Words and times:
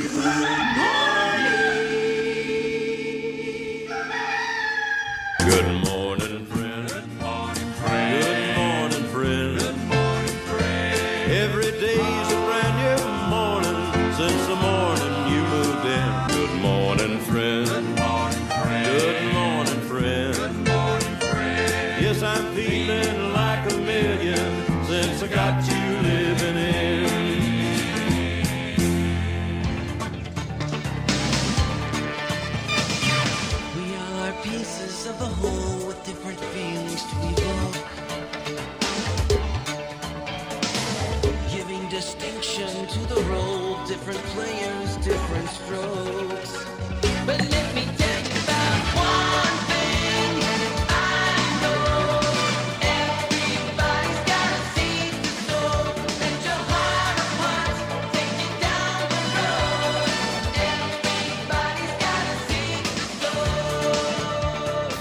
Que 0.00 0.69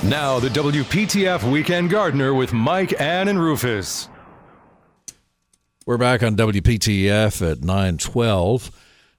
Now, 0.10 0.40
the 0.40 0.50
WPTF 0.50 1.50
Weekend 1.52 1.92
Gardener 1.92 2.34
with 2.34 2.52
Mike, 2.52 3.00
Ann, 3.00 3.28
and 3.28 3.40
Rufus. 3.40 4.10
We're 5.86 6.00
back 6.00 6.24
on 6.24 6.36
WPTF 6.36 7.52
at 7.52 7.64
912. 7.64 8.72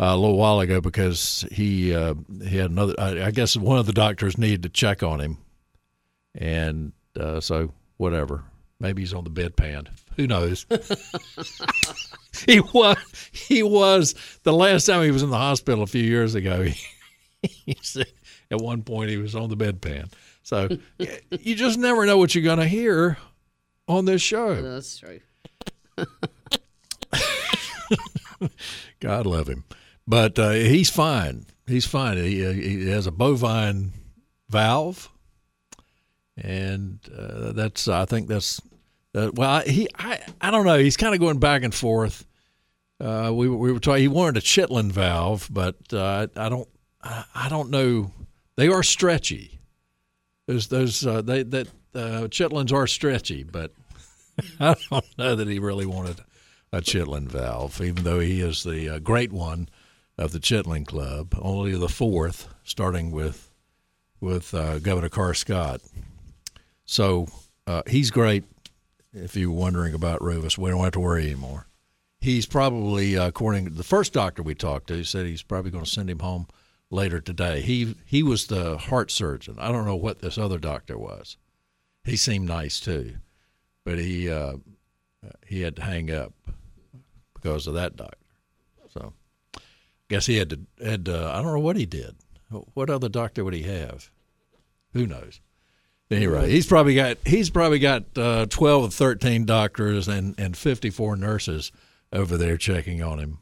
uh, 0.00 0.04
a 0.06 0.16
little 0.16 0.36
while 0.36 0.60
ago 0.60 0.80
because 0.80 1.44
he 1.50 1.94
uh, 1.94 2.14
he 2.44 2.56
had 2.56 2.70
another. 2.70 2.94
I, 2.98 3.26
I 3.26 3.30
guess 3.30 3.56
one 3.56 3.78
of 3.78 3.86
the 3.86 3.92
doctors 3.92 4.38
needed 4.38 4.62
to 4.62 4.68
check 4.68 5.02
on 5.02 5.20
him, 5.20 5.38
and 6.34 6.92
uh, 7.18 7.40
so 7.40 7.72
whatever. 7.96 8.44
Maybe 8.78 9.00
he's 9.00 9.14
on 9.14 9.24
the 9.24 9.30
bedpan. 9.30 9.88
Who 10.16 10.26
knows? 10.26 10.66
he 12.46 12.60
was 12.60 12.98
he 13.32 13.62
was 13.62 14.14
the 14.42 14.52
last 14.52 14.84
time 14.84 15.02
he 15.02 15.10
was 15.10 15.22
in 15.22 15.30
the 15.30 15.38
hospital 15.38 15.82
a 15.82 15.86
few 15.86 16.02
years 16.02 16.34
ago. 16.34 16.66
He, 17.42 17.48
he 17.66 17.76
said 17.82 18.06
at 18.50 18.60
one 18.60 18.82
point 18.82 19.10
he 19.10 19.18
was 19.18 19.36
on 19.36 19.50
the 19.50 19.56
bedpan. 19.56 20.10
So 20.42 20.68
you 21.30 21.54
just 21.54 21.78
never 21.78 22.06
know 22.06 22.16
what 22.16 22.34
you're 22.34 22.42
going 22.42 22.58
to 22.58 22.66
hear 22.66 23.18
on 23.88 24.04
this 24.04 24.22
show. 24.22 24.54
That's 24.60 24.98
true. 24.98 25.20
God 29.00 29.26
love 29.26 29.48
him, 29.48 29.64
but 30.06 30.38
uh, 30.38 30.50
he's 30.50 30.90
fine. 30.90 31.46
He's 31.66 31.86
fine. 31.86 32.16
He, 32.18 32.44
uh, 32.46 32.52
he 32.52 32.88
has 32.90 33.06
a 33.06 33.10
bovine 33.10 33.92
valve, 34.48 35.10
and 36.36 37.00
uh, 37.16 37.52
that's 37.52 37.88
I 37.88 38.04
think 38.04 38.28
that's 38.28 38.60
uh, 39.14 39.30
well. 39.34 39.60
He 39.62 39.88
I 39.98 40.20
I 40.40 40.50
don't 40.50 40.66
know. 40.66 40.78
He's 40.78 40.96
kind 40.96 41.14
of 41.14 41.20
going 41.20 41.38
back 41.38 41.62
and 41.62 41.74
forth. 41.74 42.26
Uh, 43.00 43.30
we 43.34 43.48
we 43.48 43.72
were 43.72 43.80
talking. 43.80 44.02
He 44.02 44.08
wanted 44.08 44.36
a 44.38 44.40
Chitlin 44.40 44.90
valve, 44.92 45.48
but 45.50 45.76
uh, 45.92 46.26
I 46.36 46.48
don't 46.48 46.68
I, 47.02 47.24
I 47.34 47.48
don't 47.48 47.70
know. 47.70 48.10
They 48.56 48.68
are 48.68 48.82
stretchy. 48.82 49.60
Those 50.46 50.68
those 50.68 51.06
uh, 51.06 51.22
they 51.22 51.42
that 51.42 51.68
Chitlins 52.28 52.72
are 52.72 52.86
stretchy, 52.86 53.42
but 53.42 53.72
I 54.60 54.74
don't 54.90 55.18
know 55.18 55.34
that 55.34 55.48
he 55.48 55.58
really 55.58 55.86
wanted 55.86 56.20
a 56.72 56.80
Chitlin 56.80 57.28
valve, 57.28 57.80
even 57.80 58.04
though 58.04 58.20
he 58.20 58.40
is 58.40 58.62
the 58.62 58.88
uh, 58.88 58.98
great 58.98 59.32
one 59.32 59.68
of 60.18 60.32
the 60.32 60.38
Chitlin 60.38 60.86
Club, 60.86 61.34
only 61.40 61.76
the 61.76 61.88
fourth, 61.88 62.48
starting 62.64 63.10
with 63.10 63.50
with 64.20 64.54
uh, 64.54 64.78
Governor 64.78 65.08
Kerr 65.10 65.34
Scott. 65.34 65.80
So 66.84 67.26
uh, 67.66 67.82
he's 67.86 68.10
great. 68.10 68.44
If 69.12 69.36
you're 69.36 69.50
wondering 69.50 69.94
about 69.94 70.22
Rufus, 70.22 70.58
we 70.58 70.70
don't 70.70 70.82
have 70.82 70.92
to 70.92 71.00
worry 71.00 71.26
anymore. 71.26 71.66
He's 72.20 72.46
probably, 72.46 73.16
uh, 73.16 73.28
according 73.28 73.66
to 73.66 73.70
the 73.70 73.84
first 73.84 74.12
doctor 74.12 74.42
we 74.42 74.54
talked 74.54 74.88
to, 74.88 74.94
he 74.94 75.04
said 75.04 75.26
he's 75.26 75.42
probably 75.42 75.70
going 75.70 75.84
to 75.84 75.90
send 75.90 76.10
him 76.10 76.20
home 76.20 76.48
later 76.90 77.20
today. 77.20 77.60
He 77.60 77.94
he 78.06 78.22
was 78.22 78.46
the 78.46 78.78
heart 78.78 79.10
surgeon. 79.10 79.56
I 79.58 79.70
don't 79.70 79.86
know 79.86 79.96
what 79.96 80.20
this 80.20 80.38
other 80.38 80.58
doctor 80.58 80.98
was. 80.98 81.36
He 82.06 82.16
seemed 82.16 82.46
nice 82.46 82.78
too, 82.78 83.16
but 83.84 83.98
he 83.98 84.30
uh, 84.30 84.54
he 85.44 85.60
had 85.62 85.74
to 85.76 85.82
hang 85.82 86.10
up 86.10 86.32
because 87.34 87.66
of 87.66 87.74
that 87.74 87.96
doctor. 87.96 88.16
So, 88.88 89.12
I 89.56 89.60
guess 90.08 90.26
he 90.26 90.36
had 90.36 90.50
to 90.50 90.60
had. 90.82 91.04
To, 91.06 91.32
I 91.34 91.42
don't 91.42 91.52
know 91.52 91.58
what 91.58 91.76
he 91.76 91.84
did. 91.84 92.14
What 92.74 92.90
other 92.90 93.08
doctor 93.08 93.44
would 93.44 93.54
he 93.54 93.64
have? 93.64 94.10
Who 94.92 95.04
knows? 95.06 95.40
Anyway, 96.08 96.48
he's 96.48 96.66
probably 96.66 96.94
got 96.94 97.18
he's 97.26 97.50
probably 97.50 97.80
got 97.80 98.04
uh, 98.16 98.46
twelve 98.46 98.84
or 98.84 98.90
thirteen 98.90 99.44
doctors 99.44 100.06
and 100.06 100.38
and 100.38 100.56
fifty 100.56 100.90
four 100.90 101.16
nurses 101.16 101.72
over 102.12 102.36
there 102.36 102.56
checking 102.56 103.02
on 103.02 103.18
him, 103.18 103.38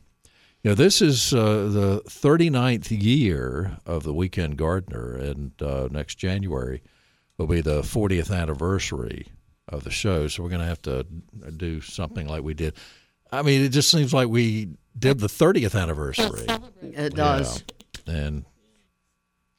You 0.64 0.72
know, 0.72 0.76
this 0.76 1.02
is 1.02 1.34
uh, 1.34 1.70
the 1.72 2.02
39th 2.08 2.88
year 2.90 3.78
of 3.86 4.04
the 4.04 4.14
Weekend 4.14 4.58
Gardener, 4.58 5.16
and 5.16 5.52
uh, 5.62 5.88
next 5.92 6.16
January 6.16 6.82
will 7.38 7.48
be 7.48 7.62
the 7.62 7.82
40th 7.82 8.36
anniversary 8.36 9.28
of 9.70 9.84
the 9.84 9.92
show. 9.92 10.28
So 10.28 10.44
we're 10.44 10.50
going 10.50 10.62
to 10.62 10.68
have 10.68 10.82
to 10.84 11.06
do 11.58 11.82
something 11.82 12.28
like 12.28 12.44
we 12.44 12.54
did. 12.54 12.76
I 13.32 13.42
mean, 13.42 13.62
it 13.62 13.70
just 13.70 13.90
seems 13.92 14.14
like 14.14 14.28
we 14.28 14.70
did 14.98 15.20
the 15.20 15.28
30th 15.28 15.80
anniversary. 15.80 16.48
It 16.82 17.16
does. 17.16 17.64
Yeah. 18.08 18.16
And 18.16 18.46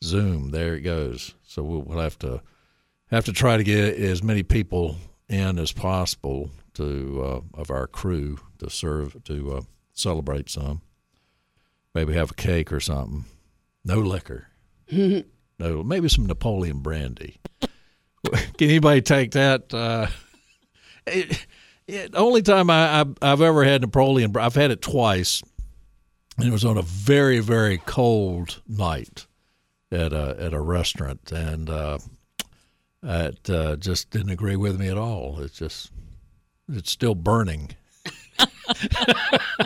Zoom, 0.03 0.51
there 0.51 0.75
it 0.75 0.83
goes. 0.83 1.35
So 1.45 1.63
we'll, 1.63 1.83
we'll 1.83 2.01
have 2.01 2.19
to 2.21 2.41
have 3.11 3.25
to 3.27 3.33
try 3.33 3.57
to 3.57 3.65
get 3.65 3.95
as 3.97 4.23
many 4.23 4.43
people 4.43 4.97
in 5.29 5.59
as 5.59 5.73
possible 5.73 6.51
to 6.75 7.23
uh, 7.25 7.59
of 7.59 7.71
our 7.71 7.87
crew 7.87 8.39
to 8.59 8.71
serve 8.71 9.23
to 9.25 9.53
uh, 9.53 9.61
celebrate 9.93 10.51
some. 10.51 10.83
Maybe 11.95 12.15
have 12.15 12.33
a 12.33 12.35
cake 12.35 12.73
or 12.73 12.81
something. 12.81 13.25
No 13.85 13.99
liquor. 13.99 14.49
no, 14.91 15.25
maybe 15.83 16.09
some 16.09 16.27
Napoleon 16.27 16.81
brandy. 16.81 17.39
Can 17.61 18.69
anybody 18.69 19.01
take 19.01 19.33
that? 19.33 19.73
Uh, 19.73 20.09
it, 21.07 21.47
it, 21.87 22.11
only 22.15 22.43
time 22.43 22.69
I, 22.69 23.07
I, 23.23 23.29
have 23.29 23.41
ever 23.41 23.65
had 23.65 23.81
Napoleon, 23.81 24.37
I've 24.37 24.57
had 24.57 24.73
it 24.73 24.83
twice, 24.83 25.43
and 26.37 26.49
it 26.49 26.53
was 26.53 26.65
on 26.65 26.77
a 26.77 26.83
very 26.83 27.39
very 27.39 27.79
cold 27.79 28.61
night 28.67 29.27
at 29.93 30.13
a 30.13 30.37
at 30.39 30.53
a 30.53 30.61
restaurant, 30.61 31.31
and 31.31 31.71
uh, 31.71 31.99
it 33.07 33.49
uh, 33.51 33.77
just 33.77 34.11
didn't 34.11 34.31
agree 34.31 34.57
with 34.57 34.79
me 34.81 34.89
at 34.89 34.99
all. 34.99 35.41
It's 35.41 35.57
just 35.59 35.91
it's 36.69 36.91
still 36.91 37.15
burning. 37.15 37.71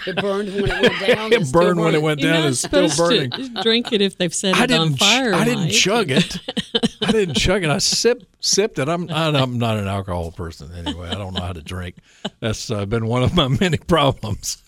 It 0.06 0.16
burned 0.16 0.52
when 0.54 0.70
it 0.70 0.82
went 0.82 1.00
down. 1.06 1.32
it 1.32 1.52
burned 1.52 1.80
when 1.80 1.94
it 1.94 2.02
went 2.02 2.20
down. 2.20 2.42
not 2.42 2.48
It's 2.50 2.60
still 2.60 2.88
supposed 2.88 3.30
burning. 3.30 3.54
to 3.54 3.62
drink 3.62 3.92
it 3.92 4.00
if 4.02 4.16
they've 4.18 4.32
set 4.34 4.54
I 4.56 4.64
it 4.64 4.72
on 4.72 4.94
fire. 4.94 5.34
I 5.34 5.44
didn't 5.44 5.64
Mike. 5.64 5.72
chug 5.72 6.10
it. 6.10 6.36
I 7.02 7.10
didn't 7.10 7.34
chug 7.34 7.64
it. 7.64 7.70
I 7.70 7.78
sip 7.78 8.22
sipped 8.40 8.78
it. 8.78 8.88
I'm 8.88 9.10
I, 9.10 9.28
I'm 9.28 9.58
not 9.58 9.78
an 9.78 9.88
alcohol 9.88 10.30
person 10.32 10.70
anyway. 10.74 11.08
I 11.08 11.14
don't 11.14 11.34
know 11.34 11.40
how 11.40 11.52
to 11.54 11.62
drink. 11.62 11.96
That's 12.40 12.70
uh, 12.70 12.84
been 12.86 13.06
one 13.06 13.22
of 13.22 13.34
my 13.34 13.48
many 13.60 13.78
problems. 13.78 14.62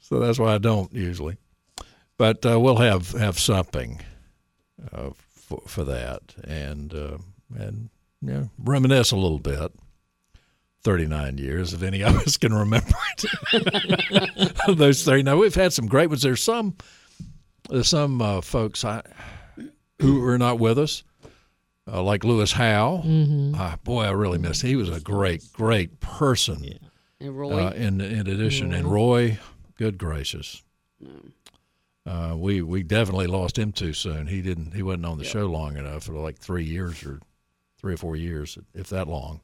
so 0.00 0.18
that's 0.18 0.38
why 0.38 0.54
I 0.54 0.58
don't 0.58 0.92
usually. 0.92 1.36
But 2.16 2.44
uh, 2.44 2.58
we'll 2.58 2.76
have 2.78 3.10
have 3.12 3.38
something 3.38 4.00
uh, 4.92 5.10
for, 5.60 5.68
for 5.68 5.84
that 5.84 6.34
and 6.44 6.94
uh, 6.94 7.18
and 7.56 7.90
you 8.20 8.32
know, 8.32 8.50
reminisce 8.58 9.10
a 9.12 9.16
little 9.16 9.38
bit. 9.38 9.72
39 10.84 11.38
years, 11.38 11.72
if 11.74 11.82
any 11.84 12.02
of 12.02 12.16
us 12.16 12.36
can 12.36 12.52
remember 12.52 12.92
it. 13.52 14.56
Those 14.76 15.04
39, 15.04 15.38
we've 15.38 15.54
had 15.54 15.72
some 15.72 15.86
great 15.86 16.08
ones. 16.08 16.22
There's 16.22 16.42
some, 16.42 16.74
there's 17.70 17.86
some 17.88 18.20
uh, 18.20 18.40
folks 18.40 18.84
I, 18.84 19.02
who 20.00 20.24
are 20.26 20.38
not 20.38 20.58
with 20.58 20.80
us, 20.80 21.04
uh, 21.86 22.02
like 22.02 22.24
Lewis 22.24 22.50
Howe. 22.50 23.00
Uh, 23.56 23.76
boy, 23.84 24.02
I 24.06 24.10
really 24.10 24.38
miss. 24.38 24.60
He 24.60 24.74
was 24.74 24.88
a 24.88 24.98
great, 24.98 25.44
great 25.52 26.00
person. 26.00 26.80
And 27.20 27.38
Roy, 27.38 27.66
Uh, 27.66 27.70
in 27.70 28.00
in 28.00 28.26
addition, 28.26 28.72
and 28.72 28.90
Roy, 28.90 29.38
good 29.76 29.98
gracious, 29.98 30.64
uh, 32.06 32.34
we 32.36 32.62
we 32.62 32.82
definitely 32.82 33.26
lost 33.26 33.58
him 33.58 33.72
too 33.72 33.92
soon. 33.92 34.26
He 34.26 34.42
didn't. 34.42 34.72
He 34.74 34.82
wasn't 34.82 35.06
on 35.06 35.18
the 35.18 35.24
show 35.24 35.46
long 35.46 35.76
enough 35.76 36.04
for 36.04 36.14
like 36.14 36.38
three 36.38 36.64
years 36.64 37.04
or 37.04 37.20
three 37.78 37.94
or 37.94 37.98
four 37.98 38.16
years, 38.16 38.58
if 38.74 38.88
that 38.88 39.08
long. 39.08 39.40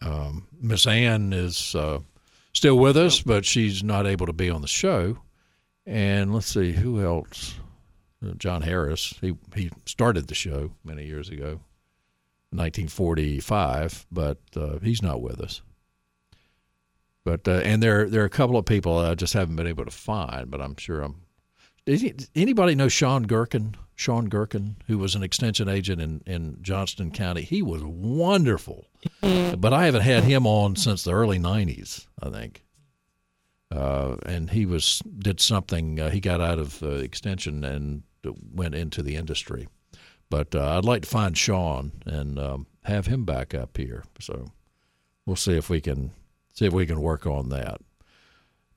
Um, 0.00 0.46
Miss 0.60 0.86
Ann 0.86 1.32
is 1.32 1.74
uh, 1.74 2.00
still 2.52 2.78
with 2.78 2.96
us, 2.96 3.20
but 3.20 3.44
she's 3.44 3.82
not 3.82 4.06
able 4.06 4.26
to 4.26 4.32
be 4.32 4.50
on 4.50 4.62
the 4.62 4.68
show. 4.68 5.18
And 5.86 6.34
let's 6.34 6.46
see 6.46 6.72
who 6.72 7.02
else. 7.02 7.54
Uh, 8.24 8.32
John 8.36 8.62
Harris. 8.62 9.14
He 9.20 9.36
he 9.54 9.70
started 9.86 10.26
the 10.26 10.34
show 10.34 10.72
many 10.84 11.06
years 11.06 11.28
ago, 11.28 11.60
1945, 12.50 14.06
but 14.10 14.38
uh, 14.56 14.78
he's 14.80 15.02
not 15.02 15.22
with 15.22 15.40
us. 15.40 15.62
But 17.24 17.46
uh, 17.46 17.60
and 17.64 17.82
there 17.82 18.08
there 18.08 18.22
are 18.22 18.26
a 18.26 18.30
couple 18.30 18.56
of 18.56 18.64
people 18.64 18.98
I 18.98 19.14
just 19.14 19.34
haven't 19.34 19.56
been 19.56 19.66
able 19.66 19.84
to 19.84 19.90
find, 19.90 20.50
but 20.50 20.60
I'm 20.60 20.76
sure 20.76 21.00
I'm. 21.02 21.22
Does 21.88 22.28
anybody 22.34 22.74
know 22.74 22.88
Sean 22.88 23.22
Gherkin? 23.22 23.74
Sean 23.94 24.26
Gherkin, 24.26 24.76
who 24.88 24.98
was 24.98 25.14
an 25.14 25.22
extension 25.22 25.70
agent 25.70 26.02
in, 26.02 26.20
in 26.26 26.58
Johnston 26.60 27.10
County, 27.10 27.40
he 27.40 27.62
was 27.62 27.82
wonderful, 27.82 28.84
but 29.22 29.72
I 29.72 29.86
haven't 29.86 30.02
had 30.02 30.24
him 30.24 30.46
on 30.46 30.76
since 30.76 31.02
the 31.02 31.12
early 31.12 31.38
'90s, 31.38 32.06
I 32.22 32.28
think. 32.28 32.66
Uh, 33.70 34.16
and 34.26 34.50
he 34.50 34.66
was 34.66 35.00
did 35.18 35.40
something. 35.40 35.98
Uh, 35.98 36.10
he 36.10 36.20
got 36.20 36.42
out 36.42 36.58
of 36.58 36.82
uh, 36.82 36.88
extension 36.88 37.64
and 37.64 38.02
went 38.52 38.74
into 38.74 39.02
the 39.02 39.16
industry. 39.16 39.66
But 40.28 40.54
uh, 40.54 40.76
I'd 40.76 40.84
like 40.84 41.02
to 41.02 41.08
find 41.08 41.38
Sean 41.38 41.92
and 42.04 42.38
um, 42.38 42.66
have 42.84 43.06
him 43.06 43.24
back 43.24 43.54
up 43.54 43.78
here. 43.78 44.04
So 44.20 44.52
we'll 45.24 45.36
see 45.36 45.56
if 45.56 45.70
we 45.70 45.80
can 45.80 46.10
see 46.52 46.66
if 46.66 46.74
we 46.74 46.84
can 46.84 47.00
work 47.00 47.26
on 47.26 47.48
that. 47.48 47.80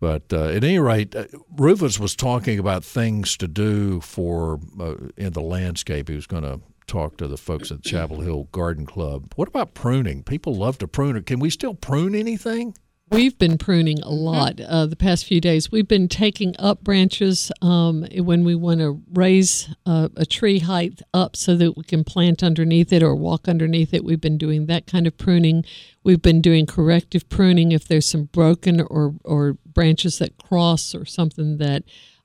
But 0.01 0.33
uh, 0.33 0.45
at 0.45 0.63
any 0.63 0.79
rate, 0.79 1.15
uh, 1.15 1.25
Rufus 1.55 1.99
was 1.99 2.15
talking 2.15 2.57
about 2.57 2.83
things 2.83 3.37
to 3.37 3.47
do 3.47 4.01
for 4.01 4.59
uh, 4.79 4.95
in 5.15 5.33
the 5.33 5.41
landscape. 5.41 6.09
He 6.09 6.15
was 6.15 6.25
going 6.25 6.43
to 6.43 6.59
talk 6.87 7.17
to 7.17 7.27
the 7.27 7.37
folks 7.37 7.71
at 7.71 7.83
Chapel 7.83 8.21
Hill 8.21 8.49
Garden 8.51 8.87
Club. 8.87 9.31
What 9.35 9.47
about 9.47 9.75
pruning? 9.75 10.23
People 10.23 10.55
love 10.55 10.79
to 10.79 10.87
prune. 10.87 11.21
Can 11.23 11.39
we 11.39 11.51
still 11.51 11.75
prune 11.75 12.15
anything? 12.15 12.73
We've 13.11 13.37
been 13.37 13.57
pruning 13.57 13.99
a 14.03 14.09
lot 14.09 14.61
uh, 14.61 14.85
the 14.85 14.95
past 14.95 15.25
few 15.25 15.41
days. 15.41 15.69
We've 15.69 15.87
been 15.87 16.07
taking 16.07 16.55
up 16.57 16.81
branches 16.81 17.51
um, 17.61 18.05
when 18.15 18.45
we 18.45 18.55
want 18.55 18.79
to 18.79 19.01
raise 19.11 19.67
uh, 19.85 20.07
a 20.15 20.25
tree 20.25 20.59
height 20.59 21.01
up 21.13 21.35
so 21.35 21.57
that 21.57 21.75
we 21.75 21.83
can 21.83 22.05
plant 22.05 22.41
underneath 22.41 22.93
it 22.93 23.03
or 23.03 23.13
walk 23.13 23.49
underneath 23.49 23.93
it. 23.93 24.05
We've 24.05 24.21
been 24.21 24.37
doing 24.37 24.67
that 24.67 24.87
kind 24.87 25.07
of 25.07 25.17
pruning. 25.17 25.65
We've 26.05 26.21
been 26.21 26.39
doing 26.39 26.65
corrective 26.65 27.27
pruning 27.27 27.73
if 27.73 27.85
there's 27.85 28.07
some 28.07 28.29
broken 28.31 28.79
or, 28.79 29.15
or 29.25 29.57
branches 29.73 30.19
that 30.19 30.37
cross 30.37 30.93
or 30.95 31.05
something 31.05 31.57
that 31.57 31.83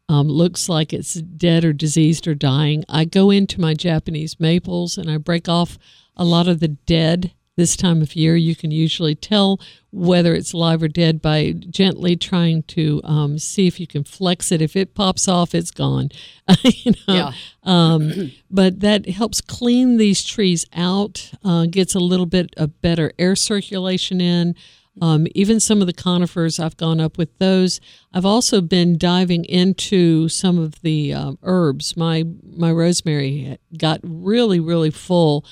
um, 0.08 0.28
looks 0.28 0.68
like 0.68 0.92
it's 0.92 1.14
dead 1.14 1.64
or 1.64 1.72
diseased 1.72 2.26
or 2.28 2.34
dying. 2.34 2.84
I 2.88 3.04
go 3.04 3.30
into 3.30 3.60
my 3.60 3.74
Japanese 3.74 4.38
maples 4.38 4.96
and 4.96 5.10
I 5.10 5.16
break 5.18 5.48
off 5.48 5.78
a 6.16 6.24
lot 6.24 6.48
of 6.48 6.60
the 6.60 6.68
dead 6.68 7.32
this 7.56 7.76
time 7.76 8.02
of 8.02 8.14
year. 8.14 8.36
You 8.36 8.54
can 8.54 8.70
usually 8.70 9.14
tell 9.14 9.60
whether 9.90 10.34
it's 10.34 10.54
live 10.54 10.82
or 10.82 10.88
dead 10.88 11.22
by 11.22 11.52
gently 11.52 12.14
trying 12.16 12.62
to 12.64 13.00
um, 13.02 13.38
see 13.38 13.66
if 13.66 13.80
you 13.80 13.86
can 13.86 14.04
flex 14.04 14.52
it. 14.52 14.60
If 14.60 14.76
it 14.76 14.94
pops 14.94 15.26
off, 15.26 15.54
it's 15.54 15.70
gone. 15.70 16.10
you 16.62 16.92
know? 17.08 17.14
Yeah. 17.14 17.32
Um, 17.64 18.32
but 18.50 18.80
that 18.80 19.08
helps 19.08 19.40
clean 19.40 19.96
these 19.96 20.24
trees 20.24 20.66
out, 20.74 21.32
uh, 21.42 21.66
gets 21.66 21.94
a 21.94 22.00
little 22.00 22.26
bit 22.26 22.54
of 22.56 22.80
better 22.82 23.12
air 23.18 23.34
circulation 23.34 24.20
in. 24.20 24.54
Um, 25.00 25.26
even 25.34 25.60
some 25.60 25.80
of 25.80 25.86
the 25.86 25.92
conifers, 25.92 26.58
I've 26.58 26.76
gone 26.76 27.00
up 27.00 27.18
with 27.18 27.36
those. 27.38 27.80
I've 28.14 28.24
also 28.24 28.60
been 28.60 28.96
diving 28.96 29.44
into 29.44 30.28
some 30.28 30.58
of 30.58 30.80
the 30.82 31.12
um, 31.12 31.38
herbs. 31.42 31.96
My 31.96 32.24
my 32.42 32.72
rosemary 32.72 33.58
got 33.76 34.00
really 34.02 34.58
really 34.58 34.90
full 34.90 35.44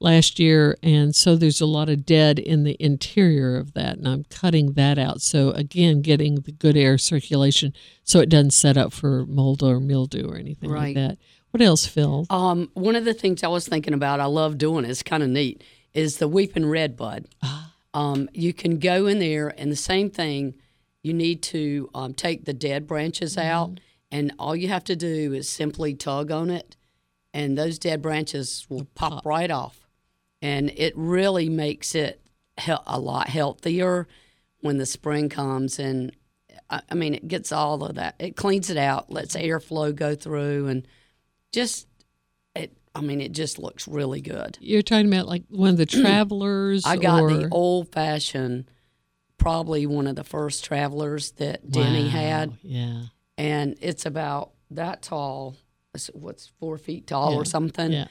last 0.00 0.38
year, 0.38 0.76
and 0.82 1.14
so 1.14 1.36
there's 1.36 1.60
a 1.60 1.66
lot 1.66 1.88
of 1.88 2.06
dead 2.06 2.38
in 2.38 2.64
the 2.64 2.76
interior 2.80 3.56
of 3.56 3.74
that, 3.74 3.98
and 3.98 4.08
I'm 4.08 4.24
cutting 4.30 4.72
that 4.72 4.98
out. 4.98 5.20
So 5.20 5.50
again, 5.50 6.02
getting 6.02 6.36
the 6.36 6.52
good 6.52 6.76
air 6.76 6.98
circulation, 6.98 7.72
so 8.04 8.20
it 8.20 8.28
doesn't 8.28 8.50
set 8.52 8.76
up 8.76 8.92
for 8.92 9.26
mold 9.26 9.62
or 9.62 9.80
mildew 9.80 10.28
or 10.28 10.36
anything 10.36 10.70
like 10.70 10.94
that. 10.94 11.18
What 11.50 11.62
else, 11.62 11.86
Phil? 11.86 12.26
Um, 12.30 12.70
one 12.74 12.94
of 12.94 13.04
the 13.04 13.14
things 13.14 13.42
I 13.42 13.48
was 13.48 13.66
thinking 13.66 13.94
about, 13.94 14.20
I 14.20 14.26
love 14.26 14.58
doing, 14.58 14.84
it's 14.84 15.02
kind 15.02 15.22
of 15.22 15.30
neat, 15.30 15.64
is 15.94 16.18
the 16.18 16.28
weeping 16.28 16.66
red 16.66 16.96
bud. 16.96 17.26
Um, 17.98 18.28
you 18.32 18.52
can 18.52 18.78
go 18.78 19.08
in 19.08 19.18
there, 19.18 19.48
and 19.58 19.72
the 19.72 19.76
same 19.76 20.08
thing, 20.08 20.54
you 21.02 21.12
need 21.12 21.42
to 21.42 21.90
um, 21.96 22.14
take 22.14 22.44
the 22.44 22.52
dead 22.52 22.86
branches 22.86 23.36
out, 23.36 23.80
and 24.12 24.32
all 24.38 24.54
you 24.54 24.68
have 24.68 24.84
to 24.84 24.94
do 24.94 25.32
is 25.32 25.48
simply 25.48 25.94
tug 25.94 26.30
on 26.30 26.48
it, 26.48 26.76
and 27.34 27.58
those 27.58 27.76
dead 27.76 28.00
branches 28.00 28.64
will 28.68 28.86
pop, 28.94 29.26
right 29.26 29.50
off. 29.50 29.88
And 30.40 30.70
it 30.76 30.92
really 30.96 31.48
makes 31.48 31.96
it 31.96 32.20
hel- 32.56 32.84
a 32.86 33.00
lot 33.00 33.30
healthier 33.30 34.06
when 34.60 34.78
the 34.78 34.86
spring 34.86 35.28
comes. 35.28 35.80
And 35.80 36.12
I, 36.70 36.82
I 36.88 36.94
mean, 36.94 37.14
it 37.14 37.26
gets 37.26 37.50
all 37.50 37.82
of 37.82 37.96
that, 37.96 38.14
it 38.20 38.36
cleans 38.36 38.70
it 38.70 38.76
out, 38.76 39.10
lets 39.10 39.34
airflow 39.34 39.92
go 39.92 40.14
through, 40.14 40.68
and 40.68 40.86
just 41.50 41.88
i 42.94 43.00
mean 43.00 43.20
it 43.20 43.32
just 43.32 43.58
looks 43.58 43.86
really 43.88 44.20
good 44.20 44.56
You're 44.60 44.82
talking 44.82 45.06
about 45.12 45.26
like 45.26 45.44
one 45.48 45.70
of 45.70 45.76
the 45.76 45.86
travelers. 46.02 46.84
i 46.86 46.96
got 46.96 47.22
or, 47.22 47.32
the 47.32 47.48
old 47.50 47.92
fashioned 47.92 48.70
probably 49.36 49.86
one 49.86 50.06
of 50.06 50.16
the 50.16 50.24
first 50.24 50.64
travelers 50.64 51.32
that 51.32 51.70
denny 51.70 52.04
Wow, 52.04 52.10
had 52.10 52.52
Yeah. 52.62 53.02
and 53.36 53.76
it's 53.80 54.04
about 54.06 54.52
that 54.70 55.02
tall 55.02 55.56
what's 56.12 56.46
four 56.60 56.76
feet 56.78 57.06
tall 57.06 57.32
Yeah, 57.32 57.38
or 57.38 57.44
something 57.44 57.92
yeah. 57.92 58.06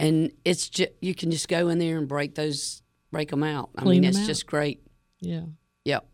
and 0.00 0.32
it's 0.44 0.68
just 0.68 0.90
you 1.00 1.14
can 1.14 1.30
just 1.30 1.48
go 1.48 1.68
in 1.68 1.78
there 1.78 1.98
and 1.98 2.08
break 2.08 2.34
those 2.34 2.82
break 3.12 3.30
them 3.30 3.42
out 3.42 3.70
i 3.76 3.82
Clean 3.82 4.00
mean 4.00 4.04
'em 4.04 4.10
it's 4.10 4.20
out. 4.20 4.26
just 4.26 4.46
great 4.46 4.82
Yeah. 5.20 5.42
yep 5.84 6.06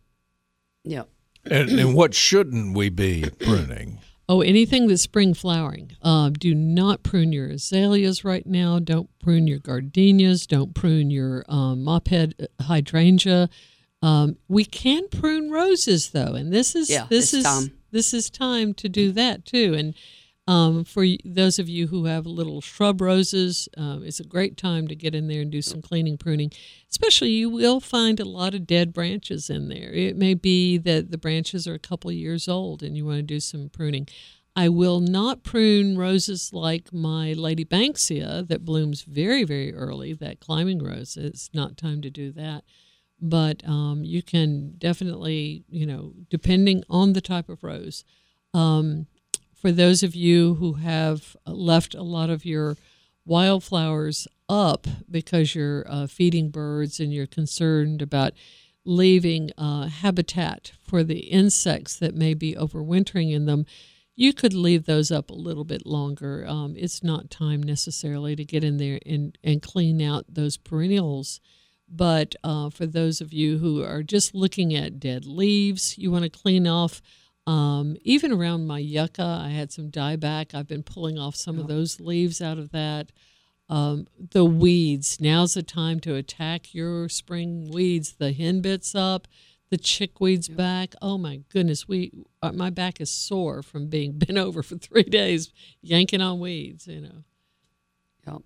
yep 0.85 1.09
And, 1.45 1.71
and 1.71 1.95
what 1.95 2.15
shouldn't 2.15 2.75
we 2.77 2.89
be 2.89 3.27
pruning? 3.39 3.99
Oh, 4.29 4.41
anything 4.41 4.87
that's 4.89 5.03
spring 5.03 5.35
flowering. 5.35 5.93
Uh, 6.01 6.31
do 6.31 6.55
not 6.55 7.03
prune 7.03 7.33
your 7.33 7.49
azaleas 7.49 8.25
right 8.25 8.47
now. 8.47 8.79
Don't 8.79 9.11
prune 9.21 9.47
your 9.47 9.59
gardenias. 9.59 10.47
Don't 10.47 10.75
prune 10.75 11.11
your 11.11 11.45
um, 11.49 11.85
mophead 11.85 12.33
hydrangea. 12.61 13.51
Um, 14.01 14.37
we 14.49 14.65
can 14.65 15.09
prune 15.09 15.51
roses 15.51 16.11
though, 16.11 16.35
and 16.35 16.53
this 16.53 16.75
is 16.75 16.89
Yeah, 16.91 17.07
this 17.09 17.35
is 17.35 17.45
time. 17.45 17.73
this 17.91 18.15
is 18.15 18.31
time 18.31 18.73
to 18.75 18.89
do 18.89 19.13
that 19.13 19.45
too. 19.45 19.75
And 19.75 19.95
um, 20.47 20.85
for 20.85 21.07
those 21.25 21.59
of 21.59 21.69
you 21.69 21.87
who 21.87 22.05
have 22.05 22.27
little 22.27 22.61
shrub 22.61 23.01
roses, 23.01 23.69
um, 23.77 24.03
it's 24.05 24.21
a 24.21 24.25
great 24.25 24.57
time 24.57 24.87
to 24.89 24.95
get 24.95 25.15
in 25.15 25.29
there 25.29 25.41
and 25.41 25.51
do 25.51 25.63
some 25.63 25.81
cleaning, 25.81 26.19
pruning. 26.19 26.51
Especially, 26.91 27.31
you 27.31 27.49
will 27.49 27.81
find 27.81 28.21
a 28.21 28.25
lot 28.25 28.55
of 28.55 28.67
dead 28.67 28.93
branches 28.93 29.49
in 29.49 29.69
there. 29.69 29.91
It 29.93 30.17
may 30.17 30.35
be 30.35 30.77
that 30.79 31.11
the 31.11 31.19
branches 31.19 31.67
are 31.67 31.75
a 31.75 31.79
couple 31.79 32.13
years 32.13 32.49
old 32.49 32.83
and 32.83 32.97
you 32.97 33.07
want 33.07 33.19
to 33.19 33.23
do 33.23 33.41
some 33.41 33.71
pruning. 33.71 34.07
I 34.55 34.69
will 34.69 35.01
not 35.01 35.43
prune 35.43 35.97
roses 35.97 36.53
like 36.53 36.93
my 36.93 37.33
Lady 37.33 37.65
Banksia 37.65 38.47
that 38.47 38.65
blooms 38.65 39.03
very, 39.03 39.45
very 39.45 39.75
early, 39.75 40.13
that 40.13 40.41
climbing 40.41 40.83
rose. 40.83 41.17
It's 41.17 41.51
not 41.53 41.77
time 41.77 42.03
to 42.03 42.11
do 42.11 42.31
that 42.33 42.65
but 43.21 43.67
um, 43.67 44.05
you 44.05 44.23
can 44.23 44.75
definitely, 44.77 45.65
you 45.71 45.87
know, 45.87 46.13
depending 46.29 46.85
on 46.91 47.15
the 47.15 47.23
type 47.23 47.49
of 47.49 47.63
rose. 47.63 48.05
Um, 48.53 49.07
for 49.65 49.73
those 49.73 50.03
of 50.03 50.15
you 50.15 50.57
who 50.57 50.75
have 50.75 51.35
left 51.47 51.95
a 51.95 52.03
lot 52.03 52.29
of 52.29 52.45
your 52.45 52.77
wildflowers 53.25 54.29
up 54.47 54.87
because 55.11 55.55
you're 55.55 55.87
uh, 55.89 56.07
feeding 56.07 56.51
birds 56.51 57.01
and 57.01 57.15
you're 57.15 57.27
concerned 57.27 58.03
about 58.03 58.35
leaving 58.85 59.51
uh, 59.57 59.87
habitat 59.87 60.73
for 60.83 61.03
the 61.03 61.21
insects 61.21 61.97
that 61.97 62.15
may 62.15 62.35
be 62.35 62.55
overwintering 62.55 63.33
in 63.33 63.47
them, 63.47 63.65
you 64.15 64.35
could 64.35 64.53
leave 64.53 64.85
those 64.85 65.11
up 65.11 65.31
a 65.31 65.35
little 65.35 65.65
bit 65.65 65.87
longer. 65.87 66.45
Um, 66.47 66.75
it's 66.77 67.03
not 67.03 67.31
time 67.31 67.63
necessarily 67.63 68.37
to 68.37 68.45
get 68.45 68.65
in 68.65 68.77
there 68.77 69.01
and, 69.07 69.39
and 69.43 69.63
clean 69.63 70.03
out 70.03 70.27
those 70.29 70.59
perennials. 70.59 71.41
But 71.89 72.35
uh, 72.45 72.69
for 72.69 72.85
those 72.85 73.23
of 73.23 73.33
you 73.33 73.57
who 73.57 73.83
are 73.83 74.03
just 74.03 74.35
looking 74.35 74.75
at 74.75 75.01
dead 75.01 75.25
leaves, 75.25 75.97
you 75.97 76.11
want 76.11 76.25
to 76.25 76.29
clean 76.29 76.67
off. 76.67 77.01
Um, 77.47 77.97
even 78.03 78.33
around 78.33 78.67
my 78.67 78.79
yucca, 78.79 79.43
I 79.45 79.51
had 79.51 79.71
some 79.71 79.91
dieback. 79.91 80.55
I've 80.55 80.69
been 80.69 80.83
pulling 80.83 81.19
off 81.19 81.37
some 81.37 81.59
of 81.59 81.69
those 81.69 82.01
leaves 82.01 82.41
out 82.41 82.59
of 82.59 82.71
that. 82.73 83.13
Um, 83.69 84.07
the 84.19 84.45
weeds. 84.45 85.21
Now's 85.21 85.55
the 85.55 85.63
time 85.63 86.01
to 86.01 86.15
attack 86.15 86.75
your 86.75 87.09
spring 87.09 87.71
weeds. 87.71 88.15
The 88.19 88.33
henbit's 88.33 88.95
up, 88.95 89.27
the 89.71 89.77
chickweed's 89.77 90.49
back. 90.49 90.95
Oh 91.03 91.19
my 91.19 91.41
goodness, 91.51 91.89
we 91.89 92.13
uh, 92.43 92.53
my 92.53 92.71
back 92.71 93.01
is 93.01 93.11
sore 93.11 93.63
from 93.63 93.89
being 93.89 94.13
bent 94.19 94.39
over 94.39 94.63
for 94.63 94.77
three 94.77 95.03
days 95.03 95.51
yanking 95.83 96.21
on 96.21 96.41
weeds. 96.41 96.87
You 96.87 97.01
know. 97.01 97.25
Yep. 98.27 98.43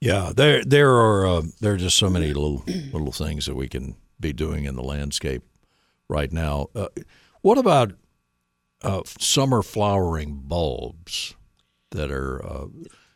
Yeah, 0.00 0.32
there 0.34 0.64
there 0.64 0.90
are 0.90 1.26
uh, 1.26 1.42
there 1.60 1.74
are 1.74 1.78
just 1.78 1.96
so 1.96 2.10
many 2.10 2.28
little 2.28 2.64
little 2.92 3.12
things 3.12 3.46
that 3.46 3.54
we 3.54 3.68
can 3.68 3.96
be 4.18 4.32
doing 4.32 4.64
in 4.64 4.76
the 4.76 4.82
landscape 4.82 5.42
right 6.12 6.32
now. 6.32 6.68
Uh, 6.74 6.88
what 7.40 7.58
about 7.58 7.92
uh, 8.82 9.02
summer 9.18 9.62
flowering 9.62 10.42
bulbs 10.44 11.34
that 11.90 12.10
are 12.10 12.44
uh, 12.44 12.66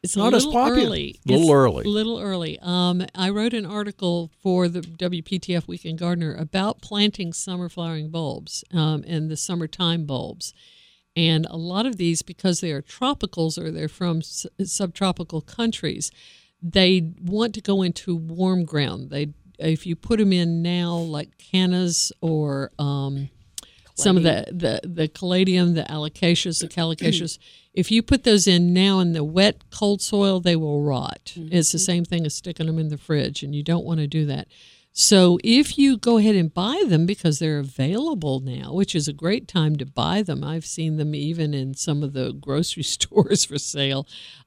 It's 0.03 0.17
Not 0.17 0.35
as 0.35 0.45
popular. 0.47 0.87
early. 0.87 1.21
Little 1.26 1.43
It's 1.45 1.50
early. 1.53 1.85
A 1.85 1.88
little 1.88 2.19
early. 2.21 2.59
Um, 2.62 3.05
I 3.15 3.31
wrote 3.31 3.53
an 3.55 3.67
article 3.67 4.31
for 4.43 4.69
the 4.69 4.81
WPTF 4.81 5.67
Weekend 5.69 5.99
Gardener 5.99 6.35
about 6.35 6.81
planting 6.81 7.33
summer 7.33 7.69
flowering 7.69 8.11
bulbs 8.11 8.65
um, 8.73 9.05
and 9.07 9.31
the 9.31 9.37
summertime 9.37 10.07
bulbs. 10.07 10.55
And 11.17 11.47
a 11.47 11.57
lot 11.57 11.87
of 11.87 11.97
these, 11.97 12.21
because 12.23 12.61
they 12.61 12.73
are 12.73 12.83
tropicals 12.83 13.57
or 13.59 13.71
they're 13.73 13.88
from 13.88 14.19
s- 14.19 14.47
subtropical 14.65 15.41
countries, 15.41 16.11
they 16.62 17.12
want 17.23 17.55
to 17.55 17.61
go 17.62 17.83
into 17.83 18.15
warm 18.15 18.65
ground. 18.65 19.11
They, 19.11 19.29
if 19.59 19.87
you 19.87 19.97
put 19.97 20.19
them 20.19 20.33
in 20.33 20.63
now, 20.63 20.97
like 20.97 21.37
cannas 21.39 22.13
or 22.21 22.71
um, 22.79 23.29
some 23.95 24.17
of 24.17 24.23
the, 24.23 24.47
the 24.51 24.81
the 24.89 25.09
caladium, 25.09 25.75
the 25.75 25.85
alocasias, 25.85 26.61
the 26.61 26.69
colocasias. 26.69 27.39
if 27.75 27.91
you 27.91 28.03
put 28.03 28.25
those 28.25 28.47
in 28.47 28.73
now 28.73 29.01
in 29.01 29.13
the 29.13 29.25
wet, 29.25 29.71
cold 29.71 30.03
soil, 30.03 30.41
they 30.41 30.57
will 30.57 30.83
rot. 30.83 31.33
It's 31.37 31.73
the 31.73 31.79
same 31.79 32.05
thing 32.05 32.27
as 32.27 32.35
sticking 32.35 32.67
them 32.67 32.79
in 32.79 32.89
the 32.89 32.99
fridge, 32.99 33.43
and 33.43 33.55
you 33.55 33.63
don't 33.63 33.85
want 33.85 34.01
to 34.01 34.07
do 34.07 34.27
that. 34.27 34.49
So 34.99 35.39
if 35.45 35.77
you 35.77 35.99
go 35.99 36.17
ahead 36.17 36.37
and 36.37 36.53
buy 36.53 36.83
them 36.87 37.05
because 37.05 37.39
they're 37.39 37.59
available 37.59 38.41
now, 38.41 38.73
which 38.73 38.95
is 38.95 39.07
a 39.07 39.13
great 39.13 39.47
time 39.47 39.77
to 39.77 39.85
buy 39.85 40.23
them, 40.23 40.43
I've 40.43 40.65
seen 40.65 40.97
them 40.97 41.15
even 41.15 41.53
in 41.53 41.75
some 41.75 42.03
of 42.03 42.15
the 42.15 42.33
grocery 42.33 42.83
stores 42.83 43.45
for 43.45 43.59
sale. 43.59 44.07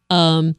Um, 0.09 0.55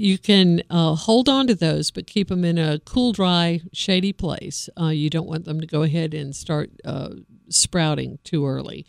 you 0.00 0.16
can 0.16 0.62
uh, 0.70 0.94
hold 0.94 1.28
on 1.28 1.46
to 1.46 1.54
those, 1.54 1.90
but 1.90 2.06
keep 2.06 2.28
them 2.28 2.42
in 2.42 2.56
a 2.56 2.78
cool, 2.80 3.12
dry, 3.12 3.60
shady 3.72 4.14
place. 4.14 4.70
Uh, 4.80 4.88
you 4.88 5.10
don't 5.10 5.28
want 5.28 5.44
them 5.44 5.60
to 5.60 5.66
go 5.66 5.82
ahead 5.82 6.14
and 6.14 6.34
start 6.34 6.70
uh, 6.86 7.10
sprouting 7.50 8.18
too 8.24 8.46
early. 8.46 8.86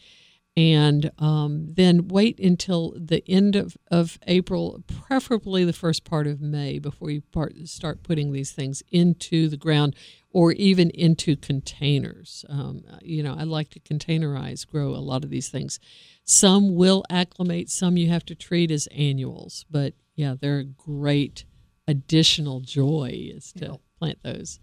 And 0.55 1.11
um, 1.19 1.67
then 1.73 2.07
wait 2.07 2.39
until 2.39 2.93
the 2.97 3.23
end 3.27 3.57
of, 3.57 3.77
of 3.89 4.19
April, 4.25 4.83
preferably 4.87 5.65
the 5.65 5.73
first 5.73 6.05
part 6.05 6.27
of 6.27 6.39
May, 6.39 6.79
before 6.79 7.09
you 7.09 7.21
part, 7.21 7.55
start 7.65 8.03
putting 8.03 8.31
these 8.31 8.51
things 8.51 8.81
into 8.89 9.49
the 9.49 9.57
ground 9.57 9.95
or 10.31 10.53
even 10.53 10.89
into 10.91 11.35
containers. 11.35 12.45
Um, 12.47 12.83
you 13.01 13.21
know, 13.21 13.35
I 13.37 13.43
like 13.43 13.69
to 13.71 13.81
containerize, 13.81 14.65
grow 14.65 14.89
a 14.89 15.03
lot 15.03 15.25
of 15.25 15.29
these 15.29 15.49
things. 15.49 15.77
Some 16.23 16.75
will 16.75 17.03
acclimate, 17.09 17.69
some 17.69 17.97
you 17.97 18.09
have 18.09 18.25
to 18.25 18.35
treat 18.35 18.71
as 18.71 18.87
annuals, 18.87 19.65
but 19.69 19.93
yeah, 20.21 20.35
they're 20.39 20.59
a 20.59 20.63
great 20.63 21.45
additional 21.87 22.59
joy 22.59 23.11
is 23.35 23.51
to 23.53 23.79
plant 23.99 24.19
those. 24.23 24.59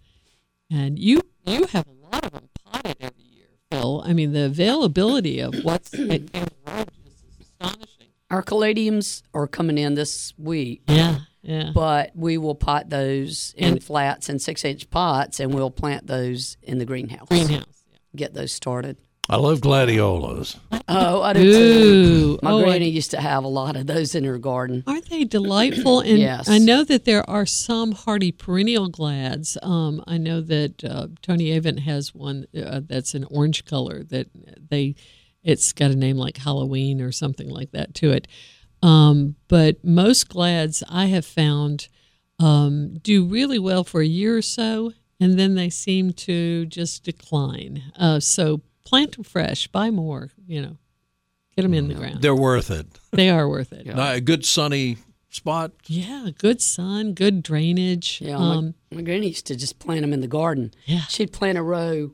And 0.71 0.97
you 0.97 1.21
you 1.45 1.65
have 1.65 1.85
a 1.87 1.91
lot 2.11 2.25
of 2.25 2.31
them 2.31 2.49
potted 2.65 2.95
every 3.01 3.23
year, 3.23 3.47
Phil. 3.71 4.01
I 4.05 4.13
mean, 4.13 4.31
the 4.33 4.45
availability 4.45 5.39
of 5.39 5.53
what's 5.63 5.93
at 5.93 5.99
Road 6.33 6.89
is 7.05 7.23
astonishing. 7.41 8.07
Our 8.31 8.41
caladiums 8.43 9.23
are 9.33 9.47
coming 9.47 9.77
in 9.77 9.95
this 9.95 10.33
week, 10.37 10.83
Yeah, 10.87 11.19
yeah. 11.41 11.71
but 11.73 12.11
we 12.15 12.37
will 12.37 12.55
pot 12.55 12.89
those 12.89 13.53
in 13.57 13.73
And- 13.73 13.83
flats 13.83 14.29
and 14.29 14.41
six 14.41 14.63
inch 14.63 14.89
pots, 14.89 15.39
and 15.39 15.53
we'll 15.53 15.71
plant 15.71 16.07
those 16.07 16.55
in 16.61 16.77
the 16.77 16.85
greenhouse. 16.85 17.27
Greenhouse. 17.27 17.65
Yeah. 17.91 17.97
Get 18.15 18.33
those 18.33 18.51
started. 18.53 18.97
I 19.31 19.35
love 19.37 19.61
gladiolas. 19.61 20.57
Oh, 20.87 21.21
I 21.21 21.33
do 21.33 21.53
too. 21.53 22.39
My 22.41 22.51
Oh, 22.51 22.59
I- 22.59 22.63
granny 22.63 22.89
used 22.89 23.11
to 23.11 23.21
have 23.21 23.43
a 23.43 23.47
lot 23.47 23.75
of 23.75 23.85
those 23.85 24.15
in 24.15 24.23
her 24.23 24.39
garden. 24.39 24.83
Aren't 24.87 25.07
they 25.09 25.23
delightful? 25.23 25.99
And 25.99 26.17
Yes. 26.17 26.49
I 26.49 26.57
know 26.57 26.83
that 26.83 27.05
there 27.05 27.29
are 27.29 27.45
some 27.45 27.91
hardy 27.91 28.31
perennial 28.31 28.89
glads. 28.89 29.55
Um, 29.61 30.03
I 30.07 30.17
know 30.17 30.41
that 30.41 30.83
uh, 30.83 31.07
Tony 31.21 31.51
Avent 31.51 31.79
has 31.81 32.15
one 32.15 32.47
uh, 32.59 32.81
that's 32.83 33.13
an 33.13 33.23
orange 33.29 33.65
color 33.65 34.03
that 34.05 34.27
they, 34.69 34.95
it's 35.43 35.73
got 35.73 35.91
a 35.91 35.95
name 35.95 36.17
like 36.17 36.37
Halloween 36.37 36.99
or 36.99 37.11
something 37.11 37.49
like 37.49 37.71
that 37.71 37.93
to 37.95 38.11
it. 38.11 38.27
Um, 38.81 39.35
but 39.47 39.83
most 39.85 40.27
glads 40.29 40.81
I 40.89 41.05
have 41.05 41.25
found 41.25 41.87
um, 42.39 42.95
do 43.03 43.25
really 43.25 43.59
well 43.59 43.83
for 43.83 44.01
a 44.01 44.05
year 44.07 44.37
or 44.37 44.41
so, 44.41 44.93
and 45.19 45.37
then 45.37 45.53
they 45.55 45.69
seem 45.69 46.13
to 46.13 46.65
just 46.65 47.03
decline. 47.03 47.83
Uh, 47.95 48.19
so 48.21 48.61
plant 48.89 49.13
them 49.15 49.23
fresh, 49.23 49.67
buy 49.67 49.89
more. 49.91 50.29
You 50.47 50.61
know, 50.61 50.77
get 51.55 51.63
them 51.63 51.73
in 51.73 51.87
the 51.87 51.93
ground. 51.93 52.21
They're 52.21 52.35
worth 52.35 52.71
it. 52.71 52.87
They 53.11 53.29
are 53.29 53.47
worth 53.47 53.71
it. 53.73 53.85
Now, 53.85 54.11
a 54.13 54.21
good 54.21 54.45
sunny 54.45 54.97
spot. 55.29 55.71
Yeah, 55.85 56.29
good 56.37 56.61
sun, 56.61 57.13
good 57.13 57.43
drainage. 57.43 58.19
Yeah, 58.21 58.37
um, 58.37 58.73
my, 58.91 58.97
my 58.97 59.01
granny 59.03 59.27
used 59.27 59.45
to 59.47 59.55
just 59.55 59.79
plant 59.79 60.01
them 60.01 60.13
in 60.13 60.21
the 60.21 60.27
garden. 60.27 60.73
Yeah. 60.85 61.01
She'd 61.01 61.31
plant 61.31 61.57
a 61.57 61.61
row 61.63 62.11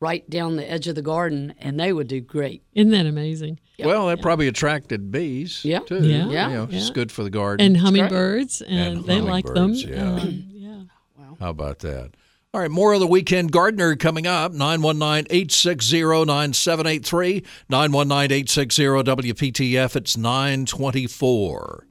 right 0.00 0.28
down 0.28 0.56
the 0.56 0.68
edge 0.68 0.88
of 0.88 0.94
the 0.96 1.02
garden, 1.02 1.54
and 1.58 1.78
they 1.78 1.92
would 1.92 2.08
do 2.08 2.20
great. 2.20 2.62
isn't 2.74 2.90
that 2.90 3.06
amazing? 3.06 3.58
Well, 3.78 4.06
that 4.08 4.22
probably 4.22 4.46
attracted 4.46 5.10
bees. 5.10 5.64
Yeah. 5.64 5.80
too. 5.80 6.06
Yeah, 6.06 6.28
Yeah. 6.28 6.48
You 6.48 6.54
know, 6.54 6.68
It's 6.70 6.90
good 6.90 7.10
for 7.10 7.24
the 7.24 7.30
garden. 7.30 7.66
And 7.66 7.76
hummingbirds, 7.78 8.62
and, 8.62 8.98
And 8.98 9.04
they 9.06 9.20
like 9.20 9.44
them. 9.44 9.74
hummingbirds, 9.74 9.84
yeah. 9.84 10.22
Um, 10.22 10.44
yeah. 10.52 11.34
How 11.40 11.50
about 11.50 11.80
that? 11.80 12.12
All 12.54 12.60
right, 12.60 12.70
more 12.70 12.92
of 12.92 13.00
the 13.00 13.06
Weekend 13.06 13.50
Gardener 13.50 13.96
coming 13.96 14.26
up. 14.26 14.52
919 14.52 15.26
860 15.30 16.02
9783. 16.26 17.42
919 17.70 18.24
860 18.30 18.82
WPTF. 18.82 19.96
It's 19.96 20.18
924. 20.18 21.86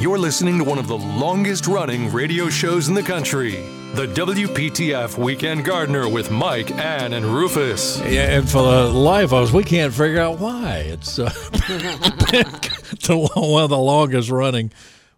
You're 0.00 0.18
listening 0.18 0.56
to 0.56 0.64
one 0.64 0.78
of 0.78 0.88
the 0.88 0.96
longest 0.96 1.66
running 1.66 2.10
radio 2.10 2.48
shows 2.48 2.88
in 2.88 2.94
the 2.94 3.02
country. 3.02 3.62
The 3.94 4.06
WPTF 4.06 5.18
Weekend 5.18 5.66
Gardener 5.66 6.08
with 6.08 6.30
Mike, 6.30 6.70
Ann, 6.70 7.12
and 7.12 7.26
Rufus. 7.26 8.00
Yeah, 8.00 8.38
and 8.38 8.48
for 8.48 8.62
the 8.62 8.88
life 8.88 9.34
of 9.34 9.34
us, 9.34 9.52
we 9.52 9.64
can't 9.64 9.92
figure 9.92 10.18
out 10.18 10.38
why. 10.38 10.78
It's 10.78 11.18
uh, 11.18 11.24
the, 11.52 13.30
one 13.34 13.64
of 13.64 13.68
the 13.68 13.76
longest 13.76 14.30
running 14.30 14.72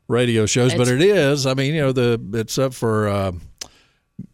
radio 0.09 0.45
shows, 0.47 0.75
but 0.75 0.88
it 0.88 1.00
is. 1.00 1.47
I 1.47 1.54
mean, 1.54 1.73
you 1.73 1.83
know, 1.83 1.93
the 1.93 2.21
it's 2.35 2.59
up 2.59 2.75
for 2.75 3.07
uh, 3.07 3.33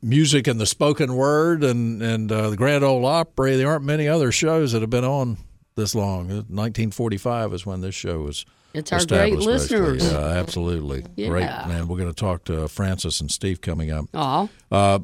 music 0.00 0.46
and 0.46 0.58
the 0.58 0.66
spoken 0.66 1.16
word 1.16 1.62
and 1.62 2.00
and 2.00 2.32
uh, 2.32 2.48
the 2.48 2.56
Grand 2.56 2.82
Ole 2.82 3.04
Opry. 3.04 3.56
There 3.56 3.68
aren't 3.68 3.84
many 3.84 4.08
other 4.08 4.32
shows 4.32 4.72
that 4.72 4.80
have 4.80 4.88
been 4.88 5.04
on 5.04 5.36
this 5.76 5.94
long. 5.94 6.28
1945 6.28 7.52
is 7.52 7.66
when 7.66 7.82
this 7.82 7.94
show 7.94 8.22
was. 8.22 8.46
It's 8.72 8.92
our 8.92 8.98
great 9.04 9.32
established, 9.34 9.46
listeners. 9.48 10.12
Yeah, 10.12 10.18
absolutely. 10.18 11.02
Great, 11.28 11.42
Yeah. 11.42 11.64
man. 11.66 11.88
We're 11.88 11.96
going 11.98 12.08
to 12.12 12.14
talk 12.14 12.44
to 12.44 12.68
Francis 12.68 13.20
and 13.20 13.30
Steve 13.30 13.60
coming 13.60 13.90
up. 13.90 14.06
Aw, 14.14 14.98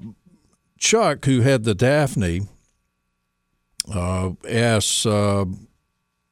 Chuck, 0.78 1.24
who 1.24 1.40
had 1.40 1.64
the 1.64 1.74
Daphne, 1.74 2.42
uh, 3.92 4.32
asks, 4.48 5.06
uh, 5.06 5.44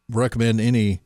recommend 0.09 0.61
any. 0.61 1.01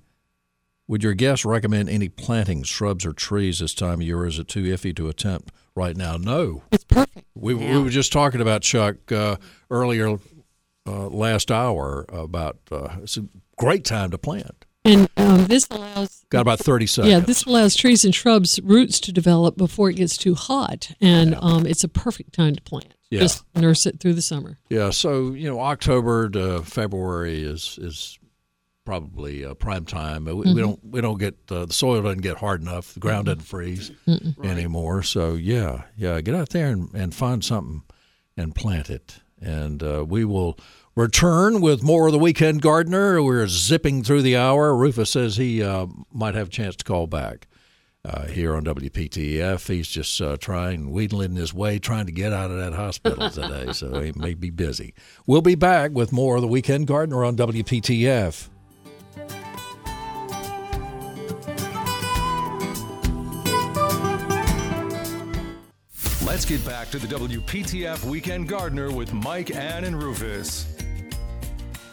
Would 0.86 1.02
your 1.02 1.12
guests 1.14 1.44
recommend 1.44 1.90
any 1.90 2.08
planting 2.08 2.62
shrubs 2.62 3.04
or 3.04 3.12
trees 3.12 3.58
this 3.58 3.74
time 3.74 3.94
of 4.00 4.02
year? 4.02 4.20
Or 4.20 4.26
is 4.26 4.38
it 4.38 4.48
too 4.48 4.62
iffy 4.64 4.96
to 4.96 5.08
attempt 5.08 5.52
right 5.74 5.94
now? 5.94 6.16
No, 6.16 6.62
It's 6.72 6.84
perfect. 6.84 7.26
we, 7.34 7.52
we 7.52 7.78
were 7.78 7.90
just 7.90 8.10
talking 8.10 8.40
about 8.40 8.62
Chuck 8.62 9.12
uh, 9.12 9.36
earlier 9.70 10.16
uh, 10.86 11.08
last 11.08 11.50
hour 11.50 12.06
about 12.08 12.56
uh, 12.72 12.96
it's 13.02 13.18
a 13.18 13.26
great 13.58 13.84
time 13.84 14.10
to 14.12 14.18
plant. 14.18 14.64
And 14.86 15.10
um, 15.28 15.46
this 15.46 15.66
allows 15.70 16.24
Got 16.30 16.40
about 16.40 16.58
thirty 16.58 16.86
seconds. 16.86 17.12
yeah, 17.12 17.20
this 17.20 17.44
allows 17.44 17.74
trees 17.74 18.04
and 18.04 18.14
shrubs 18.14 18.60
roots 18.62 18.98
to 19.00 19.12
develop 19.12 19.56
before 19.56 19.90
it 19.90 19.94
gets 19.96 20.16
too 20.16 20.34
hot, 20.34 20.92
and 21.00 21.34
um, 21.40 21.66
it's 21.66 21.84
a 21.84 21.88
perfect 21.88 22.32
time 22.32 22.54
to 22.54 22.62
plant. 22.62 22.94
Yeah. 23.10 23.20
Just 23.20 23.44
nurse 23.54 23.86
it 23.86 24.00
through 24.00 24.14
the 24.14 24.22
summer. 24.22 24.58
Yeah, 24.68 24.90
so 24.90 25.32
you 25.32 25.48
know, 25.48 25.60
October 25.60 26.28
to 26.30 26.62
February 26.62 27.42
is 27.42 27.78
is 27.80 28.18
probably 28.84 29.44
uh, 29.44 29.52
prime 29.52 29.84
time. 29.84 30.24
We, 30.24 30.32
we 30.34 30.60
don't 30.60 30.82
we 30.82 31.00
don't 31.00 31.18
get 31.18 31.36
uh, 31.50 31.66
the 31.66 31.72
soil 31.72 32.02
doesn't 32.02 32.22
get 32.22 32.38
hard 32.38 32.62
enough. 32.62 32.94
The 32.94 33.00
ground 33.00 33.26
doesn't 33.26 33.42
freeze 33.42 33.90
anymore. 34.42 35.02
So 35.02 35.34
yeah, 35.34 35.82
yeah, 35.96 36.20
get 36.22 36.34
out 36.34 36.50
there 36.50 36.68
and, 36.68 36.92
and 36.94 37.14
find 37.14 37.44
something 37.44 37.82
and 38.36 38.54
plant 38.54 38.88
it. 38.88 39.16
And 39.40 39.82
uh, 39.82 40.04
we 40.08 40.24
will 40.24 40.58
return 40.98 41.60
with 41.60 41.82
more 41.82 42.06
of 42.06 42.12
the 42.12 42.18
weekend 42.18 42.60
gardener. 42.60 43.22
We're 43.22 43.46
zipping 43.46 44.02
through 44.02 44.22
the 44.22 44.36
hour. 44.36 44.74
Rufus 44.74 45.10
says 45.10 45.36
he 45.36 45.62
uh, 45.62 45.86
might 46.12 46.34
have 46.34 46.48
a 46.48 46.50
chance 46.50 46.74
to 46.76 46.84
call 46.84 47.06
back. 47.06 47.46
uh, 48.04 48.26
here 48.26 48.54
on 48.54 48.64
WPTF. 48.64 49.66
He's 49.68 49.88
just 49.88 50.20
uh, 50.20 50.36
trying, 50.38 50.90
wheedling 50.90 51.34
his 51.36 51.52
way, 51.52 51.78
trying 51.78 52.06
to 52.06 52.12
get 52.12 52.32
out 52.32 52.50
of 52.50 52.56
that 52.58 52.72
hospital 52.72 53.28
today, 53.30 53.72
so 53.72 54.00
he 54.00 54.12
may 54.16 54.34
be 54.34 54.50
busy. 54.50 54.94
We'll 55.26 55.42
be 55.42 55.54
back 55.56 55.90
with 55.92 56.12
more 56.12 56.36
of 56.36 56.42
the 56.42 56.48
Weekend 56.48 56.86
Gardener 56.86 57.24
on 57.24 57.36
WPTF. 57.36 58.48
Let's 66.24 66.44
get 66.44 66.64
back 66.64 66.90
to 66.90 66.98
the 66.98 67.06
WPTF 67.08 68.04
Weekend 68.04 68.48
Gardener 68.48 68.90
with 68.92 69.12
Mike, 69.12 69.54
Ann, 69.54 69.84
and 69.84 70.00
Rufus. 70.00 70.66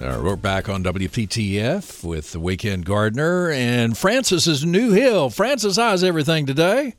Uh, 0.05 0.21
we're 0.24 0.35
back 0.35 0.69
on 0.69 0.83
WPTF 0.83 2.03
with 2.03 2.31
the 2.31 2.39
Weekend 2.39 2.85
Gardener, 2.85 3.50
and 3.50 3.97
Francis 3.97 4.45
is 4.45 4.63
New 4.63 4.91
Hill. 4.91 5.31
Francis, 5.31 5.77
how's 5.77 6.03
everything 6.03 6.45
today? 6.45 6.93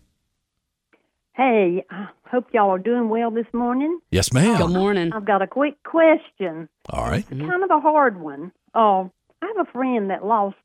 Hey, 1.35 1.85
I 1.89 2.09
hope 2.29 2.47
y'all 2.53 2.71
are 2.71 2.81
doing 2.81 3.09
well 3.09 3.31
this 3.31 3.47
morning. 3.53 4.01
Yes, 4.11 4.33
ma'am. 4.33 4.59
Good 4.59 4.73
morning. 4.73 5.13
I've 5.13 5.25
got 5.25 5.41
a 5.41 5.47
quick 5.47 5.81
question, 5.85 6.69
All 6.91 7.05
right. 7.05 7.25
It's 7.31 7.41
kind 7.41 7.63
of 7.63 7.71
a 7.71 7.79
hard 7.79 8.21
one. 8.21 8.51
Uh, 8.75 9.05
I 9.41 9.53
have 9.57 9.69
a 9.69 9.71
friend 9.71 10.11
that 10.11 10.25
lost 10.25 10.57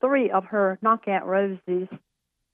three 0.00 0.30
of 0.30 0.44
her 0.44 0.78
knockout 0.80 1.26
roses, 1.26 1.88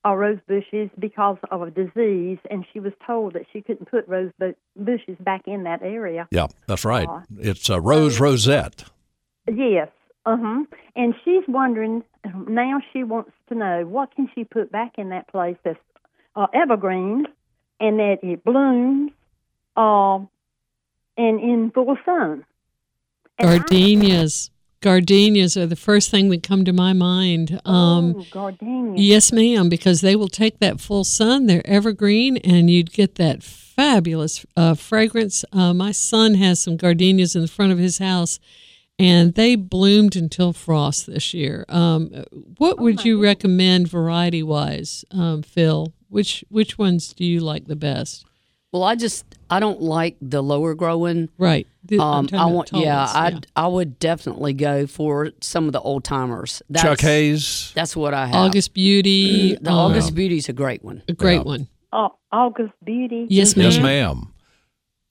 or 0.03 0.17
rose 0.17 0.39
bushes, 0.47 0.89
because 0.97 1.37
of 1.51 1.61
a 1.61 1.69
disease, 1.69 2.39
and 2.49 2.65
she 2.73 2.79
was 2.79 2.93
told 3.05 3.33
that 3.33 3.43
she 3.53 3.61
couldn't 3.61 3.91
put 3.91 4.07
rose 4.07 4.31
bushes 4.75 5.17
back 5.19 5.43
in 5.45 5.65
that 5.65 5.83
area. 5.83 6.27
Yeah, 6.31 6.47
that's 6.65 6.83
right. 6.83 7.07
It's 7.37 7.69
a 7.69 7.79
Rose 7.79 8.19
Rosette. 8.19 8.85
Yes. 9.51 9.89
Uh 10.25 10.37
huh. 10.39 10.63
And 10.95 11.13
she's 11.23 11.43
wondering 11.47 12.03
now. 12.47 12.81
She 12.91 13.03
wants 13.03 13.31
to 13.49 13.55
know 13.55 13.85
what 13.85 14.15
can 14.15 14.29
she 14.33 14.43
put 14.43 14.71
back 14.71 14.93
in 14.97 15.09
that 15.09 15.27
place 15.27 15.57
that's 15.63 15.77
uh, 16.35 16.47
evergreen, 16.53 17.27
and 17.79 17.99
that 17.99 18.17
it 18.23 18.43
blooms, 18.43 19.11
uh, 19.77 20.17
and 21.17 21.39
in 21.39 21.71
full 21.73 21.95
sun. 22.05 22.43
And 23.37 23.49
I- 23.49 23.57
Gardenias. 23.59 24.49
Gardenias 24.81 25.57
are 25.57 25.65
the 25.65 25.75
first 25.75 26.11
thing 26.11 26.29
that 26.29 26.43
come 26.43 26.63
to 26.65 26.73
my 26.73 26.93
mind. 26.93 27.59
Um, 27.65 28.17
oh, 28.17 28.25
gardenia. 28.29 28.93
Yes, 29.01 29.31
ma'am, 29.31 29.67
because 29.67 30.01
they 30.01 30.15
will 30.15 30.27
take 30.27 30.59
that 30.59 30.79
full 30.79 31.03
sun. 31.03 31.47
They're 31.47 31.65
evergreen, 31.65 32.37
and 32.37 32.69
you'd 32.69 32.91
get 32.93 33.15
that 33.15 33.41
fabulous 33.41 34.45
uh, 34.55 34.75
fragrance. 34.75 35.43
Uh, 35.51 35.73
my 35.73 35.91
son 35.91 36.35
has 36.35 36.61
some 36.61 36.77
gardenias 36.77 37.35
in 37.35 37.41
the 37.41 37.47
front 37.47 37.71
of 37.71 37.79
his 37.79 37.97
house, 37.97 38.39
and 38.97 39.33
they 39.35 39.55
bloomed 39.55 40.15
until 40.15 40.53
frost 40.53 41.05
this 41.07 41.33
year. 41.33 41.65
Um, 41.69 42.23
what 42.57 42.79
would 42.79 43.03
you 43.05 43.21
recommend 43.21 43.87
variety 43.89 44.43
wise, 44.43 45.03
um, 45.11 45.41
Phil? 45.41 45.93
Which 46.09 46.45
which 46.49 46.77
ones 46.77 47.13
do 47.13 47.25
you 47.25 47.39
like 47.41 47.65
the 47.65 47.75
best? 47.75 48.25
Well, 48.71 48.83
I 48.83 48.95
just 48.95 49.25
I 49.49 49.59
don't 49.59 49.81
like 49.81 50.17
the 50.21 50.41
lower 50.43 50.73
growing. 50.75 51.29
Right. 51.37 51.67
The- 51.85 51.99
I'm 51.99 52.27
Um, 52.27 52.29
I 52.33 52.45
want 52.47 52.69
tall 52.69 52.81
yeah, 52.81 53.05
I 53.07 53.39
I 53.55 53.67
would 53.67 53.99
definitely 53.99 54.53
go 54.53 54.85
for 54.87 55.31
some 55.41 55.67
of 55.67 55.71
the 55.73 55.79
old 55.81 56.03
timers. 56.03 56.61
Chuck 56.75 56.99
Hayes. 57.01 57.71
That's 57.75 57.95
what 57.95 58.13
I 58.13 58.25
have. 58.27 58.35
August 58.35 58.73
Beauty. 58.73 59.55
the 59.55 59.69
um, 59.71 59.77
August 59.77 60.13
Beauty's 60.15 60.49
a 60.49 60.53
great 60.53 60.83
one. 60.83 61.03
a 61.07 61.13
great 61.13 61.35
Yeah. 61.37 61.41
one. 61.43 61.67
Oh, 61.93 62.15
August 62.31 62.73
Beauty. 62.83 63.27
Yes, 63.29 63.55
ma'am. 63.55 63.65
Yes, 63.71 63.79
ma'am. 63.79 64.27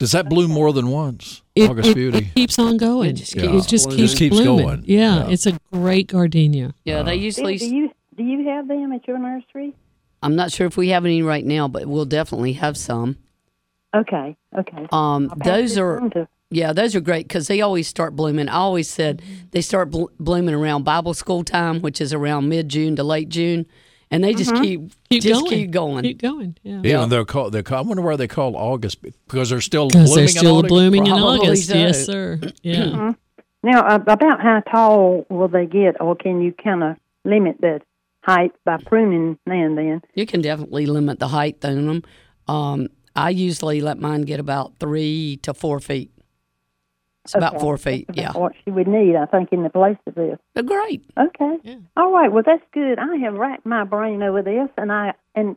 Does 0.04 0.12
that 0.12 0.28
bloom 0.28 0.50
more 0.50 0.70
than 0.74 0.88
once? 0.88 1.40
It, 1.54 1.70
August 1.70 1.88
it- 1.88 1.94
Beauty. 1.94 2.18
it 2.18 2.34
keeps 2.34 2.58
on 2.58 2.76
going. 2.76 3.08
It 3.08 3.12
just 3.14 3.34
It 3.36 3.40
keeps 3.50 3.64
just 3.64 3.84
blooming. 3.86 3.98
keeps, 4.02 4.10
Just 4.12 4.18
keeps 4.18 4.36
blooming. 4.36 4.66
going. 4.66 4.84
Yeah, 4.84 5.16
Yeah. 5.16 5.30
it's 5.30 5.46
a 5.46 5.58
great 5.72 6.08
gardenia. 6.08 6.74
Yeah, 6.84 7.02
they 7.02 7.16
Do, 7.16 7.24
usually. 7.24 7.56
do 7.56 7.74
you 7.74 7.90
do 8.18 8.22
you 8.22 8.46
have 8.50 8.68
them 8.68 8.92
at 8.92 9.08
your 9.08 9.18
nursery? 9.18 9.72
I'm 10.22 10.36
not 10.36 10.52
sure 10.52 10.66
if 10.66 10.76
we 10.76 10.90
have 10.90 11.06
any 11.06 11.22
right 11.22 11.44
now, 11.44 11.68
but 11.68 11.86
we'll 11.86 12.04
definitely 12.04 12.52
have 12.52 12.76
some. 12.76 13.16
Okay. 13.96 14.36
Okay. 14.58 14.86
Um, 14.92 15.32
those 15.42 15.78
are 15.78 16.02
yeah, 16.50 16.74
those 16.74 16.94
are 16.94 17.00
great 17.00 17.26
because 17.26 17.46
they 17.48 17.62
always 17.62 17.88
start 17.88 18.14
blooming. 18.14 18.50
I 18.50 18.56
always 18.56 18.90
said 18.90 19.22
they 19.52 19.62
start 19.62 19.90
bl- 19.90 20.06
blooming 20.20 20.54
around 20.54 20.84
Bible 20.84 21.14
school 21.14 21.44
time, 21.44 21.80
which 21.80 21.98
is 22.00 22.12
around 22.12 22.50
mid 22.50 22.68
June 22.68 22.94
to 22.96 23.02
late 23.04 23.30
June, 23.30 23.64
and 24.14 24.22
they 24.24 24.32
just 24.32 24.54
keep 24.54 24.90
Keep 25.10 25.22
just 25.22 25.40
going. 25.40 25.50
keep 25.50 25.70
going. 25.70 26.02
Keep 26.04 26.22
going. 26.22 26.56
Yeah. 26.62 26.80
Even 26.84 27.08
they're 27.08 27.24
called, 27.24 27.52
they're 27.52 27.62
called, 27.64 27.86
I 27.86 27.88
wonder 27.88 28.02
why 28.02 28.16
they 28.16 28.28
call 28.28 28.56
August 28.56 29.02
because 29.02 29.50
they're 29.50 29.60
still 29.60 29.88
blooming 29.88 30.14
they're 30.14 30.28
still 30.28 30.50
in 30.60 30.66
August. 30.66 30.68
blooming 30.68 31.06
in 31.06 31.12
August. 31.12 31.68
so. 31.68 31.74
Yes, 31.76 32.04
sir. 32.06 32.40
Yeah. 32.62 33.12
Now, 33.62 33.80
uh, 33.86 33.96
about 34.06 34.40
how 34.40 34.60
tall 34.70 35.26
will 35.30 35.48
they 35.48 35.66
get, 35.66 35.98
or 36.00 36.14
can 36.14 36.42
you 36.42 36.52
kind 36.52 36.82
of 36.84 36.96
limit 37.24 37.60
the 37.60 37.80
height 38.20 38.52
by 38.64 38.76
pruning 38.76 39.38
now 39.46 39.54
and 39.54 39.76
then? 39.78 40.02
You 40.14 40.26
can 40.26 40.42
definitely 40.42 40.84
limit 40.86 41.18
the 41.18 41.28
height 41.28 41.64
on 41.64 41.86
them. 41.86 42.02
Um, 42.46 42.88
I 43.16 43.30
usually 43.30 43.80
let 43.80 43.98
mine 43.98 44.22
get 44.22 44.38
about 44.38 44.74
three 44.78 45.38
to 45.42 45.54
four 45.54 45.80
feet. 45.80 46.10
It's 47.24 47.34
about 47.34 47.58
four 47.60 47.78
feet. 47.78 48.06
That's 48.08 48.18
Yeah, 48.18 48.30
about 48.30 48.40
What 48.42 48.52
she 48.64 48.70
would 48.70 48.86
need, 48.88 49.16
I 49.16 49.24
think, 49.26 49.50
in 49.52 49.62
the 49.62 49.70
place 49.70 49.96
of 50.06 50.14
this. 50.14 50.38
they're 50.54 50.62
great. 50.62 51.04
Okay. 51.18 51.56
Yeah. 51.62 51.76
All 51.96 52.12
right. 52.12 52.30
Well, 52.30 52.42
that's 52.44 52.62
good. 52.72 52.98
I 52.98 53.16
have 53.16 53.34
racked 53.34 53.64
my 53.66 53.84
brain 53.84 54.22
over 54.22 54.42
this, 54.42 54.68
and 54.76 54.92
I 54.92 55.14
and 55.34 55.56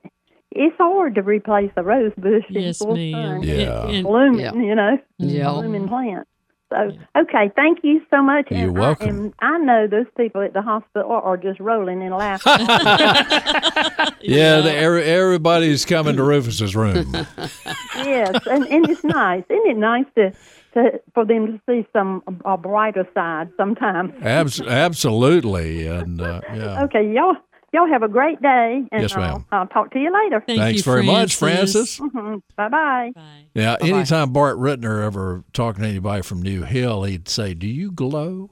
it's 0.52 0.76
hard 0.78 1.16
to 1.16 1.22
replace 1.22 1.72
a 1.76 1.84
rose 1.84 2.14
bush 2.18 2.46
in 2.50 2.62
Yes, 2.62 2.78
full 2.80 2.96
ma'am. 2.96 3.42
sun, 3.42 3.44
Yeah. 3.44 3.84
And- 3.86 3.96
and- 3.96 4.04
blooming. 4.08 4.40
Yeah. 4.40 4.54
You 4.54 4.76
know, 4.76 4.98
Yeah. 5.18 5.52
blooming 5.52 5.88
plant. 5.90 6.26
So, 6.70 6.92
okay, 7.18 7.50
thank 7.56 7.80
you 7.84 8.02
so 8.10 8.22
much. 8.22 8.48
You're 8.52 8.68
and 8.68 8.78
welcome. 8.78 9.08
I, 9.08 9.10
and 9.10 9.34
I 9.40 9.58
know 9.60 9.88
those 9.88 10.06
people 10.18 10.42
at 10.42 10.52
the 10.52 10.62
hospital 10.62 11.10
are 11.12 11.38
just 11.38 11.62
rolling 11.62 12.02
in 12.02 12.12
laughter. 12.12 12.50
Yeah, 14.22 14.60
the, 14.62 14.74
everybody's 14.76 15.86
coming 15.86 16.18
to 16.18 16.24
Rufus's 16.24 16.76
room. 16.76 17.14
yes, 17.96 18.36
and, 18.50 18.66
and 18.68 18.90
it's 18.90 19.04
nice. 19.04 19.44
Isn't 19.50 19.68
it 19.68 19.78
nice 19.78 20.06
to, 20.16 20.34
to 20.74 21.02
for 21.14 21.26
them 21.26 21.48
to 21.48 21.62
see 21.68 21.88
some 21.94 22.22
a 22.46 22.58
brighter 22.58 23.08
side 23.14 23.50
sometimes? 23.58 24.14
Abs- 24.22 24.62
absolutely, 24.62 25.88
and 25.88 26.22
uh, 26.22 26.42
yeah. 26.54 26.84
Okay, 26.84 27.12
y'all 27.12 27.36
y'all 27.74 27.88
have 27.88 28.04
a 28.04 28.08
great 28.08 28.42
day, 28.42 28.88
and 28.92 29.02
Yes, 29.02 29.16
ma'am. 29.16 29.46
I'll, 29.52 29.60
I'll 29.62 29.68
talk 29.68 29.92
to 29.92 30.00
you 30.00 30.12
later. 30.14 30.44
Thank 30.46 30.60
Thanks 30.60 30.78
you, 30.86 30.92
very 30.92 31.06
much, 31.06 31.36
Francis. 31.36 31.98
hmm 31.98 32.38
Bye 32.56 32.70
bye. 32.70 33.12
Bye. 33.16 33.46
Now, 33.56 33.76
anytime 33.76 34.32
Bart 34.32 34.58
Rittner 34.58 35.04
ever 35.04 35.44
talking 35.54 35.84
to 35.84 35.90
anybody 35.90 36.22
from 36.22 36.42
New 36.42 36.64
Hill, 36.64 37.04
he'd 37.04 37.28
say, 37.28 37.54
"Do 37.54 37.68
you 37.68 37.92
glow?" 37.92 38.52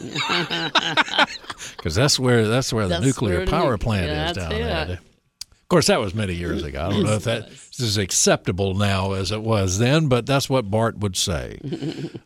Because 1.76 1.94
that's 1.94 2.18
where 2.18 2.48
that's 2.48 2.72
where 2.72 2.88
the 2.88 2.98
nuclear 2.98 3.38
where 3.38 3.46
power 3.46 3.78
plant 3.78 4.06
yeah, 4.06 4.30
is 4.30 4.36
down 4.36 4.50
there. 4.50 4.98
It. 5.66 5.72
Of 5.72 5.76
course, 5.76 5.86
that 5.88 6.00
was 6.00 6.14
many 6.14 6.34
years 6.34 6.62
ago. 6.62 6.86
I 6.86 6.90
don't 6.90 7.02
know 7.02 7.14
if 7.14 7.24
that 7.24 7.48
is 7.48 7.80
as 7.80 7.96
acceptable 7.98 8.74
now 8.74 9.12
as 9.12 9.32
it 9.32 9.42
was 9.42 9.78
then, 9.78 10.08
but 10.08 10.24
that's 10.26 10.48
what 10.48 10.70
Bart 10.70 10.98
would 10.98 11.16
say. 11.16 11.58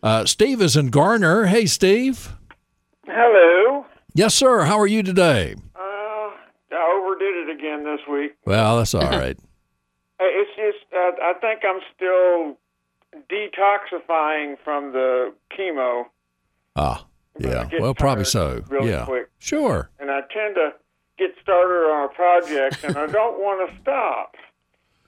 Uh, 0.03 0.25
Steve 0.27 0.61
is 0.61 0.77
in 0.77 0.91
Garner. 0.91 1.47
Hey, 1.47 1.67
Steve. 1.67 2.33
Hello. 3.07 3.87
Yes, 4.15 4.35
sir. 4.35 4.65
How 4.65 4.79
are 4.79 4.87
you 4.87 5.03
today? 5.03 5.55
Uh, 5.75 5.79
I 5.81 7.01
overdid 7.01 7.49
it 7.49 7.57
again 7.59 7.85
this 7.85 8.01
week. 8.11 8.33
Well, 8.45 8.79
that's 8.79 8.95
all 8.95 9.03
right. 9.09 9.39
It's 10.23 10.51
just 10.55 10.93
uh, 10.93 11.13
I 11.23 11.33
think 11.41 11.61
I'm 11.65 11.81
still 11.97 12.59
detoxifying 13.31 14.57
from 14.63 14.93
the 14.93 15.33
chemo, 15.57 16.05
Ah, 16.77 17.07
yeah. 17.39 17.69
Well, 17.81 17.95
probably 17.95 18.25
so. 18.25 18.63
really 18.69 18.91
yeah. 18.91 19.07
quick. 19.07 19.31
Sure. 19.39 19.91
and 19.99 20.11
I 20.11 20.21
tend 20.33 20.57
to 20.57 20.73
get 21.21 21.31
started 21.41 21.87
on 21.93 22.07
a 22.07 22.13
project, 22.13 22.83
and 22.83 22.97
I 22.97 23.07
don't 23.07 23.39
want 23.39 23.71
to 23.71 23.81
stop. 23.81 24.35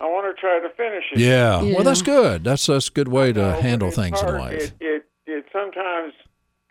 I 0.00 0.04
want 0.04 0.24
to 0.34 0.40
try 0.40 0.60
to 0.60 0.68
finish 0.76 1.04
it. 1.12 1.18
Yeah. 1.18 1.60
Yeah. 1.62 1.74
Well, 1.74 1.84
that's 1.84 2.02
good. 2.02 2.44
That's 2.44 2.66
that's 2.66 2.88
a 2.88 2.92
good 2.92 3.08
way 3.08 3.32
to 3.32 3.54
handle 3.60 3.88
it's 3.88 3.96
things 3.96 4.20
in 4.22 4.28
life. 4.34 4.62
It, 4.62 4.72
it 4.80 5.04
it 5.26 5.44
sometimes 5.52 6.12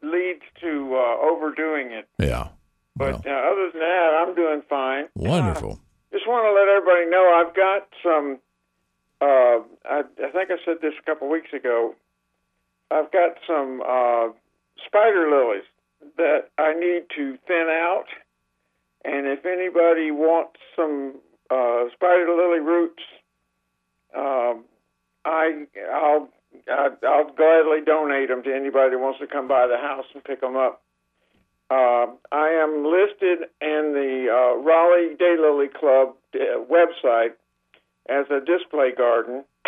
leads 0.01 0.43
to 0.62 0.95
uh, 0.95 1.30
overdoing 1.30 1.91
it. 1.91 2.08
yeah. 2.19 2.49
But 2.95 3.23
Well, 3.25 3.36
uh, 3.36 3.51
other 3.51 3.71
than 3.71 3.80
that, 3.82 4.10
I'm 4.27 4.36
doing 4.36 4.62
fine. 4.69 5.06
wonderful. 5.15 5.80
Just 6.12 6.27
want 6.27 6.43
to 6.45 6.51
let 6.54 6.67
everybody 6.67 7.10
know 7.10 7.23
I've 7.39 7.56
got 7.56 7.88
some. 8.04 8.39
Uh, 9.21 9.63
I, 9.86 10.04
I 10.27 10.32
think 10.32 10.51
I 10.51 10.58
said 10.65 10.77
this 10.82 10.93
a 11.01 11.06
couple 11.06 11.30
weeks 11.30 11.54
ago. 11.54 11.95
I've 12.91 13.12
got 13.13 13.38
some 13.47 13.82
uh, 13.82 14.30
spider 14.86 15.30
lilies 15.30 15.63
that 16.17 16.49
I 16.58 16.73
need 16.73 17.04
to 17.15 17.38
thin 17.47 17.67
out, 17.69 18.08
and 19.04 19.28
if 19.28 19.46
anybody 19.46 20.12
wants 20.12 20.60
some 20.76 21.16
uh, 21.50 21.86
spider 21.94 22.36
lily 22.36 22.60
roots, 22.60 23.04
um, 24.16 24.66
I 25.26 25.66
I'll 25.94 26.30
I, 26.70 26.90
I'll 27.08 27.34
gladly 27.34 27.82
donate 27.86 28.30
them 28.30 28.44
to 28.44 28.54
anybody 28.54 28.96
who 28.96 29.00
wants 29.00 29.20
to 29.20 29.28
come 29.28 29.48
by 29.48 29.68
the 29.68 29.78
house 29.78 30.06
and 30.14 30.24
pick 30.24 30.42
them 30.42 30.56
up. 30.56 30.82
Uh, 31.70 32.08
I 32.32 32.50
am 32.62 32.84
listed 32.84 33.48
in 33.62 33.94
the 33.96 34.28
uh, 34.28 34.58
Raleigh 34.60 35.16
Daylily 35.16 35.74
Club 35.74 36.16
uh, 36.36 36.60
website 36.68 37.40
as 38.10 38.26
a 38.30 38.44
display 38.44 38.92
garden. 38.92 39.46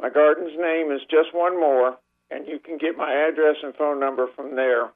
my 0.00 0.10
garden's 0.10 0.56
name 0.56 0.92
is 0.92 1.00
Just 1.10 1.34
One 1.34 1.58
More, 1.58 1.96
and 2.30 2.46
you 2.46 2.60
can 2.60 2.78
get 2.78 2.96
my 2.96 3.12
address 3.28 3.56
and 3.62 3.74
phone 3.74 3.98
number 3.98 4.28
from 4.36 4.54
there. 4.54 4.90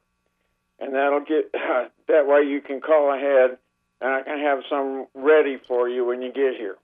And 0.80 0.94
that'll 0.94 1.20
get 1.20 1.52
that 2.08 2.26
way 2.26 2.42
you 2.42 2.60
can 2.60 2.80
call 2.80 3.14
ahead 3.14 3.58
and 4.00 4.12
I 4.12 4.22
can 4.22 4.38
have 4.38 4.58
some 4.68 5.06
ready 5.14 5.56
for 5.66 5.88
you 5.88 6.04
when 6.04 6.20
you 6.20 6.32
get 6.32 6.56
here. 6.58 6.76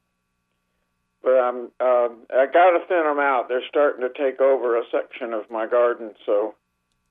But 1.22 1.32
I'm 1.32 1.66
uh, 1.78 2.08
I 2.32 2.46
got 2.46 2.70
to 2.72 2.80
thin 2.88 3.04
them 3.04 3.18
out. 3.18 3.46
They're 3.48 3.62
starting 3.68 4.00
to 4.00 4.08
take 4.08 4.40
over 4.40 4.78
a 4.78 4.82
section 4.90 5.34
of 5.34 5.50
my 5.50 5.66
garden, 5.66 6.14
so 6.24 6.54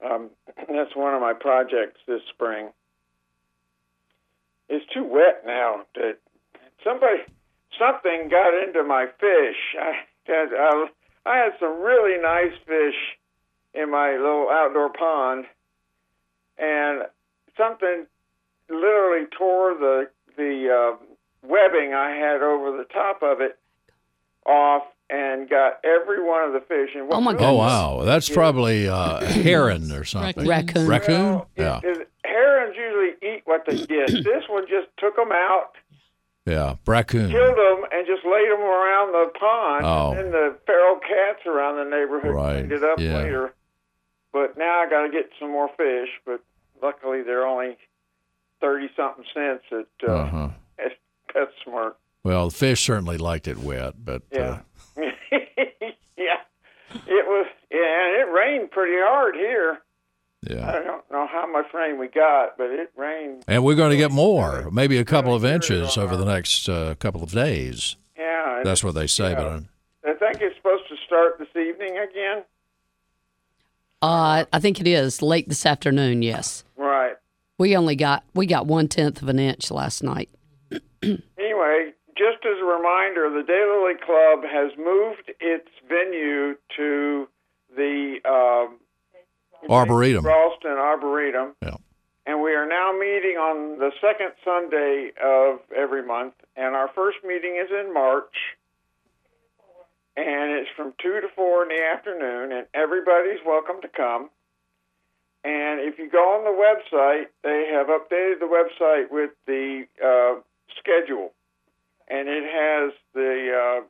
um, 0.04 0.32
that's 0.58 0.96
one 0.96 1.14
of 1.14 1.22
my 1.22 1.34
projects 1.34 2.02
this 2.08 2.22
spring. 2.34 2.70
It's 4.68 4.86
too 4.94 5.04
wet 5.04 5.44
now. 5.46 5.82
To, 5.96 6.14
somebody, 6.84 7.20
something 7.78 8.30
got 8.30 8.56
into 8.64 8.84
my 8.84 9.06
fish. 9.20 9.58
I 9.80 9.92
had 10.26 10.50
I, 10.58 10.88
I 11.28 11.38
had 11.38 11.52
some 11.60 11.82
really 11.82 12.20
nice 12.20 12.58
fish 12.66 12.98
in 13.76 13.92
my 13.92 14.14
little 14.14 14.50
outdoor 14.50 14.90
pond, 14.90 15.46
and 16.60 17.04
something 17.58 18.06
literally 18.70 19.26
tore 19.38 19.74
the 19.76 20.10
the 20.38 20.70
uh, 20.70 21.06
webbing 21.48 21.94
I 21.94 22.12
had 22.12 22.42
over 22.42 22.78
the 22.78 22.86
top 22.86 23.22
of 23.24 23.42
it 23.42 23.58
off 24.46 24.84
and 25.10 25.50
got 25.50 25.80
every 25.84 26.24
one 26.24 26.44
of 26.44 26.54
the 26.54 26.62
fish. 26.62 26.92
And 26.96 27.12
Oh, 27.12 27.20
my 27.20 27.32
really- 27.34 27.46
Oh 27.46 27.54
wow, 27.56 28.02
that's 28.04 28.30
probably 28.30 28.88
uh, 28.88 29.20
heron 29.26 29.92
or 29.92 30.04
something. 30.06 30.48
Raccoon. 30.48 30.88
Raccoon. 30.88 31.24
Well, 31.34 31.48
Yeah, 31.58 31.80
it- 31.84 32.10
herons 32.24 32.76
usually 32.78 33.16
eat 33.28 33.42
what 33.46 33.66
they 33.68 33.78
get. 33.86 34.08
this 34.24 34.44
one 34.48 34.66
just 34.70 34.88
took 34.98 35.16
them 35.16 35.32
out, 35.32 35.72
yeah, 36.46 36.76
raccoon. 36.86 37.30
killed 37.32 37.58
them, 37.58 37.86
and 37.92 38.06
just 38.08 38.24
laid 38.24 38.50
them 38.52 38.62
around 38.62 39.12
the 39.12 39.32
pond. 39.40 39.86
Oh. 39.86 40.12
And 40.12 40.20
then 40.20 40.32
the 40.32 40.58
feral 40.66 41.00
cats 41.00 41.46
around 41.46 41.78
the 41.78 41.90
neighborhood 41.90 42.34
Right, 42.36 42.54
cleaned 42.60 42.72
it 42.72 42.84
up 42.84 43.00
yeah. 43.00 43.18
later. 43.18 43.54
But 44.32 44.58
now 44.58 44.82
I 44.82 44.90
got 44.90 45.04
to 45.04 45.10
get 45.12 45.30
some 45.40 45.52
more 45.52 45.70
fish. 45.78 46.10
But 46.26 46.42
luckily, 46.82 47.22
they're 47.24 47.46
only 47.48 47.78
thirty 48.62 48.90
something 48.96 49.26
cents 49.34 49.64
at 49.72 50.10
uh, 50.10 50.12
Uh 50.14 50.26
huh. 50.30 50.50
at 50.78 50.92
PetSmart. 51.34 51.94
Well, 52.24 52.50
the 52.50 52.56
fish 52.56 52.84
certainly 52.84 53.18
liked 53.18 53.48
it 53.48 53.58
wet, 53.58 53.94
but 54.04 54.24
uh, 54.34 54.38
Yeah. 54.38 54.60
yeah, 56.18 56.40
it 56.92 57.28
was. 57.28 57.48
Yeah, 57.72 58.08
and 58.08 58.16
it 58.18 58.32
rained 58.34 58.72
pretty 58.72 58.98
hard 58.98 59.36
here. 59.36 59.80
yeah. 60.42 60.70
I 60.70 60.84
don't 60.84 61.10
know 61.12 61.28
how 61.28 61.46
much 61.52 61.68
rain 61.74 61.98
we 62.00 62.08
got, 62.08 62.58
but 62.58 62.72
it 62.72 62.92
rained. 62.98 63.44
And 63.48 63.64
we're 63.64 63.76
going 63.76 63.92
to 63.92 63.98
get 63.98 64.12
more, 64.12 64.70
maybe 64.72 64.98
a 64.98 65.06
couple 65.06 65.34
of 65.36 65.46
inches 65.46 65.98
over 65.98 66.18
the 66.18 66.26
next 66.26 66.68
uh, 66.68 66.96
couple 67.00 67.22
of 67.24 67.32
days. 67.32 67.96
Yeah, 68.18 68.62
That's 68.64 68.84
what 68.84 68.96
they 68.96 69.08
say, 69.08 69.32
Yeah. 69.32 69.60
but 70.04 70.12
I 70.12 70.14
think 70.18 70.42
it's 70.42 70.56
supposed 70.58 70.84
to 70.90 70.96
start 71.06 71.38
this 71.40 71.50
evening 71.56 71.98
again. 71.98 72.44
Uh, 74.02 74.46
I 74.54 74.60
think 74.60 74.80
it 74.80 74.88
is 74.88 75.22
late 75.22 75.50
this 75.50 75.66
afternoon. 75.66 76.22
Yes, 76.22 76.64
Right. 76.78 77.16
we 77.58 77.76
only 77.76 77.96
got 77.96 78.24
we 78.34 78.46
got 78.46 78.66
one 78.66 78.88
tenth 78.88 79.22
of 79.22 79.28
an 79.30 79.40
inch 79.40 79.72
last 79.72 80.04
night. 80.04 80.30
Anyway, 81.02 81.94
just 82.18 82.46
as 82.46 82.58
a 82.62 82.66
reminder, 82.66 83.30
the 83.30 83.44
Daylily 83.50 84.00
Club 84.02 84.44
has 84.44 84.72
moved 84.78 85.32
its 85.40 85.68
venue 85.88 86.56
to 86.78 87.28
the 87.76 88.18
um, 88.26 88.78
Arboretum. 89.70 90.24
Raulston 90.26 90.78
Arboretum. 90.78 91.56
Yeah. 91.64 91.78
And 92.26 92.42
we 92.44 92.52
are 92.54 92.68
now 92.68 92.92
meeting 92.92 93.38
on 93.38 93.80
the 93.80 93.92
second 94.00 94.34
Sunday 94.46 95.12
of 95.24 95.60
every 95.76 96.06
month. 96.06 96.34
And 96.56 96.76
our 96.76 96.90
first 96.94 97.18
meeting 97.26 97.56
is 97.62 97.70
in 97.72 97.94
March. 97.94 98.36
And 100.20 100.52
it's 100.52 100.70
from 100.76 100.94
2 101.02 101.22
to 101.22 101.28
4 101.34 101.64
in 101.64 101.70
the 101.70 101.84
afternoon. 101.84 102.52
And 102.52 102.68
everybody's 102.74 103.40
welcome 103.46 103.82
to 103.82 103.88
come. 103.88 104.30
And 105.46 105.80
if 105.80 105.98
you 105.98 106.10
go 106.10 106.36
on 106.36 106.44
the 106.44 106.52
website, 106.52 107.28
they 107.44 107.72
have 107.72 107.88
updated 107.88 108.40
the 108.40 108.52
website 108.52 109.10
with 109.12 109.32
the 109.48 109.86
uh, 110.04 110.42
schedule. 110.78 111.32
And 112.10 112.28
it 112.28 112.44
has 112.44 112.92
the 113.14 113.80
uh, 113.80 113.86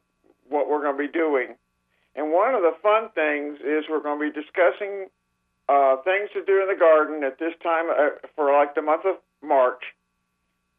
what 0.49 0.69
we're 0.69 0.81
going 0.81 0.97
to 0.97 1.07
be 1.07 1.11
doing. 1.11 1.55
And 2.15 2.31
one 2.31 2.53
of 2.53 2.61
the 2.61 2.73
fun 2.83 3.09
things 3.15 3.59
is 3.61 3.85
we're 3.89 4.03
going 4.03 4.19
to 4.19 4.31
be 4.31 4.41
discussing 4.41 5.07
uh, 5.67 5.97
things 6.03 6.29
to 6.33 6.43
do 6.45 6.61
in 6.61 6.67
the 6.67 6.77
garden 6.77 7.23
at 7.23 7.39
this 7.39 7.53
time 7.63 7.89
uh, 7.89 8.09
for 8.35 8.53
like 8.53 8.75
the 8.75 8.81
month 8.81 9.05
of 9.05 9.15
March. 9.41 9.81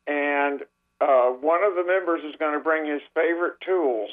And 0.07 0.63
uh, 1.01 1.31
one 1.31 1.65
of 1.65 1.75
the 1.75 1.85
members 1.85 2.23
is 2.23 2.37
going 2.39 2.55
to 2.55 2.63
bring 2.63 2.87
his 2.87 3.01
favorite 3.15 3.55
tools 3.65 4.11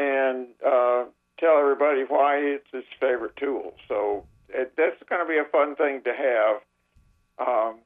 and 0.00 0.46
uh, 0.66 1.04
tell 1.38 1.58
everybody 1.58 2.04
why 2.08 2.36
it's 2.36 2.66
his 2.72 2.84
favorite 2.98 3.36
tool. 3.36 3.74
So 3.86 4.24
it, 4.48 4.72
that's 4.76 4.96
going 5.08 5.20
to 5.20 5.28
be 5.28 5.36
a 5.38 5.44
fun 5.50 5.76
thing 5.76 6.00
to 6.04 6.12
have. 6.16 7.46
Um, 7.46 7.80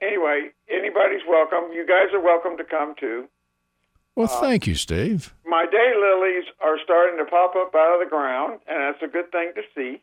anyway, 0.00 0.50
anybody's 0.70 1.22
welcome. 1.28 1.72
You 1.72 1.86
guys 1.86 2.14
are 2.14 2.20
welcome 2.22 2.56
to 2.58 2.64
come 2.64 2.94
too. 2.98 3.26
well, 4.14 4.28
thank 4.28 4.66
you, 4.66 4.74
Steve. 4.76 5.34
My 5.44 5.66
daylilies 5.66 6.46
are 6.64 6.76
starting 6.84 7.18
to 7.18 7.24
pop 7.24 7.54
up 7.56 7.74
out 7.74 7.94
of 7.94 8.06
the 8.06 8.10
ground, 8.10 8.60
and 8.68 8.78
that's 8.80 9.02
a 9.02 9.08
good 9.12 9.30
thing 9.32 9.52
to 9.56 9.62
see. 9.74 10.02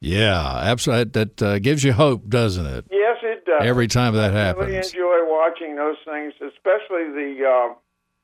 Yeah, 0.00 0.58
absolutely. 0.58 1.10
That 1.10 1.42
uh, 1.42 1.58
gives 1.58 1.82
you 1.82 1.92
hope, 1.92 2.28
doesn't 2.28 2.66
it? 2.66 2.84
Yes, 2.88 3.16
it 3.22 3.44
does. 3.44 3.62
Every 3.62 3.88
time 3.88 4.14
that 4.14 4.32
happens. 4.32 4.66
I 4.66 4.66
really 4.68 4.86
enjoy 4.86 5.18
watching 5.26 5.74
those 5.74 5.96
things, 6.04 6.34
especially 6.34 7.10
the 7.10 7.42
uh, 7.44 7.74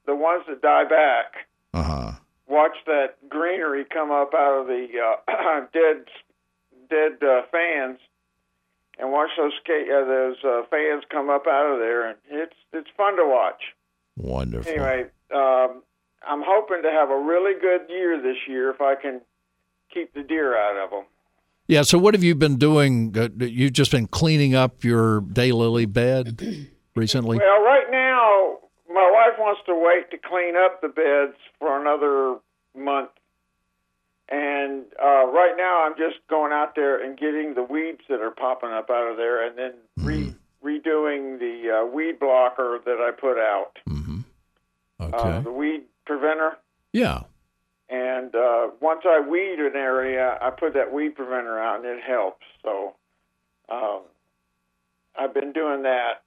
the 0.07 0.14
ones 0.14 0.45
that 0.49 0.62
die 0.62 0.85
back. 0.85 1.49
Uh 1.73 1.83
huh. 1.83 2.12
Watch 2.48 2.76
that 2.87 3.16
greenery 3.28 3.85
come 3.85 4.11
up 4.11 4.33
out 4.35 4.61
of 4.61 4.66
the 4.66 4.87
uh, 5.00 5.61
dead 5.72 6.04
dead 6.90 7.26
uh, 7.26 7.42
fans, 7.50 7.98
and 8.98 9.11
watch 9.11 9.30
those 9.38 9.52
ska- 9.62 9.88
uh, 9.90 10.04
those 10.07 10.37
uh, 10.44 10.62
fans 10.70 11.04
come 11.11 11.30
up 11.30 11.46
out 11.46 11.72
of 11.72 11.78
there, 11.78 12.09
and 12.09 12.18
it's 12.30 12.57
it's 12.72 12.90
fun 12.96 13.16
to 13.16 13.24
watch. 13.24 13.62
Wonderful. 14.16 14.70
Anyway, 14.70 15.07
um, 15.35 15.83
I'm 16.26 16.42
hoping 16.44 16.83
to 16.83 16.90
have 16.90 17.11
a 17.11 17.18
really 17.18 17.59
good 17.61 17.88
year 17.88 18.20
this 18.20 18.37
year 18.46 18.70
if 18.70 18.80
I 18.80 18.94
can 18.94 19.20
keep 19.92 20.12
the 20.14 20.22
deer 20.22 20.57
out 20.57 20.76
of 20.76 20.90
them. 20.90 21.04
Yeah. 21.66 21.83
So, 21.83 21.98
what 21.98 22.14
have 22.14 22.22
you 22.22 22.35
been 22.35 22.57
doing? 22.57 23.14
Uh, 23.16 23.28
you've 23.38 23.72
just 23.72 23.90
been 23.90 24.07
cleaning 24.07 24.54
up 24.54 24.85
your 24.85 25.22
daylily 25.22 25.90
bed 25.90 26.40
recently. 26.94 27.38
Well, 27.38 27.62
right 27.62 27.90
now, 27.90 28.59
my 28.94 29.11
wife 29.12 29.38
wants 29.38 29.61
to 29.66 29.74
wait 29.74 30.11
to 30.12 30.16
clean 30.18 30.54
up 30.57 30.80
the 30.80 30.88
beds 30.88 31.37
for 31.59 31.78
another 31.80 32.38
month. 32.76 33.11
And 34.30 34.85
uh, 35.02 35.26
right 35.26 35.54
now, 35.57 35.85
I'm 35.85 35.96
just 35.98 36.16
going 36.30 36.52
out 36.52 36.74
there 36.74 37.02
and 37.04 37.18
getting 37.18 37.54
the 37.54 37.62
weeds 37.62 38.00
that 38.09 38.20
are 38.20 38.30
popping 38.30 38.70
up 38.70 38.88
out 38.88 39.11
of 39.11 39.16
there 39.18 39.46
and 39.46 39.59
then 39.59 39.72
re- 39.98 40.35
redoing 40.64 41.38
the 41.38 41.83
uh, 41.83 41.87
weed 41.87 42.18
blocker 42.18 42.80
that 42.87 42.96
I 43.00 43.11
put 43.11 43.38
out, 43.38 43.78
Mm-hmm. 43.88 44.20
Okay. 45.00 45.16
uh, 45.16 45.40
the 45.42 45.52
weed 45.52 45.83
preventer. 46.07 46.57
yeah. 46.92 47.22
And 47.90 48.35
uh, 48.35 48.68
once 48.80 49.02
I 49.04 49.20
weed 49.20 49.59
an 49.59 49.76
area, 49.76 50.38
I 50.40 50.48
put 50.50 50.72
that 50.72 50.90
weed 50.90 51.11
preventer 51.14 51.59
out, 51.59 51.76
and 51.76 51.85
it 51.85 52.02
helps. 52.02 52.44
So 52.62 52.94
um, 53.68 54.00
I've 55.14 55.35
been 55.35 55.52
doing 55.52 55.83
that 55.83 56.22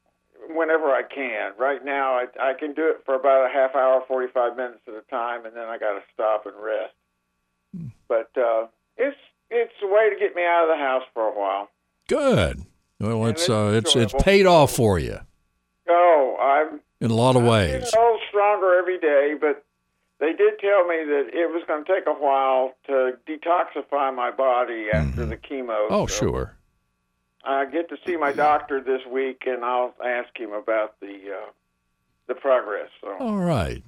whenever 0.50 0.86
I 0.92 1.04
can. 1.04 1.52
Right 1.58 1.84
now, 1.84 2.14
I, 2.14 2.26
I 2.40 2.54
can 2.54 2.74
do 2.74 2.88
it 2.90 3.02
for 3.06 3.16
about 3.16 3.50
a 3.50 3.54
half 3.54 3.76
hour, 3.76 4.04
45 4.08 4.56
minutes 4.58 4.80
at 4.88 4.94
a 4.94 5.02
time, 5.10 5.46
and 5.46 5.56
then 5.56 5.66
I 5.66 5.78
got 5.78 5.94
to 5.94 6.02
stop 6.14 6.46
and 6.46 6.56
rest. 6.62 6.94
But 8.08 8.32
uh, 8.42 8.68
it's 8.98 9.18
it's 9.50 9.74
a 9.84 9.88
way 9.88 10.10
to 10.10 10.16
get 10.20 10.36
me 10.36 10.44
out 10.44 10.64
of 10.64 10.70
the 10.78 10.84
house 10.84 11.04
for 11.14 11.24
a 11.24 11.38
while. 11.38 11.70
Good. 12.08 12.64
Well, 13.00 13.22
And 13.24 13.32
it's 13.32 13.42
it's 13.44 13.50
uh, 13.50 13.72
it's 13.76 13.96
it's 13.96 14.24
paid 14.24 14.46
off 14.48 14.72
for 14.72 14.98
you 14.98 15.20
Oh, 15.88 16.38
I'm 16.72 16.80
in 17.00 17.12
a 17.12 17.14
lot 17.16 17.36
of 17.36 17.44
I'm 17.44 17.48
ways. 17.50 17.92
getting 17.92 18.18
stronger 18.30 18.76
every 18.80 19.00
day, 19.00 19.36
but 19.40 19.64
they 20.20 20.34
did 20.34 20.58
tell 20.60 20.88
me 20.88 20.96
that 21.06 21.30
it 21.32 21.52
was 21.54 21.64
going 21.68 21.86
to 21.86 21.94
take 21.94 22.08
a 22.08 22.12
while 22.14 22.74
to 22.88 23.14
detoxify 23.28 24.14
my 24.16 24.32
body 24.32 24.88
after 24.92 25.26
the 25.26 25.38
chemo. 25.38 25.86
Oh, 25.92 26.08
so 26.08 26.26
sure. 26.26 26.58
I 27.48 27.66
get 27.66 27.90
to 27.90 27.98
see 28.06 28.18
my 28.18 28.34
doctor 28.34 28.82
this 28.82 29.02
week, 29.10 29.44
and 29.46 29.64
I'll 29.64 29.94
ask 30.04 30.38
him 30.38 30.52
about 30.52 31.00
the 31.00 31.08
uh, 31.08 31.50
the 32.28 32.36
progress. 32.36 32.90
So, 33.02 33.16
All 33.20 33.38
right. 33.38 33.82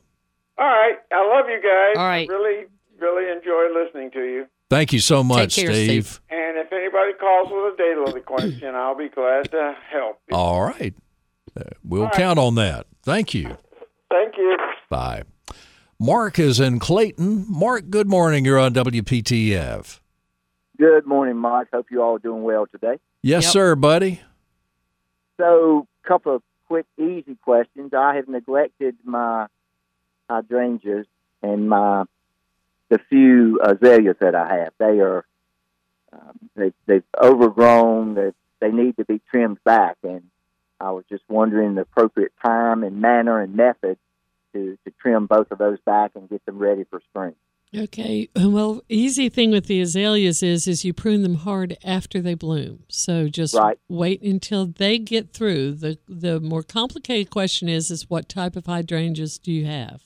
all 0.58 0.66
right, 0.66 0.96
I 1.12 1.28
love 1.28 1.50
you 1.50 1.62
guys. 1.62 1.98
All 1.98 2.08
right. 2.08 2.28
really, 2.30 2.68
really 2.98 3.30
enjoy 3.32 3.68
listening 3.74 4.12
to 4.12 4.22
you. 4.22 4.46
Thank 4.70 4.94
you 4.94 5.00
so 5.00 5.24
much, 5.24 5.56
care, 5.56 5.74
Steve. 5.74 6.22
And 6.30 6.58
if 6.58 6.72
anybody 6.72 7.14
calls 7.20 7.50
with 7.52 7.74
a 7.74 7.82
daylily 7.82 8.24
question, 8.24 8.76
I'll 8.76 8.96
be 8.96 9.10
glad 9.10 9.52
to 9.52 9.76
help. 9.92 10.22
All 10.32 10.62
right. 10.62 10.94
Uh, 11.60 11.64
we'll 11.84 12.04
right. 12.04 12.14
count 12.14 12.40
on 12.40 12.56
that. 12.56 12.86
Thank 13.04 13.34
you. 13.34 13.58
Thank 14.10 14.38
you. 14.38 14.58
Bye. 14.90 15.24
Mark 16.00 16.40
is 16.40 16.60
in 16.60 16.80
Clayton. 16.80 17.46
Mark, 17.50 17.90
good 17.90 18.08
morning. 18.08 18.46
You're 18.46 18.60
on 18.60 18.74
WPTF. 18.74 20.00
Good 20.78 21.06
morning, 21.06 21.36
Mike. 21.36 21.68
Hope 21.74 21.88
you 21.92 22.02
all 22.02 22.16
are 22.16 22.20
doing 22.20 22.44
well 22.44 22.66
today. 22.68 23.00
Yes, 23.22 23.44
Yep. 23.46 23.52
sir, 23.52 23.76
buddy. 23.76 24.22
So, 25.38 25.88
a 26.04 26.08
couple 26.08 26.36
of 26.36 26.44
quick, 26.68 26.86
easy 26.98 27.36
questions. 27.44 27.94
I 27.94 28.16
have 28.16 28.28
neglected 28.28 28.96
my 29.04 29.48
hydrangeas 30.30 31.06
and 31.42 31.70
my 31.70 32.06
the 32.90 33.00
few 33.10 33.60
azaleas 33.62 34.18
that 34.20 34.34
I 34.36 34.58
have. 34.62 34.74
They 34.80 35.00
are 35.00 35.26
um, 36.12 36.40
they 36.56 36.74
they've 36.88 37.04
overgrown. 37.22 38.16
They 38.16 38.32
they 38.60 38.72
need 38.72 38.98
to 38.98 39.06
be 39.06 39.22
trimmed 39.32 39.64
back, 39.64 39.98
and 40.04 40.24
I 40.80 40.92
was 40.92 41.06
just 41.10 41.24
wondering 41.30 41.76
the 41.76 41.82
appropriate 41.82 42.34
time 42.44 42.84
and 42.84 43.00
manner 43.02 43.40
and 43.42 43.56
method 43.56 43.98
to, 44.54 44.78
to 44.86 44.92
trim 45.02 45.28
both 45.28 45.52
of 45.52 45.58
those 45.60 45.80
back 45.86 46.12
and 46.16 46.30
get 46.30 46.44
them 46.46 46.58
ready 46.58 46.84
for 46.90 47.00
spring. 47.12 47.36
Okay. 47.76 48.30
Well, 48.36 48.82
easy 48.90 49.30
thing 49.30 49.52
with 49.52 49.68
the 49.68 49.80
azaleas 49.82 50.42
is 50.42 50.68
is 50.68 50.84
you 50.84 50.94
prune 50.94 51.22
them 51.24 51.36
hard 51.36 51.78
after 51.84 52.20
they 52.22 52.34
bloom. 52.34 52.84
So 52.90 53.28
just 53.30 53.54
Right. 53.54 53.78
wait 53.88 54.22
until 54.24 54.66
they 54.66 54.98
get 54.98 55.34
through. 55.34 55.74
The 55.74 55.98
the 56.08 56.40
more 56.40 56.64
complicated 56.64 57.30
question 57.32 57.70
is 57.70 57.92
is 57.92 58.10
what 58.10 58.28
type 58.28 58.56
of 58.56 58.66
hydrangeas 58.66 59.38
do 59.38 59.52
you 59.52 59.66
have? 59.66 60.02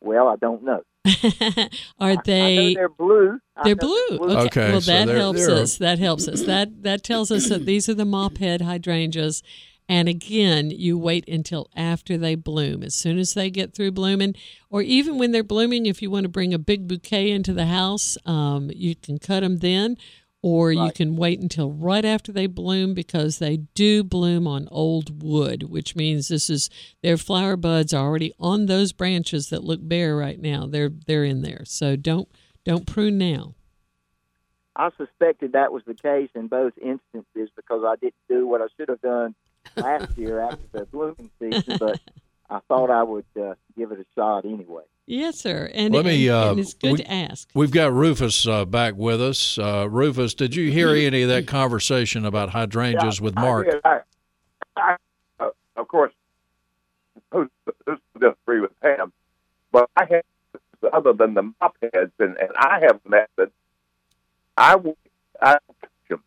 Well, 0.00 0.28
I 0.28 0.36
don't 0.36 0.62
know. 0.64 0.82
Are 2.00 2.10
I 2.10 2.14
know 2.14 2.20
they 2.24 2.74
they're 2.74 2.88
blue. 2.88 3.38
They're 3.64 3.74
know 3.76 3.86
blue. 3.86 4.18
Okay. 4.20 4.44
Okay, 4.46 4.70
Well, 4.72 4.80
so 4.80 4.92
that 4.92 5.06
they're- 5.06 5.16
helps 5.16 5.46
they're- 5.46 5.54
us. 5.56 5.76
That 5.78 5.98
helps 5.98 6.26
us. 6.28 6.42
That 6.42 6.82
that 6.82 7.04
tells 7.04 7.30
us 7.30 7.48
that 7.48 7.66
these 7.66 7.88
are 7.88 7.94
the 7.94 8.04
mop 8.04 8.38
head 8.38 8.62
hydrangeas. 8.62 9.42
And 9.88 10.06
again, 10.08 10.70
you 10.70 10.98
wait 10.98 11.26
until 11.28 11.70
after 11.74 12.18
they 12.18 12.34
bloom. 12.34 12.82
As 12.82 12.94
soon 12.94 13.18
as 13.18 13.32
they 13.32 13.48
get 13.48 13.74
through 13.74 13.92
blooming, 13.92 14.34
or 14.68 14.82
even 14.82 15.16
when 15.16 15.32
they're 15.32 15.42
blooming, 15.42 15.86
if 15.86 16.02
you 16.02 16.10
want 16.10 16.24
to 16.24 16.28
bring 16.28 16.52
a 16.52 16.58
big 16.58 16.86
bouquet 16.86 17.30
into 17.30 17.54
the 17.54 17.66
house, 17.66 18.18
um, 18.26 18.70
you 18.74 18.94
can 18.94 19.18
cut 19.18 19.40
them 19.40 19.58
then, 19.58 19.96
or 20.42 20.70
you 20.70 20.92
can 20.92 21.16
wait 21.16 21.40
until 21.40 21.72
right 21.72 22.04
after 22.04 22.32
they 22.32 22.46
bloom 22.46 22.92
because 22.92 23.38
they 23.38 23.56
do 23.74 24.04
bloom 24.04 24.46
on 24.46 24.68
old 24.70 25.22
wood, 25.22 25.64
which 25.64 25.96
means 25.96 26.28
this 26.28 26.50
is 26.50 26.68
their 27.02 27.16
flower 27.16 27.56
buds 27.56 27.94
are 27.94 28.06
already 28.06 28.32
on 28.38 28.66
those 28.66 28.92
branches 28.92 29.48
that 29.48 29.64
look 29.64 29.80
bare 29.82 30.14
right 30.14 30.38
now. 30.38 30.66
They're 30.66 30.90
they're 30.90 31.24
in 31.24 31.42
there. 31.42 31.62
So 31.64 31.96
don't 31.96 32.28
don't 32.64 32.86
prune 32.86 33.18
now. 33.18 33.54
I 34.76 34.90
suspected 34.96 35.52
that 35.52 35.72
was 35.72 35.82
the 35.86 35.94
case 35.94 36.30
in 36.36 36.46
both 36.46 36.74
instances 36.80 37.50
because 37.56 37.82
I 37.84 37.96
didn't 37.96 38.14
do 38.28 38.46
what 38.46 38.60
I 38.60 38.66
should 38.76 38.90
have 38.90 39.00
done 39.00 39.34
last 39.76 40.16
year 40.16 40.40
after 40.40 40.58
the 40.72 40.84
blooming 40.86 41.30
season, 41.38 41.76
but 41.78 42.00
I 42.50 42.60
thought 42.68 42.90
I 42.90 43.02
would 43.02 43.24
uh, 43.40 43.54
give 43.76 43.92
it 43.92 44.00
a 44.00 44.06
shot 44.14 44.44
anyway. 44.44 44.84
Yes, 45.06 45.38
sir. 45.38 45.70
And, 45.72 45.94
Let 45.94 46.04
me, 46.04 46.28
and, 46.28 46.36
uh, 46.36 46.50
and 46.50 46.60
it's 46.60 46.74
good 46.74 46.92
we- 46.92 46.98
to 46.98 47.10
ask. 47.10 47.48
We've 47.54 47.70
got 47.70 47.92
Rufus 47.92 48.46
uh, 48.46 48.64
back 48.66 48.94
with 48.94 49.22
us. 49.22 49.58
Uh, 49.58 49.88
Rufus, 49.88 50.34
did 50.34 50.54
you 50.54 50.70
hear 50.70 50.90
any 50.90 51.22
of 51.22 51.28
that 51.30 51.46
conversation 51.46 52.26
about 52.26 52.50
hydrangeas 52.50 53.20
with 53.20 53.34
Mark? 53.34 53.70
did. 53.70 53.80
I, 53.84 54.00
I, 54.76 54.96
uh, 55.40 55.50
of 55.76 55.88
course, 55.88 56.12
who's 57.32 57.48
who's 57.86 57.98
disagree 58.20 58.60
with 58.60 58.78
Pam, 58.80 59.12
but 59.72 59.88
I 59.96 60.04
have 60.10 60.92
other 60.92 61.12
than 61.12 61.34
the 61.34 61.42
mop 61.60 61.76
heads, 61.80 62.12
and, 62.18 62.36
and 62.36 62.50
I 62.56 62.80
have 62.80 63.00
a 63.04 63.08
method. 63.08 63.50
I 64.56 64.76
will- 64.76 64.96
I 65.40 65.52
don't 65.52 65.80
touch 65.80 65.90
them, 66.08 66.22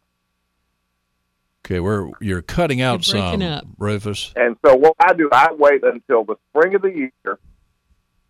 Okay, 1.65 1.79
we're 1.79 2.09
you're 2.19 2.41
cutting 2.41 2.81
out 2.81 3.05
You're 3.07 3.21
some, 3.21 3.41
up. 3.41 3.65
Rufus. 3.77 4.33
and 4.35 4.57
so 4.65 4.75
what 4.75 4.95
I 4.99 5.13
do, 5.13 5.29
I 5.31 5.49
wait 5.53 5.83
until 5.83 6.23
the 6.23 6.35
spring 6.49 6.75
of 6.75 6.81
the 6.81 6.89
year, 6.89 7.39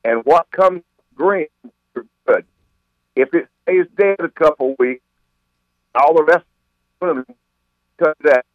and 0.04 0.24
what 0.26 0.52
comes 0.52 0.82
green 1.16 1.48
is 1.96 2.04
good. 2.28 2.46
If 3.16 3.34
it 3.34 3.48
stays 3.64 3.86
dead 3.98 4.20
a 4.20 4.30
couple 4.30 4.76
weeks, 4.78 5.04
all 5.96 6.14
the 6.14 6.24
rest 6.24 6.46
of 7.02 7.08
them 7.16 7.26
cut 7.98 8.18
that. 8.24 8.46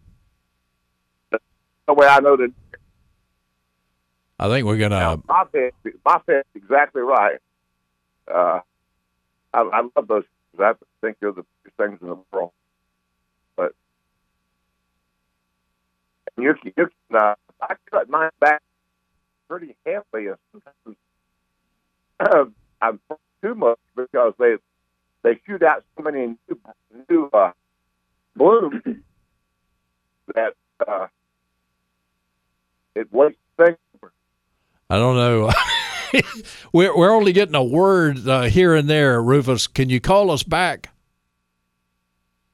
That's 1.31 1.45
the 1.87 1.95
way 1.95 2.07
I 2.07 2.21
know 2.21 2.37
that 2.37 2.53
I 4.39 4.49
think 4.49 4.67
we're 4.67 4.77
gonna. 4.77 5.01
Now, 5.01 5.23
my 5.27 5.45
pet, 5.45 5.73
my 6.05 6.21
pet's 6.27 6.49
exactly 6.55 7.03
right. 7.03 7.39
Uh, 8.33 8.61
I, 9.55 9.61
I 9.61 9.81
love 9.97 10.09
those. 10.09 10.25
I 10.59 10.73
think 11.01 11.17
they're 11.21 11.33
the 11.33 11.45
best 11.65 11.77
things 11.77 11.99
in 12.03 12.09
the 12.09 12.19
world. 12.33 12.53
You 16.38 16.55
you 16.64 16.72
can 16.72 16.88
uh, 17.14 17.35
I 17.61 17.75
cut 17.90 18.09
mine 18.09 18.31
back 18.40 18.62
pretty 19.49 19.77
heavily. 19.85 20.29
Sometimes 20.53 20.96
I'm 22.83 23.01
too 23.42 23.55
much 23.55 23.79
because 23.94 24.35
they 24.38 24.57
they 25.22 25.40
shoot 25.46 25.62
out 25.62 25.85
so 25.96 26.03
many 26.03 26.37
new, 26.49 26.61
new 27.09 27.31
uh, 27.33 27.53
blooms 28.35 28.83
that 30.35 30.55
uh, 30.87 31.07
it 32.94 33.12
wastes. 33.12 33.38
I 34.88 34.99
don't 34.99 35.16
know. 35.16 35.51
we're 36.72 36.96
we're 36.96 37.11
only 37.11 37.33
getting 37.33 37.55
a 37.55 37.64
word 37.64 38.29
uh, 38.29 38.42
here 38.42 38.75
and 38.75 38.88
there, 38.88 39.20
Rufus. 39.20 39.66
Can 39.66 39.90
you 39.90 40.01
call 40.01 40.31
us 40.31 40.42
back? 40.42 40.90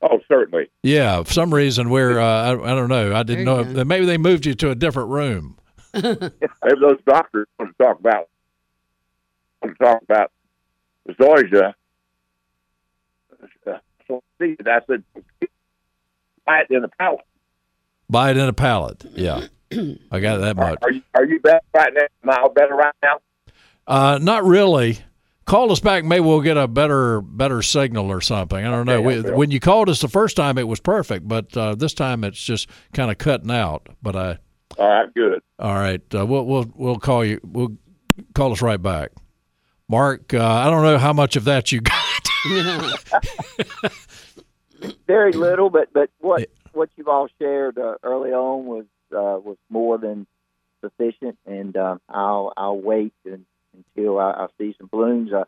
Oh, 0.02 0.18
certainly. 0.28 0.68
Yeah, 0.82 1.22
for 1.22 1.32
some 1.32 1.54
reason 1.54 1.88
we're. 1.88 2.18
Uh, 2.18 2.24
I, 2.24 2.72
I 2.72 2.74
don't 2.74 2.88
know. 2.88 3.14
I 3.14 3.22
didn't 3.22 3.44
There 3.44 3.64
know. 3.64 3.80
If, 3.80 3.86
maybe 3.86 4.04
they 4.04 4.18
moved 4.18 4.44
you 4.46 4.54
to 4.54 4.70
a 4.70 4.74
different 4.74 5.10
room. 5.10 5.58
Maybe 5.94 6.10
those 6.80 6.98
doctors 7.06 7.46
want 7.58 7.76
to 7.76 7.84
talk 7.84 8.00
about 8.00 8.28
want 9.62 9.76
to 9.78 9.84
talk 9.84 10.02
about 10.02 10.32
Zoysia. 11.06 11.74
Uh, 13.66 13.78
so 14.08 14.22
see, 14.40 14.56
I 14.66 14.80
said, 14.86 15.04
buy 16.46 16.60
it 16.60 16.74
in 16.74 16.82
a 16.82 16.88
pallet. 16.88 17.20
Buy 18.08 18.30
it 18.30 18.38
in 18.38 18.48
a 18.48 18.52
pallet. 18.54 19.04
Yeah, 19.14 19.46
I 20.10 20.20
got 20.20 20.38
that 20.38 20.58
Are, 20.58 20.70
much. 20.70 20.78
are 20.82 20.90
you 20.90 21.02
are 21.14 21.24
you 21.26 21.40
better 21.40 21.60
right 21.74 21.92
now? 21.92 22.06
Am 22.24 22.30
I 22.30 22.48
better 22.54 22.74
right 22.74 22.94
now? 23.02 23.18
Uh, 23.86 24.18
not 24.20 24.44
really. 24.44 24.98
Call 25.44 25.72
us 25.72 25.81
back. 25.81 26.05
Maybe 26.05 26.20
we'll 26.20 26.40
get 26.40 26.57
a 26.57 26.68
better 26.68 27.20
better 27.20 27.62
signal 27.62 28.11
or 28.11 28.20
something. 28.20 28.64
I 28.64 28.70
don't 28.70 28.87
know. 28.87 29.05
Okay, 29.05 29.20
We, 29.22 29.31
when 29.33 29.50
you 29.50 29.59
called 29.61 29.88
us 29.88 30.00
the 30.00 30.09
first 30.09 30.37
time, 30.37 30.57
it 30.57 30.68
was 30.68 30.81
perfect, 30.81 31.26
but 31.26 31.57
uh, 31.57 31.74
this 31.74 31.94
time 31.94 32.22
it's 32.24 32.42
just 32.42 32.68
kind 32.92 33.11
of 33.11 33.18
cutting 33.18 33.50
out. 33.50 33.88
But 34.02 34.16
I. 34.16 34.38
All 34.78 34.88
right, 34.88 35.12
good. 35.12 35.42
All 35.59 35.74
right, 35.74 36.00
uh, 36.14 36.24
we'll 36.24 36.44
we'll 36.46 36.72
we'll 36.74 36.98
call 36.98 37.24
you. 37.24 37.40
We'll 37.42 37.76
call 38.35 38.52
us 38.52 38.62
right 38.62 38.81
back. 38.81 39.11
Mark, 39.88 40.33
uh, 40.33 40.42
I 40.42 40.70
don't 40.70 40.83
know 40.83 40.96
how 40.96 41.12
much 41.12 41.37
of 41.37 41.44
that 41.44 41.72
you 41.72 41.83
got. 41.83 42.28
Very 45.07 45.33
little, 45.33 45.68
but 45.70 45.92
but 45.92 46.09
what 46.18 46.48
what 46.72 46.88
you've 46.96 47.09
all 47.09 47.28
shared 47.38 47.78
uh, 47.78 47.96
early 48.02 48.31
on 48.31 48.64
was 48.64 48.85
uh, 49.12 49.38
was 49.38 49.57
more 49.68 49.98
than 49.98 50.26
sufficient, 50.81 51.38
and 51.46 51.76
uh, 51.76 51.98
I'll 52.09 52.52
I'll 52.57 52.81
wait 52.81 53.12
and, 53.24 53.44
until 53.76 54.18
I, 54.18 54.30
I 54.32 54.46
see 54.58 54.74
some 54.78 54.88
blooms. 54.88 55.32
Uh, 55.32 55.44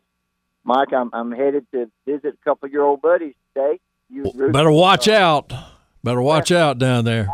Mike, 0.63 0.93
I'm 0.93 1.09
I'm 1.13 1.31
headed 1.31 1.65
to 1.71 1.89
visit 2.05 2.35
a 2.41 2.43
couple 2.43 2.67
of 2.67 2.71
your 2.73 2.83
old 2.83 3.01
buddies 3.01 3.35
today. 3.53 3.79
You, 4.09 4.31
Ruth, 4.35 4.53
Better 4.53 4.71
watch 4.71 5.07
uh, 5.07 5.13
out. 5.13 5.53
Better 6.03 6.21
watch 6.21 6.51
out 6.51 6.77
down 6.77 7.05
there. 7.05 7.27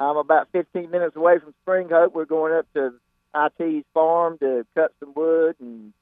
I'm 0.00 0.16
about 0.16 0.48
15 0.52 0.90
minutes 0.90 1.14
away 1.14 1.38
from 1.38 1.54
Spring 1.62 1.88
Hope. 1.88 2.12
We're 2.14 2.24
going 2.24 2.52
up 2.52 2.66
to 2.74 2.92
IT's 3.34 3.86
farm 3.94 4.36
to 4.38 4.66
cut 4.74 4.92
some 4.98 5.12
wood 5.14 5.54
and 5.60 5.92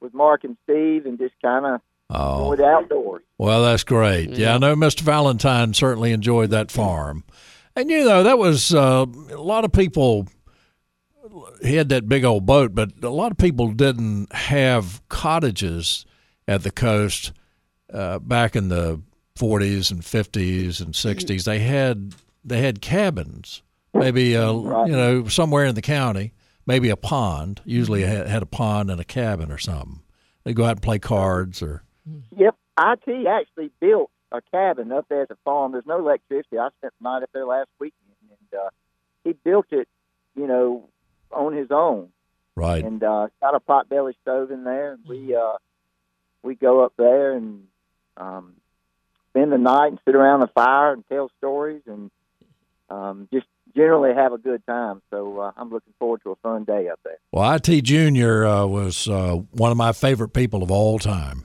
with 0.00 0.14
Mark 0.14 0.44
and 0.44 0.56
Steve 0.64 1.04
and 1.06 1.18
just 1.18 1.34
kind 1.42 1.66
of 1.66 1.80
Oh, 2.14 2.50
with 2.50 2.58
the 2.58 2.66
outdoors. 2.66 3.22
well, 3.38 3.62
that's 3.62 3.84
great. 3.84 4.30
Yeah, 4.30 4.54
I 4.54 4.58
know 4.58 4.74
Mr. 4.74 5.00
Valentine 5.00 5.72
certainly 5.72 6.12
enjoyed 6.12 6.50
that 6.50 6.70
farm, 6.70 7.24
and 7.74 7.88
you 7.90 8.04
know 8.04 8.22
that 8.22 8.36
was 8.36 8.74
uh, 8.74 9.06
a 9.30 9.40
lot 9.40 9.64
of 9.64 9.72
people. 9.72 10.26
He 11.62 11.76
had 11.76 11.88
that 11.90 12.08
big 12.08 12.24
old 12.24 12.46
boat, 12.46 12.74
but 12.74 12.92
a 13.02 13.08
lot 13.10 13.30
of 13.32 13.38
people 13.38 13.68
didn't 13.72 14.32
have 14.32 15.00
cottages 15.08 16.04
at 16.46 16.62
the 16.62 16.70
coast 16.70 17.32
uh, 17.92 18.18
back 18.18 18.54
in 18.56 18.68
the 18.68 19.00
40s 19.38 19.90
and 19.90 20.02
50s 20.02 20.80
and 20.80 20.94
60s. 20.94 21.44
They 21.44 21.60
had 21.60 22.14
they 22.44 22.60
had 22.60 22.80
cabins, 22.82 23.62
maybe 23.94 24.36
uh, 24.36 24.52
Right. 24.52 24.88
you 24.88 24.92
know 24.96 25.26
somewhere 25.28 25.64
in 25.64 25.74
the 25.74 25.82
county, 25.82 26.32
maybe 26.66 26.90
a 26.90 26.96
pond. 26.96 27.60
Usually 27.64 28.02
had, 28.02 28.26
had 28.28 28.42
a 28.42 28.46
pond 28.46 28.90
and 28.90 29.00
a 29.00 29.04
cabin 29.04 29.50
or 29.52 29.58
something. 29.58 30.00
They'd 30.44 30.56
go 30.56 30.64
out 30.64 30.72
and 30.72 30.82
play 30.82 30.98
cards 30.98 31.62
or 31.62 31.82
Yep, 32.36 32.56
IT 32.80 33.26
actually 33.28 33.70
built 33.80 34.10
a 34.32 34.40
cabin 34.50 34.90
up 34.90 35.06
there 35.08 35.22
at 35.22 35.28
the 35.28 35.36
farm. 35.44 35.72
There's 35.72 35.86
no 35.86 35.98
electricity. 36.00 36.58
I 36.58 36.68
spent 36.78 36.92
the 37.00 37.04
night 37.04 37.22
up 37.22 37.30
there 37.32 37.46
last 37.46 37.68
weekend, 37.78 38.16
and 38.28 38.60
uh, 38.60 38.70
he 39.22 39.34
built 39.44 39.66
it, 39.70 39.86
you 40.34 40.46
know, 40.48 40.88
on 41.32 41.54
his 41.54 41.68
own, 41.70 42.08
right. 42.56 42.84
and 42.84 43.02
uh, 43.02 43.28
got 43.40 43.54
a 43.54 43.60
potbelly 43.60 44.14
stove 44.22 44.50
in 44.50 44.64
there. 44.64 44.92
And 44.92 45.04
we 45.06 45.34
uh, 45.34 45.54
we 46.42 46.54
go 46.54 46.84
up 46.84 46.94
there 46.96 47.32
and 47.32 47.64
um, 48.16 48.54
spend 49.30 49.52
the 49.52 49.58
night 49.58 49.88
and 49.88 49.98
sit 50.04 50.14
around 50.14 50.40
the 50.40 50.48
fire 50.48 50.92
and 50.92 51.04
tell 51.08 51.30
stories 51.38 51.82
and 51.86 52.10
um, 52.90 53.28
just 53.32 53.46
generally 53.74 54.14
have 54.14 54.32
a 54.32 54.38
good 54.38 54.64
time. 54.66 55.02
So 55.10 55.38
uh, 55.38 55.52
I'm 55.56 55.70
looking 55.70 55.94
forward 55.98 56.22
to 56.24 56.32
a 56.32 56.36
fun 56.36 56.64
day 56.64 56.88
up 56.88 57.00
there. 57.04 57.18
Well, 57.32 57.54
IT 57.54 57.82
Junior 57.82 58.44
uh, 58.44 58.66
was 58.66 59.08
uh, 59.08 59.36
one 59.52 59.70
of 59.70 59.76
my 59.76 59.92
favorite 59.92 60.30
people 60.30 60.62
of 60.62 60.70
all 60.70 60.98
time. 60.98 61.44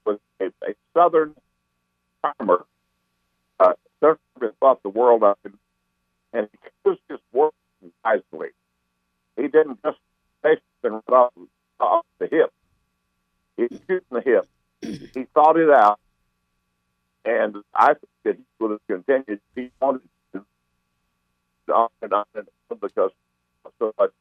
Was 0.06 0.20
a, 0.40 0.46
a 0.46 0.74
southern 0.94 1.36
farmer. 2.22 2.66
Uh, 3.60 3.74
certainly 4.00 4.56
thought 4.60 4.82
the 4.84 4.90
world 4.90 5.24
of 5.24 5.38
him, 5.44 5.60
and 6.34 6.48
he 6.52 6.58
was 6.86 6.98
just 7.10 7.24
working 7.34 7.92
wisely. 8.04 8.50
He 9.36 9.44
didn't 9.44 9.80
just 9.84 9.98
basically 10.42 10.64
run 10.84 11.02
off, 11.10 11.34
off 11.80 12.06
the 12.20 12.28
hip. 12.28 12.52
He 13.58 13.64
was 13.64 13.80
shooting 13.88 14.08
the 14.12 14.22
hip. 14.22 14.48
He 15.14 15.26
thought 15.34 15.58
it 15.58 15.70
out, 15.70 16.00
and 17.26 17.58
I 17.74 17.88
think 17.88 18.10
that 18.24 18.36
he 18.38 18.44
would 18.60 18.72
have 18.72 18.88
continued. 18.88 19.42
He 19.56 19.72
wanted 19.82 20.02
to 20.34 20.46
on 21.74 21.90
and 22.02 22.14
on 22.14 22.26
and 22.36 22.48
on 22.72 22.78
because 22.80 23.12
so 23.78 23.94
much 24.00 24.12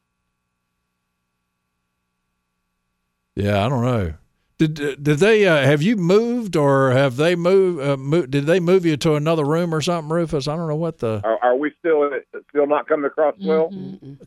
Yeah, 3.39 3.65
I 3.65 3.69
don't 3.69 3.83
know. 3.83 4.13
Did 4.57 4.73
did 5.01 5.19
they 5.19 5.47
uh, 5.47 5.63
have 5.63 5.81
you 5.81 5.95
moved 5.95 6.57
or 6.57 6.91
have 6.91 7.15
they 7.15 7.35
moved? 7.37 7.81
Uh, 7.81 7.95
mo- 7.95 8.25
did 8.25 8.45
they 8.45 8.59
move 8.59 8.85
you 8.85 8.97
to 8.97 9.15
another 9.15 9.45
room 9.45 9.73
or 9.73 9.79
something, 9.79 10.11
Rufus? 10.11 10.49
I 10.49 10.57
don't 10.57 10.67
know 10.67 10.75
what 10.75 10.97
the 10.99 11.21
Are, 11.23 11.37
are 11.41 11.55
we 11.55 11.71
still 11.79 12.09
still 12.49 12.67
not 12.67 12.85
coming 12.87 13.05
across 13.05 13.35
well? 13.41 13.71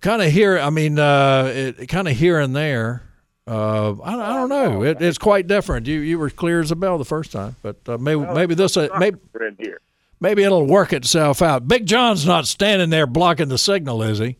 kind 0.00 0.22
of 0.22 0.32
here. 0.32 0.58
I 0.58 0.70
mean, 0.70 0.98
uh, 0.98 1.52
it 1.54 1.86
kind 1.88 2.08
of 2.08 2.16
here 2.16 2.38
and 2.40 2.56
there. 2.56 3.02
Uh, 3.46 3.94
I, 4.02 4.14
I 4.14 4.34
don't 4.36 4.48
know. 4.48 4.82
It, 4.84 5.02
it's 5.02 5.18
quite 5.18 5.46
different. 5.48 5.86
You 5.86 6.00
you 6.00 6.18
were 6.18 6.30
clear 6.30 6.60
as 6.60 6.70
a 6.70 6.76
bell 6.76 6.96
the 6.96 7.04
first 7.04 7.30
time, 7.32 7.56
but 7.60 7.76
uh, 7.86 7.98
maybe 7.98 8.20
maybe 8.32 8.54
this 8.54 8.74
uh, 8.78 8.88
maybe 8.98 9.18
We're 9.34 9.50
here. 9.58 9.80
maybe 10.18 10.44
it'll 10.44 10.64
work 10.66 10.94
itself 10.94 11.42
out. 11.42 11.68
Big 11.68 11.84
John's 11.84 12.24
not 12.24 12.46
standing 12.46 12.88
there 12.88 13.06
blocking 13.06 13.48
the 13.48 13.58
signal, 13.58 14.02
is 14.02 14.18
he? 14.18 14.36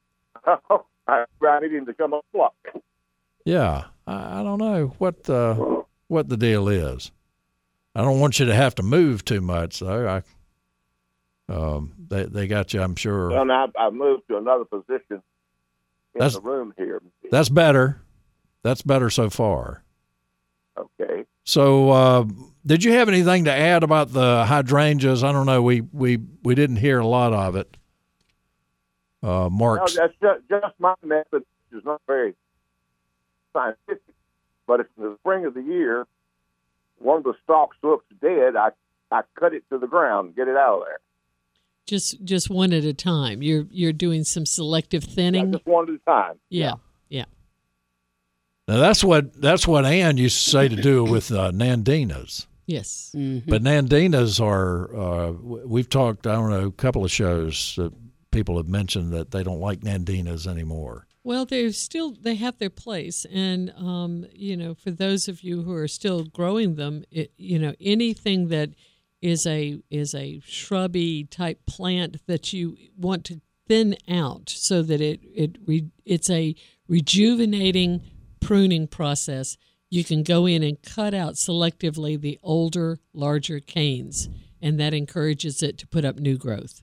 I, 0.46 0.56
I 1.08 1.60
need 1.60 1.72
him 1.72 1.86
to 1.86 1.94
come 1.94 2.14
up 2.14 2.24
block. 2.32 2.54
Yeah, 3.44 3.86
I, 4.06 4.40
I 4.40 4.42
don't 4.42 4.58
know 4.58 4.94
what 4.98 5.24
the 5.24 5.84
what 6.08 6.28
the 6.28 6.36
deal 6.36 6.68
is. 6.68 7.10
I 7.94 8.02
don't 8.02 8.20
want 8.20 8.38
you 8.40 8.46
to 8.46 8.54
have 8.54 8.74
to 8.76 8.82
move 8.82 9.24
too 9.24 9.40
much, 9.40 9.80
though. 9.80 10.08
I 10.08 11.52
um, 11.52 11.92
they 12.08 12.24
they 12.24 12.46
got 12.46 12.72
you, 12.72 12.80
I'm 12.82 12.96
sure. 12.96 13.30
Well, 13.30 13.44
now 13.44 13.70
I, 13.76 13.86
I 13.86 13.90
moved 13.90 14.24
to 14.28 14.36
another 14.38 14.64
position 14.64 15.02
in 15.10 15.22
That's- 16.14 16.34
the 16.34 16.40
room 16.40 16.72
here. 16.76 17.00
That's 17.30 17.48
better. 17.48 18.00
That's 18.62 18.82
better 18.82 19.10
so 19.10 19.28
far. 19.30 19.82
Okay. 20.78 21.24
So, 21.44 21.90
uh, 21.90 22.24
did 22.64 22.84
you 22.84 22.92
have 22.92 23.08
anything 23.08 23.44
to 23.44 23.52
add 23.52 23.82
about 23.82 24.12
the 24.12 24.44
hydrangeas? 24.46 25.24
I 25.24 25.32
don't 25.32 25.46
know. 25.46 25.60
We 25.62 25.80
we 25.80 26.18
we 26.42 26.54
didn't 26.54 26.76
hear 26.76 26.98
a 27.00 27.06
lot 27.06 27.32
of 27.32 27.56
it. 27.56 27.76
Uh, 29.22 29.48
No, 29.52 29.76
that's 29.76 29.94
just, 30.20 30.40
just 30.48 30.74
my 30.78 30.94
method, 31.04 31.44
is 31.72 31.84
not 31.84 32.00
very 32.06 32.34
scientific. 33.52 34.02
But 34.66 34.80
if 34.80 34.86
in 34.96 35.04
the 35.04 35.16
spring 35.20 35.44
of 35.44 35.54
the 35.54 35.62
year, 35.62 36.06
one 36.98 37.18
of 37.18 37.24
the 37.24 37.34
stalks 37.44 37.76
looks 37.82 38.06
dead, 38.20 38.56
I 38.56 38.70
I 39.10 39.22
cut 39.38 39.52
it 39.54 39.64
to 39.70 39.78
the 39.78 39.86
ground, 39.86 40.28
and 40.28 40.36
get 40.36 40.48
it 40.48 40.56
out 40.56 40.78
of 40.80 40.84
there. 40.86 40.98
Just 41.86 42.24
just 42.24 42.48
one 42.48 42.72
at 42.72 42.84
a 42.84 42.94
time. 42.94 43.42
You're 43.42 43.66
you're 43.70 43.92
doing 43.92 44.24
some 44.24 44.46
selective 44.46 45.04
Yeah, 45.04 45.14
thinning. 45.14 45.52
just 45.52 45.66
one 45.66 45.88
at 45.88 45.94
a 45.94 45.98
time. 45.98 46.38
Yeah. 46.48 46.74
Yeah. 47.08 47.24
Now 48.68 48.78
that's 48.78 49.02
what 49.02 49.34
that's 49.40 49.66
what 49.66 49.84
Ann 49.84 50.16
used 50.16 50.44
to 50.44 50.50
say 50.50 50.68
to 50.68 50.76
do 50.76 51.02
with 51.04 51.30
uh, 51.32 51.50
nandinas. 51.50 52.46
Yes. 52.66 53.10
But 53.12 53.62
nandinas 53.64 54.40
are. 54.40 54.96
Uh, 54.96 55.32
we've 55.32 55.88
talked. 55.90 56.26
I 56.28 56.34
don't 56.34 56.50
know. 56.50 56.66
A 56.66 56.72
couple 56.72 57.04
of 57.04 57.10
shows 57.10 57.74
that 57.76 57.92
people 58.30 58.56
have 58.56 58.68
mentioned 58.68 59.12
that 59.12 59.32
they 59.32 59.42
don't 59.42 59.60
like 59.60 59.80
nandinas 59.80 60.46
anymore. 60.46 61.06
Well, 61.24 61.44
they're 61.46 61.72
still 61.72 62.10
they 62.10 62.34
have 62.36 62.58
their 62.58 62.70
place, 62.70 63.24
and 63.32 63.72
um, 63.76 64.26
you 64.32 64.56
know, 64.56 64.74
for 64.74 64.90
those 64.90 65.28
of 65.28 65.42
you 65.42 65.62
who 65.62 65.72
are 65.72 65.86
still 65.86 66.24
growing 66.24 66.74
them, 66.74 67.04
it, 67.12 67.32
you 67.36 67.60
know, 67.60 67.74
anything 67.80 68.48
that 68.48 68.70
is 69.20 69.46
a 69.46 69.80
is 69.88 70.14
a 70.14 70.40
shrubby 70.44 71.24
type 71.24 71.64
plant 71.64 72.26
that 72.26 72.52
you 72.52 72.76
want 72.96 73.24
to 73.26 73.40
thin 73.68 73.96
out 74.10 74.50
so 74.50 74.82
that 74.82 75.00
it 75.00 75.20
it 75.22 75.58
re, 75.64 75.88
it's 76.04 76.28
a 76.28 76.56
rejuvenating 76.88 78.02
pruning 78.40 78.88
process. 78.88 79.56
You 79.90 80.02
can 80.02 80.24
go 80.24 80.46
in 80.46 80.62
and 80.64 80.82
cut 80.82 81.14
out 81.14 81.34
selectively 81.34 82.20
the 82.20 82.38
older, 82.42 82.98
larger 83.12 83.60
canes, 83.60 84.28
and 84.60 84.80
that 84.80 84.92
encourages 84.92 85.62
it 85.62 85.78
to 85.78 85.86
put 85.86 86.04
up 86.04 86.18
new 86.18 86.36
growth. 86.36 86.82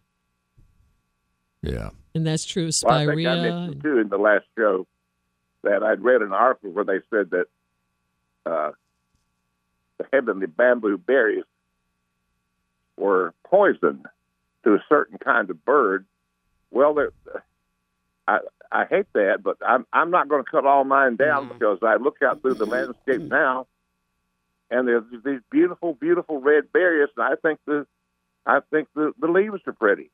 Yeah. 1.62 1.90
And 2.16 2.26
that's 2.26 2.46
true 2.46 2.68
of 2.68 2.76
Well, 2.84 2.98
I 2.98 3.04
I 3.04 3.16
mentioned 3.16 3.84
too 3.84 4.00
in 4.00 4.10
the 4.10 4.18
last 4.18 4.46
show 4.58 4.88
that 5.64 5.84
I'd 5.84 6.02
read 6.02 6.22
an 6.22 6.34
article 6.34 6.72
where 6.72 6.86
they 6.86 7.00
said 7.10 7.32
that 7.32 7.46
uh, 8.46 8.72
the 9.98 10.06
heavenly 10.12 10.48
bamboo 10.48 10.98
berries 10.98 11.44
were 12.98 13.34
poison 13.46 14.04
to 14.64 14.74
a 14.74 14.84
certain 14.90 15.18
kind 15.18 15.50
of 15.50 15.64
bird. 15.66 16.06
Well, 16.72 17.10
I 18.28 18.40
I 18.72 18.86
hate 18.86 19.12
that, 19.14 19.42
but 19.44 19.58
I'm 19.66 19.86
I'm 19.94 20.12
not 20.12 20.30
going 20.30 20.44
to 20.44 20.50
cut 20.50 20.66
all 20.66 20.84
mine 20.84 21.16
down 21.16 21.50
because 21.50 21.80
I 21.82 21.96
look 21.96 22.18
out 22.24 22.42
through 22.42 22.56
the 22.56 22.66
landscape 22.66 23.22
now, 23.22 23.68
and 24.70 24.88
there's 24.88 25.04
these 25.26 25.42
beautiful, 25.52 25.94
beautiful 25.94 26.40
red 26.40 26.72
berries, 26.72 27.10
and 27.18 27.26
I 27.26 27.36
think 27.36 27.60
the 27.66 27.86
I 28.46 28.60
think 28.72 28.88
the, 28.96 29.14
the 29.20 29.28
leaves 29.28 29.62
are 29.68 29.74
pretty. 29.74 30.12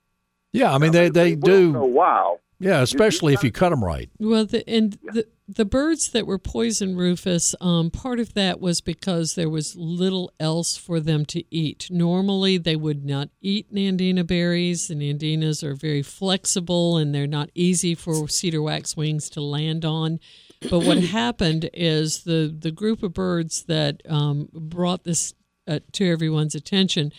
Yeah. 0.53 0.73
I 0.73 0.77
mean, 0.77 0.91
they 0.91 1.09
they 1.09 1.35
will 1.35 1.41
go 1.41 1.71
do. 1.71 1.79
wild. 1.85 2.39
Yeah, 2.59 2.81
especially 2.81 3.33
if 3.33 3.43
you 3.43 3.51
cut 3.51 3.69
them 3.69 3.83
right. 3.83 4.09
Well, 4.17 4.45
the, 4.45 4.67
and 4.69 4.97
the 5.03 5.27
the 5.47 5.65
birds 5.65 6.09
that 6.11 6.25
were 6.25 6.39
poison 6.39 6.95
rufus, 6.95 7.53
um, 7.61 7.91
part 7.91 8.19
of 8.19 8.33
that 8.33 8.59
was 8.59 8.81
because 8.81 9.35
there 9.35 9.49
was 9.49 9.75
little 9.75 10.31
else 10.39 10.77
for 10.77 10.99
them 10.99 11.25
to 11.27 11.43
eat. 11.53 11.87
Normally, 11.91 12.57
they 12.57 12.75
would 12.75 13.05
not 13.05 13.29
eat 13.41 13.73
nandina 13.73 14.25
berries. 14.25 14.87
The 14.87 14.95
nandinas 14.95 15.63
are 15.63 15.75
very 15.75 16.01
flexible 16.01 16.97
and 16.97 17.13
they're 17.13 17.27
not 17.27 17.49
easy 17.53 17.93
for 17.93 18.27
cedar 18.27 18.61
waxwings 18.61 19.29
to 19.31 19.41
land 19.41 19.83
on. 19.83 20.19
But 20.61 20.79
what 20.79 21.03
happened 21.03 21.69
is 21.73 22.23
the 22.23 22.55
the 22.57 22.71
group 22.71 23.03
of 23.03 23.13
birds 23.13 23.65
that 23.65 24.01
um, 24.07 24.49
brought 24.53 25.03
this 25.03 25.33
uh, 25.67 25.79
to 25.91 26.09
everyone's 26.09 26.55
attention 26.55 27.11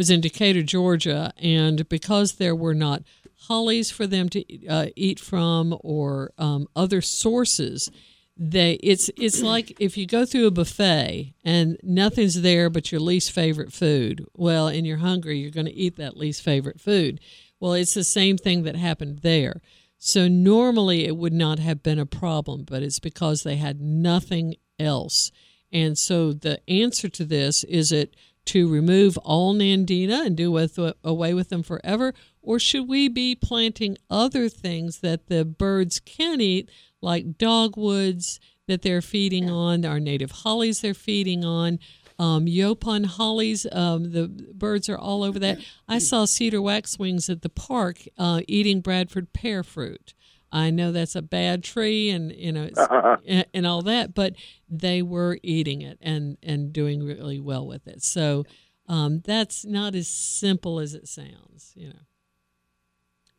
was 0.00 0.08
in 0.08 0.22
Decatur, 0.22 0.62
Georgia, 0.62 1.30
and 1.36 1.86
because 1.90 2.36
there 2.36 2.56
were 2.56 2.72
not 2.72 3.02
hollies 3.48 3.90
for 3.90 4.06
them 4.06 4.30
to 4.30 4.66
uh, 4.66 4.86
eat 4.96 5.20
from 5.20 5.76
or 5.80 6.32
um, 6.38 6.66
other 6.74 7.02
sources, 7.02 7.90
they 8.34 8.78
it's 8.82 9.10
it's 9.18 9.42
like 9.42 9.78
if 9.78 9.98
you 9.98 10.06
go 10.06 10.24
through 10.24 10.46
a 10.46 10.50
buffet 10.50 11.34
and 11.44 11.76
nothing's 11.82 12.40
there 12.40 12.70
but 12.70 12.90
your 12.90 12.98
least 13.02 13.30
favorite 13.30 13.74
food. 13.74 14.24
Well, 14.34 14.68
and 14.68 14.86
you're 14.86 14.96
hungry, 14.96 15.38
you're 15.38 15.50
going 15.50 15.66
to 15.66 15.74
eat 15.74 15.96
that 15.96 16.16
least 16.16 16.40
favorite 16.40 16.80
food. 16.80 17.20
Well, 17.60 17.74
it's 17.74 17.92
the 17.92 18.02
same 18.02 18.38
thing 18.38 18.62
that 18.62 18.76
happened 18.76 19.18
there. 19.18 19.60
So 19.98 20.28
normally 20.28 21.04
it 21.04 21.18
would 21.18 21.34
not 21.34 21.58
have 21.58 21.82
been 21.82 21.98
a 21.98 22.06
problem, 22.06 22.64
but 22.64 22.82
it's 22.82 23.00
because 23.00 23.42
they 23.42 23.56
had 23.56 23.82
nothing 23.82 24.54
else. 24.78 25.30
And 25.70 25.98
so 25.98 26.32
the 26.32 26.58
answer 26.70 27.10
to 27.10 27.26
this 27.26 27.64
is 27.64 27.92
it 27.92 28.16
to 28.46 28.68
remove 28.68 29.16
all 29.18 29.54
Nandina 29.54 30.26
and 30.26 30.36
do 30.36 30.50
with, 30.50 30.78
away 31.04 31.34
with 31.34 31.50
them 31.50 31.62
forever, 31.62 32.14
or 32.42 32.58
should 32.58 32.88
we 32.88 33.08
be 33.08 33.34
planting 33.34 33.96
other 34.08 34.48
things 34.48 35.00
that 35.00 35.26
the 35.26 35.44
birds 35.44 36.00
can 36.00 36.40
eat, 36.40 36.70
like 37.00 37.38
dogwoods 37.38 38.40
that 38.66 38.82
they're 38.82 39.02
feeding 39.02 39.50
on, 39.50 39.84
our 39.84 40.00
native 40.00 40.30
hollies 40.30 40.80
they're 40.80 40.94
feeding 40.94 41.44
on? 41.44 41.78
Um, 42.18 42.44
Yaupon 42.44 43.06
hollies, 43.06 43.66
um, 43.72 44.12
the 44.12 44.28
birds 44.54 44.90
are 44.90 44.98
all 44.98 45.22
over 45.22 45.38
that. 45.38 45.58
I 45.88 45.98
saw 45.98 46.26
cedar 46.26 46.60
waxwings 46.60 47.30
at 47.30 47.40
the 47.40 47.48
park 47.48 48.00
uh, 48.18 48.42
eating 48.46 48.82
Bradford 48.82 49.32
pear 49.32 49.62
fruit. 49.62 50.12
I 50.52 50.70
know 50.70 50.90
that's 50.92 51.14
a 51.14 51.22
bad 51.22 51.62
tree, 51.62 52.10
and 52.10 52.32
you 52.32 52.52
know, 52.52 52.64
it's, 52.64 52.78
and, 53.26 53.46
and 53.54 53.66
all 53.66 53.82
that, 53.82 54.14
but 54.14 54.34
they 54.68 55.02
were 55.02 55.38
eating 55.42 55.82
it 55.82 55.98
and 56.00 56.36
and 56.42 56.72
doing 56.72 57.04
really 57.04 57.38
well 57.38 57.66
with 57.66 57.86
it. 57.86 58.02
So 58.02 58.44
um, 58.88 59.20
that's 59.24 59.64
not 59.64 59.94
as 59.94 60.08
simple 60.08 60.80
as 60.80 60.94
it 60.94 61.06
sounds. 61.06 61.72
You 61.76 61.88
know. 61.88 62.00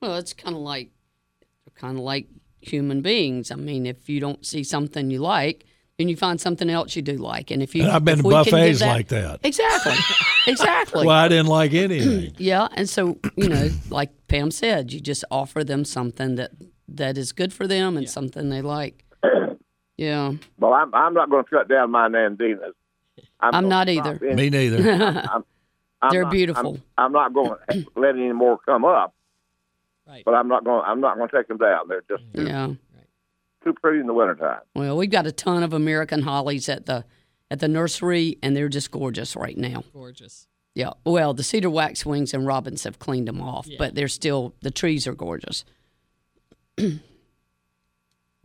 Well, 0.01 0.16
it's 0.16 0.34
kind 0.34 0.55
of 0.55 0.62
like 0.62 0.91
kind 1.76 1.97
of 1.97 2.03
like 2.03 2.28
human 2.62 3.01
beings. 3.01 3.51
I 3.51 3.55
mean, 3.55 3.86
if 3.86 4.07
you 4.07 4.20
don't 4.20 4.45
see 4.45 4.64
something 4.64 5.12
you 5.12 5.20
like, 5.20 5.66
then 5.97 6.09
you 6.09 6.16
find 6.16 6.39
something 6.39 6.70
else 6.70 6.95
you 6.95 7.01
do 7.01 7.18
like. 7.18 7.51
And 7.51 7.62
if 7.62 7.76
you, 7.76 7.84
And 7.84 7.91
I've 7.91 8.05
been 8.05 8.20
to 8.20 8.24
we 8.24 8.34
can 8.34 8.43
give 8.43 8.51
buffets 8.53 8.82
like 8.82 9.07
that. 9.09 9.41
Exactly, 9.43 9.93
exactly. 10.47 11.05
Well, 11.05 11.16
I 11.16 11.28
didn't 11.28 11.47
like 11.47 11.74
anything. 11.74 12.34
Yeah, 12.38 12.68
and 12.74 12.89
so 12.89 13.20
you 13.36 13.49
know, 13.49 13.70
like 13.89 14.09
Pam 14.28 14.49
said, 14.51 14.91
you 14.93 14.99
just 14.99 15.26
offer 15.30 15.64
them 15.64 15.86
something 15.86 16.36
that 16.36 16.51
that 16.97 17.17
is 17.17 17.31
good 17.31 17.53
for 17.53 17.67
them 17.67 17.97
and 17.97 18.09
something 18.09 18.49
they 18.49 18.61
like. 18.61 19.03
Yeah, 19.97 20.31
Well, 20.57 20.73
I'm 20.73 20.91
I'm 20.95 21.13
not 21.13 21.29
going 21.29 21.43
to 21.43 21.49
shut 21.51 21.67
down 21.67 21.91
my 21.91 22.07
Nandinas. 22.07 22.71
I'm 23.39 23.51
gonna 23.51 23.67
not 23.67 23.87
either. 23.87 24.17
any- 24.25 24.33
Me 24.35 24.49
neither. 24.49 24.91
I'm, 25.31 25.43
I'm 26.01 26.11
They're 26.11 26.23
not- 26.23 26.31
beautiful. 26.31 26.79
I'm, 26.97 27.05
I'm 27.05 27.11
not 27.11 27.33
going 27.33 27.51
to 27.69 27.85
let 27.95 28.15
any 28.15 28.31
more 28.33 28.57
come 28.65 28.83
up. 28.83 29.13
Right. 30.07 30.23
But 30.25 30.33
I'm 30.33 30.47
not 30.47 30.63
going. 30.63 30.81
I'm 30.87 31.01
not 31.01 31.17
going 31.17 31.29
to 31.29 31.37
take 31.37 31.47
them 31.49 31.57
down. 31.57 31.87
They're 31.87 32.01
just 32.09 32.23
too, 32.33 32.45
yeah. 32.45 32.69
too 33.63 33.73
pretty 33.73 33.99
in 33.99 34.07
the 34.07 34.13
wintertime. 34.13 34.61
Well, 34.73 34.97
we've 34.97 35.11
got 35.11 35.27
a 35.27 35.31
ton 35.31 35.61
of 35.61 35.71
American 35.73 36.23
hollies 36.23 36.67
at 36.67 36.87
the 36.87 37.05
at 37.51 37.59
the 37.59 37.67
nursery, 37.67 38.39
and 38.41 38.55
they're 38.55 38.69
just 38.69 38.89
gorgeous 38.89 39.35
right 39.35 39.57
now. 39.57 39.83
Gorgeous. 39.93 40.47
Yeah. 40.73 40.91
Well, 41.05 41.35
the 41.35 41.43
cedar 41.43 41.69
waxwings 41.69 42.33
and 42.33 42.47
robins 42.47 42.85
have 42.85 42.97
cleaned 42.97 43.27
them 43.27 43.39
off, 43.41 43.67
Yeah. 43.67 43.75
but 43.77 43.93
they're 43.93 44.07
still 44.07 44.55
the 44.61 44.71
trees 44.71 45.05
are 45.05 45.13
gorgeous. 45.13 45.63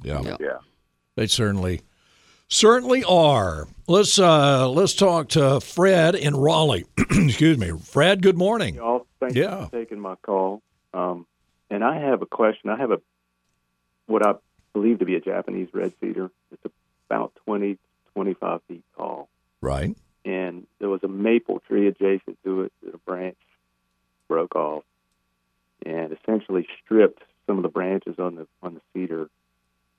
Yeah. 0.02 0.20
Yeah. 0.22 0.36
Yeah. 0.40 0.58
They 1.16 1.26
certainly 1.26 1.80
certainly 2.48 3.02
are. 3.04 3.66
Let's 3.88 4.18
uh 4.18 4.68
let's 4.68 4.94
talk 4.94 5.30
to 5.30 5.58
Fred 5.60 6.14
in 6.14 6.36
Raleigh. 6.36 6.84
Excuse 6.98 7.56
me. 7.58 7.72
Fred, 7.82 8.22
good 8.22 8.36
morning. 8.36 8.74
Y'all, 8.74 9.06
thank 9.20 9.34
Yeah. 9.34 9.60
you 9.60 9.66
for 9.66 9.72
taking 9.72 10.00
my 10.00 10.16
call. 10.16 10.60
Um, 10.92 11.26
and 11.70 11.82
I 11.82 11.98
have 12.00 12.20
a 12.22 12.26
question. 12.26 12.68
I 12.70 12.76
have 12.76 12.90
a 12.90 13.00
what 14.06 14.24
I 14.24 14.34
believe 14.74 14.98
to 14.98 15.06
be 15.06 15.14
a 15.16 15.20
Japanese 15.20 15.68
red 15.72 15.94
cedar. 16.00 16.30
It's 16.52 16.62
about 17.08 17.32
20, 17.46 17.78
25 18.14 18.60
feet 18.68 18.84
tall. 18.96 19.28
Right. 19.62 19.96
And 20.26 20.66
there 20.78 20.88
was 20.90 21.02
a 21.04 21.08
maple 21.08 21.60
tree 21.60 21.88
adjacent 21.88 22.36
to 22.44 22.62
it. 22.62 22.72
that 22.84 22.94
A 22.94 22.98
branch 22.98 23.38
broke 24.28 24.54
off 24.54 24.84
and 25.86 26.12
essentially 26.12 26.66
stripped 26.84 27.22
some 27.46 27.56
of 27.58 27.62
the 27.62 27.68
branches 27.68 28.16
on 28.18 28.36
the 28.36 28.46
on 28.62 28.74
the 28.74 28.80
cedar 28.92 29.28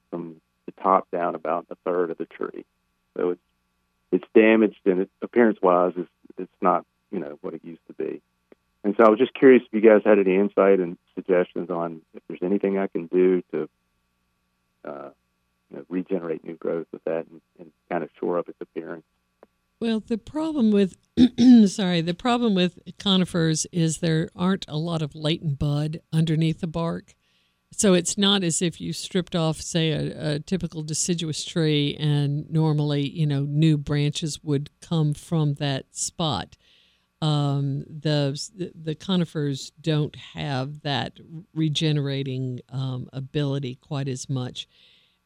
from 0.09 0.41
the 0.65 0.71
top 0.83 1.09
down 1.11 1.35
about 1.35 1.65
a 1.69 1.75
third 1.85 2.11
of 2.11 2.17
the 2.17 2.25
tree. 2.25 2.65
So 3.15 3.31
it's 3.31 3.41
it's 4.11 4.25
damaged 4.33 4.79
and 4.85 5.01
it, 5.01 5.09
appearance 5.21 5.59
wise 5.61 5.93
it's 5.95 6.09
it's 6.37 6.61
not 6.61 6.85
you 7.11 7.19
know 7.19 7.37
what 7.41 7.53
it 7.53 7.61
used 7.63 7.85
to 7.87 7.93
be. 7.93 8.21
And 8.83 8.95
so 8.95 9.03
I 9.03 9.09
was 9.09 9.19
just 9.19 9.33
curious 9.33 9.63
if 9.65 9.73
you 9.73 9.87
guys 9.87 10.01
had 10.05 10.19
any 10.19 10.35
insight 10.35 10.79
and 10.79 10.97
suggestions 11.15 11.69
on 11.69 12.01
if 12.13 12.23
there's 12.27 12.43
anything 12.43 12.77
I 12.77 12.87
can 12.87 13.07
do 13.07 13.41
to 13.51 13.69
uh, 14.85 15.09
you 15.69 15.77
know, 15.77 15.85
regenerate 15.89 16.43
new 16.45 16.55
growth 16.55 16.87
with 16.91 17.03
that 17.03 17.25
and, 17.29 17.41
and 17.59 17.71
kind 17.89 18.03
of 18.03 18.09
shore 18.19 18.39
up 18.39 18.47
its 18.47 18.59
appearance. 18.61 19.03
Well, 19.79 19.99
the 19.99 20.17
problem 20.17 20.71
with 20.71 20.95
sorry, 21.67 22.01
the 22.01 22.15
problem 22.17 22.55
with 22.55 22.79
conifers 22.97 23.67
is 23.71 23.99
there 23.99 24.29
aren't 24.35 24.65
a 24.67 24.77
lot 24.77 25.01
of 25.01 25.15
latent 25.15 25.59
bud 25.59 25.99
underneath 26.11 26.61
the 26.61 26.67
bark. 26.67 27.15
So 27.77 27.93
it's 27.93 28.17
not 28.17 28.43
as 28.43 28.59
if 28.63 28.81
you 28.81 28.91
stripped 28.91 29.35
off, 29.35 29.61
say, 29.61 29.91
a, 29.91 30.33
a 30.33 30.39
typical 30.39 30.81
deciduous 30.81 31.45
tree, 31.45 31.95
and 31.99 32.49
normally, 32.49 33.07
you 33.07 33.27
know, 33.27 33.41
new 33.43 33.77
branches 33.77 34.43
would 34.43 34.71
come 34.81 35.13
from 35.13 35.53
that 35.55 35.95
spot. 35.95 36.57
Um, 37.21 37.83
the 37.83 38.39
the 38.73 38.95
conifers 38.95 39.71
don't 39.79 40.15
have 40.15 40.81
that 40.81 41.19
regenerating 41.53 42.61
um, 42.69 43.09
ability 43.13 43.75
quite 43.75 44.07
as 44.07 44.27
much. 44.27 44.67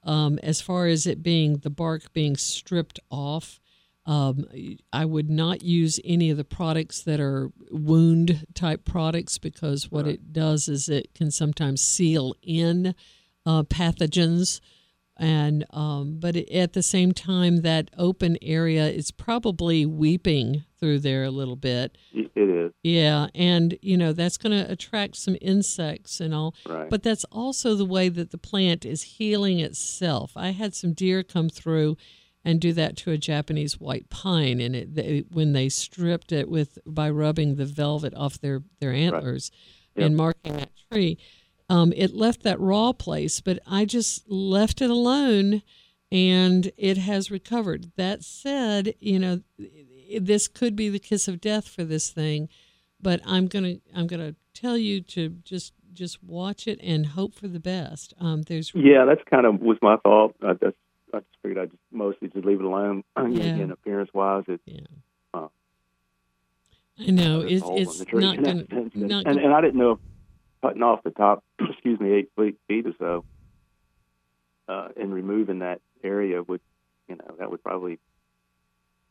Um, 0.04 0.38
as 0.44 0.60
far 0.60 0.88
as 0.88 1.08
it 1.08 1.24
being 1.24 1.60
the 1.60 1.70
bark 1.70 2.12
being 2.12 2.36
stripped 2.36 3.00
off, 3.10 3.61
um, 4.12 4.46
I 4.92 5.06
would 5.06 5.30
not 5.30 5.64
use 5.64 5.98
any 6.04 6.30
of 6.30 6.36
the 6.36 6.44
products 6.44 7.02
that 7.04 7.22
are 7.22 7.50
wound 7.70 8.46
type 8.54 8.84
products 8.84 9.38
because 9.38 9.90
what 9.90 10.06
it 10.06 10.34
does 10.34 10.68
is 10.68 10.90
it 10.90 11.14
can 11.16 11.32
sometimes 11.32 11.82
seal 11.82 12.36
in 12.44 12.94
uh, 13.46 13.64
pathogens. 13.64 14.60
And 15.16 15.66
um, 15.70 16.18
but 16.20 16.36
it, 16.36 16.52
at 16.52 16.74
the 16.74 16.84
same 16.84 17.14
time, 17.14 17.62
that 17.62 17.90
open 17.98 18.38
area 18.42 18.90
is 18.90 19.12
probably 19.12 19.86
weeping 19.86 20.66
through 20.78 21.00
there 21.00 21.24
a 21.24 21.32
little 21.32 21.56
bit. 21.56 21.98
It 22.12 22.32
it 22.36 22.50
is 22.50 22.74
Yeah, 22.84 23.28
and 23.34 23.78
you 23.82 23.96
know 23.96 24.12
that's 24.12 24.38
going 24.38 24.58
to 24.62 24.70
attract 24.70 25.16
some 25.16 25.38
insects 25.40 26.20
and 26.20 26.34
all. 26.34 26.54
right. 26.68 26.90
But 26.90 27.04
that's 27.04 27.24
also 27.26 27.76
the 27.76 27.86
way 27.86 28.10
that 28.10 28.32
the 28.32 28.38
plant 28.38 28.84
is 28.84 29.04
healing 29.04 29.60
itself. 29.60 30.34
I 30.36 30.50
had 30.50 30.76
some 30.76 30.92
deer 30.92 31.24
come 31.24 31.48
through 31.48 31.96
and 32.44 32.60
do 32.60 32.74
that 32.74 32.98
to 32.98 33.12
a 33.12 33.18
Japanese 33.18 33.80
white 33.80 34.10
pine, 34.10 34.60
and 34.60 34.76
it 34.76 34.96
they, 34.96 35.24
when 35.32 35.54
they 35.54 35.70
stripped 35.70 36.32
it 36.32 36.50
with 36.50 36.80
by 36.86 37.10
rubbing 37.10 37.56
the 37.56 37.66
velvet 37.66 38.14
off 38.16 38.40
their 38.40 38.64
their 38.80 38.94
antlers 38.94 39.52
and 39.96 40.16
marking 40.16 40.58
that 40.58 40.72
tree, 40.92 41.18
um, 41.70 41.94
it 41.96 42.14
left 42.14 42.44
that 42.44 42.60
raw 42.60 42.94
place. 42.94 43.42
But 43.42 43.60
I 43.68 43.86
just 43.86 44.30
left 44.30 44.82
it 44.82 44.90
alone, 44.90 45.62
and 46.12 46.72
it 46.78 46.98
has 46.98 47.30
recovered. 47.30 47.92
That 47.96 48.24
said, 48.24 48.96
you 49.00 49.20
know, 49.20 49.42
this 50.20 50.48
could 50.48 50.76
be 50.76 50.90
the 50.90 51.00
kiss 51.00 51.28
of 51.28 51.42
death 51.42 51.68
for 51.68 51.84
this 51.84 52.10
thing, 52.10 52.50
but 53.00 53.22
I'm 53.26 53.48
gonna 53.48 53.76
I'm 53.96 54.08
gonna 54.08 54.36
tell 54.54 54.78
you 54.78 55.02
to 55.02 55.30
just 55.44 55.74
just 55.94 56.24
watch 56.24 56.68
it 56.68 56.80
and 56.82 57.06
hope 57.06 57.36
for 57.36 57.48
the 57.48 57.60
best. 57.60 58.14
Um, 58.20 58.44
there's 58.44 58.72
Yeah, 58.74 59.06
that's 59.06 59.22
kind 59.30 59.46
of 59.46 59.62
was 59.62 59.78
my 59.82 59.98
thought. 59.98 60.36
I 60.42 60.54
just, 60.54 60.78
I 61.14 61.20
just 61.20 61.30
figured 61.42 61.58
I'd 61.58 61.72
just 61.72 61.82
mostly 61.92 62.30
just 62.30 62.46
leave 62.46 62.60
it 62.60 62.66
alone. 62.66 63.04
Yeah. 63.18 63.44
Again, 63.44 63.72
appearance 63.72 64.10
wise, 64.14 64.44
it, 64.48 64.62
yeah. 64.66 64.82
Uh, 65.34 65.48
I 67.00 67.12
know 67.12 67.42
it's 67.42 67.62
a 67.62 67.66
hole 67.66 67.78
in 67.78 67.84
it's 67.84 68.00
not 68.12 68.36
gonna. 68.36 68.66
And, 68.72 68.96
not 68.96 69.26
and, 69.28 69.40
and 69.40 69.54
I 69.54 69.62
didn't 69.62 69.80
know 69.80 69.92
if 69.94 70.00
cutting 70.62 70.84
off 70.84 71.04
the 71.04 71.12
top, 71.12 71.44
excuse 71.60 72.00
me, 72.00 72.12
eight 72.14 72.30
feet, 72.38 72.58
feet 72.68 72.86
or 72.88 72.94
so, 73.00 73.26
uh, 74.68 74.90
and 75.00 75.14
removing 75.14 75.60
that 75.60 75.82
area 76.04 76.42
would, 76.44 76.62
you 77.08 77.16
know, 77.16 77.36
that 77.40 77.50
would 77.52 77.64
probably 77.64 78.00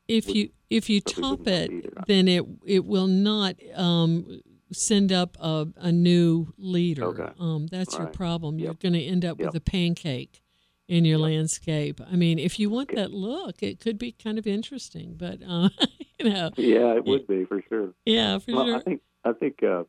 if 0.09 0.29
you 0.35 0.51
if 0.69 0.91
you 0.91 1.01
top 1.01 1.47
it, 1.47 2.07
then 2.07 2.29
it 2.29 2.45
it 2.67 2.85
will 2.85 3.07
not 3.07 3.57
um, 3.75 4.41
send 4.73 5.13
up 5.13 5.37
a, 5.41 5.69
a 5.77 5.93
new 5.93 6.53
leader. 6.59 7.05
Okay. 7.05 7.29
Um, 7.39 7.67
that's 7.69 7.97
your 7.97 8.09
problem. 8.09 8.59
You're 8.59 8.75
going 8.75 8.95
to 8.95 9.03
end 9.03 9.25
up 9.25 9.39
Yep. 9.39 9.47
with 9.47 9.55
a 9.57 9.61
pancake 9.61 10.43
in 10.91 11.05
your 11.05 11.19
landscape. 11.19 12.01
I 12.11 12.17
mean, 12.17 12.39
if 12.41 12.59
you 12.59 12.69
want 12.69 12.95
that 12.97 13.13
look, 13.13 13.63
it 13.63 13.79
could 13.79 13.97
be 13.97 14.11
kind 14.11 14.39
of 14.39 14.47
interesting. 14.47 15.15
But 15.17 15.39
uh, 15.49 15.69
you 16.19 16.29
know, 16.31 16.51
Yeah, 16.57 16.97
it 16.97 17.05
would 17.05 17.27
be 17.29 17.45
for 17.45 17.63
sure. 17.69 17.95
yeah, 18.05 18.39
for 18.41 18.53
Well, 18.57 18.67
sure. 18.67 18.77
I 18.77 18.81
think 18.81 19.01
I 19.25 19.33
think 19.33 19.63
uh, 19.63 19.85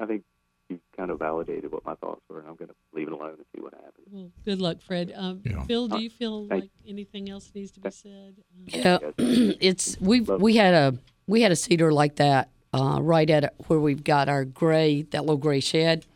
I 0.00 0.06
think 0.06 0.24
you've 0.70 0.80
kind 0.96 1.10
of 1.10 1.18
validated 1.18 1.70
what 1.70 1.84
my 1.84 1.94
thoughts 1.96 2.22
were, 2.30 2.40
and 2.40 2.48
I'm 2.48 2.56
going 2.56 2.68
to 2.70 2.74
leave 2.94 3.08
it 3.08 3.12
alone 3.12 3.34
and 3.36 3.44
see 3.54 3.60
what 3.60 3.74
happens. 3.74 4.06
Well, 4.10 4.30
good 4.46 4.60
luck, 4.60 4.80
Fred. 4.80 5.12
Um, 5.14 5.42
Yeah. 5.44 5.62
Phil, 5.64 5.86
do 5.88 5.98
you 5.98 6.08
feel 6.10 6.46
Thank- 6.48 6.62
like 6.62 6.70
anything 6.86 7.28
else 7.28 7.50
needs 7.54 7.70
to 7.72 7.80
be 7.80 7.90
said? 7.90 8.36
Um, 8.56 8.64
Yeah, 8.66 8.98
it's 9.18 10.00
we 10.00 10.20
we 10.22 10.56
had 10.56 10.72
a 10.72 10.98
we 11.26 11.42
had 11.42 11.52
a 11.52 11.56
cedar 11.56 11.92
like 11.92 12.16
that 12.16 12.48
uh, 12.72 13.00
right 13.02 13.28
at 13.28 13.52
where 13.66 13.78
we've 13.80 14.02
got 14.04 14.30
our 14.30 14.46
gray 14.46 15.02
that 15.02 15.20
little 15.20 15.36
gray 15.36 15.60
shed, 15.60 16.06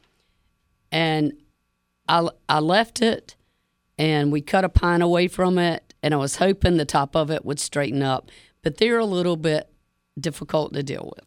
and 0.91 1.35
I 2.09 2.29
I 2.49 2.61
left 2.61 3.03
it, 3.03 3.37
and 3.99 4.33
we 4.33 4.41
cut 4.41 4.65
a 4.65 4.69
pine 4.69 5.03
away 5.03 5.29
from 5.29 5.59
it, 5.59 5.95
and 6.03 6.15
I 6.15 6.17
was 6.17 6.37
hoping 6.37 6.77
the 6.77 6.85
top 6.85 7.15
of 7.15 7.31
it 7.31 7.45
would 7.45 7.61
straighten 7.61 8.03
up, 8.03 8.31
but 8.63 8.79
they're 8.79 8.99
a 8.99 9.05
little 9.05 9.37
bit 9.37 9.73
difficult 10.19 10.73
to 10.75 10.83
deal 10.83 11.13
with. 11.17 11.27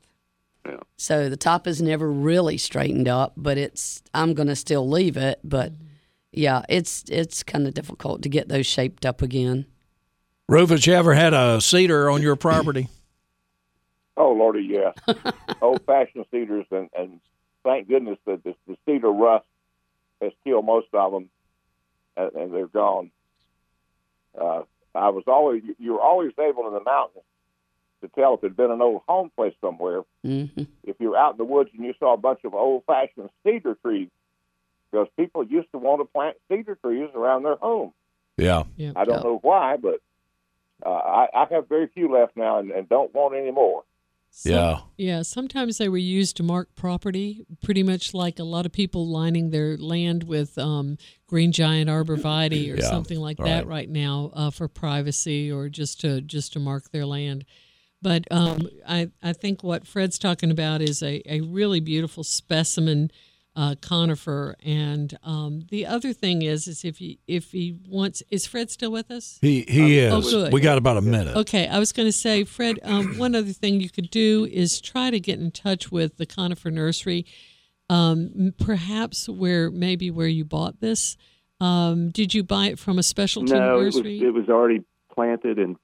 Yeah. 0.65 0.79
So 0.97 1.29
the 1.29 1.37
top 1.37 1.67
is 1.67 1.81
never 1.81 2.11
really 2.11 2.57
straightened 2.57 3.07
up, 3.07 3.33
but 3.37 3.57
it's 3.57 4.01
I'm 4.13 4.33
gonna 4.33 4.55
still 4.55 4.89
leave 4.89 5.17
it, 5.17 5.39
but 5.43 5.73
mm-hmm. 5.73 5.85
yeah, 6.31 6.63
it's 6.69 7.03
it's 7.09 7.43
kind 7.43 7.67
of 7.67 7.73
difficult 7.73 8.23
to 8.23 8.29
get 8.29 8.49
those 8.49 8.65
shaped 8.65 9.05
up 9.05 9.21
again. 9.21 9.65
Rufus, 10.47 10.85
you 10.85 10.93
ever 10.93 11.13
had 11.13 11.33
a 11.33 11.59
cedar 11.61 12.09
on 12.09 12.21
your 12.21 12.35
property? 12.35 12.87
Oh 14.17 14.31
lordy, 14.31 14.61
yeah. 14.61 14.91
Old 15.61 15.81
fashioned 15.85 16.25
cedars, 16.31 16.65
and, 16.71 16.89
and 16.97 17.19
thank 17.65 17.89
goodness 17.89 18.17
that 18.25 18.45
the, 18.45 18.55
the 18.65 18.77
cedar 18.85 19.11
rust 19.11 19.45
has 20.21 20.31
killed 20.45 20.65
most 20.65 20.87
of 20.93 21.11
them, 21.11 21.29
and, 22.17 22.31
and 22.33 22.53
they're 22.53 22.67
gone. 22.67 23.11
Uh, 24.39 24.63
I 24.93 25.09
was 25.09 25.23
always 25.27 25.63
you 25.79 25.93
were 25.93 26.01
always 26.01 26.31
able 26.39 26.67
in 26.67 26.73
the 26.73 26.83
mountains 26.83 27.23
to 28.01 28.07
tell 28.09 28.35
if 28.35 28.41
there'd 28.41 28.55
been 28.57 28.71
an 28.71 28.81
old 28.81 29.01
home 29.07 29.31
place 29.35 29.53
somewhere. 29.61 30.03
hmm 30.23 30.45
If 30.83 30.95
you 30.99 31.09
were 31.11 31.17
out 31.17 31.31
in 31.33 31.37
the 31.37 31.45
woods 31.45 31.69
and 31.75 31.85
you 31.85 31.93
saw 31.99 32.13
a 32.13 32.17
bunch 32.17 32.41
of 32.43 32.53
old 32.53 32.83
fashioned 32.85 33.29
cedar 33.43 33.75
trees 33.83 34.09
because 34.91 35.07
people 35.17 35.43
used 35.43 35.71
to 35.71 35.77
want 35.77 36.01
to 36.01 36.05
plant 36.05 36.37
cedar 36.49 36.75
trees 36.75 37.09
around 37.15 37.43
their 37.43 37.55
home. 37.55 37.93
Yeah. 38.37 38.63
Yeah. 38.77 38.91
I 38.95 39.05
don't 39.05 39.23
know 39.23 39.39
why, 39.41 39.77
but 39.77 40.01
uh, 40.85 40.89
I, 40.89 41.27
I 41.33 41.45
have 41.51 41.67
very 41.69 41.87
few 41.87 42.11
left 42.11 42.35
now 42.35 42.59
and, 42.59 42.71
and 42.71 42.87
don't 42.87 43.13
want 43.13 43.35
any 43.35 43.51
more. 43.51 43.83
Some- 44.37 44.51
Yeah. 44.51 44.79
Yeah, 44.97 45.21
sometimes 45.21 45.77
they 45.77 45.87
were 45.87 45.97
used 45.97 46.35
to 46.37 46.43
mark 46.43 46.75
property, 46.75 47.45
pretty 47.63 47.83
much 47.83 48.13
like 48.13 48.37
a 48.37 48.43
lot 48.43 48.65
of 48.65 48.73
people 48.73 49.07
lining 49.07 49.49
their 49.51 49.77
land 49.77 50.23
with 50.23 50.57
um, 50.57 50.97
green 51.25 51.53
giant 51.53 51.89
arborvitae 51.89 52.73
or 52.73 52.77
Yeah, 52.77 52.89
something 52.89 53.17
like 53.19 53.39
right. 53.39 53.47
that 53.47 53.67
right 53.67 53.89
now 53.89 54.31
uh, 54.33 54.49
for 54.51 54.67
privacy 54.67 55.49
or 55.49 55.69
just 55.69 56.01
to 56.01 56.19
just 56.19 56.51
to 56.53 56.59
mark 56.59 56.91
their 56.91 57.05
land. 57.05 57.45
But 58.01 58.25
um, 58.29 58.67
I 58.85 59.09
I 59.23 59.31
think 59.31 59.63
what 59.63 59.87
Fred's 59.87 60.19
talking 60.19 60.51
about 60.51 60.81
is 60.81 61.01
a, 61.01 61.21
a 61.31 61.39
really 61.41 61.79
beautiful 61.79 62.23
specimen 62.25 63.11
uh, 63.55 63.75
conifer, 63.81 64.55
and 64.63 65.17
um, 65.23 65.61
the 65.69 65.85
other 65.85 66.11
thing 66.11 66.41
is 66.41 66.67
is 66.67 66.83
if 66.83 66.97
he 66.97 67.19
if 67.27 67.51
he 67.51 67.77
wants 67.87 68.21
is 68.29 68.45
Fred 68.45 68.69
still 68.69 68.91
with 68.91 69.09
us? 69.09 69.37
He 69.41 69.61
he 69.67 70.05
Oh, 70.07 70.17
is. 70.19 70.31
good. 70.31 70.51
we 70.53 70.59
got 70.61 70.77
about 70.77 70.97
a 70.97 71.01
minute. 71.01 71.35
Okay, 71.37 71.67
I 71.67 71.79
was 71.79 71.91
going 71.93 72.07
to 72.07 72.11
say, 72.11 72.43
Fred, 72.43 72.79
um, 72.83 73.17
one 73.17 73.33
other 73.35 73.53
thing 73.53 73.79
you 73.79 73.89
could 73.89 74.09
do 74.09 74.45
is 74.51 74.81
try 74.81 75.09
to 75.09 75.19
get 75.19 75.39
in 75.39 75.51
touch 75.51 75.91
with 75.91 76.17
the 76.17 76.25
Conifer 76.25 76.69
Nursery, 76.69 77.25
um, 77.89 78.53
perhaps 78.59 79.29
where 79.29 79.71
maybe 79.71 80.11
where 80.11 80.27
you 80.27 80.43
bought 80.45 80.79
this. 80.81 81.15
Um, 81.61 82.09
did 82.09 82.33
you 82.33 82.43
buy 82.43 82.67
it 82.67 82.79
from 82.79 82.99
a 82.99 83.03
specialty 83.03 83.53
No, 83.53 83.79
it 83.79 83.85
was 83.85 83.95
nursery? 83.95 84.19
it 84.19 84.33
was 84.33 84.49
already 84.49 84.81
planted 85.13 85.57
and 85.57 85.77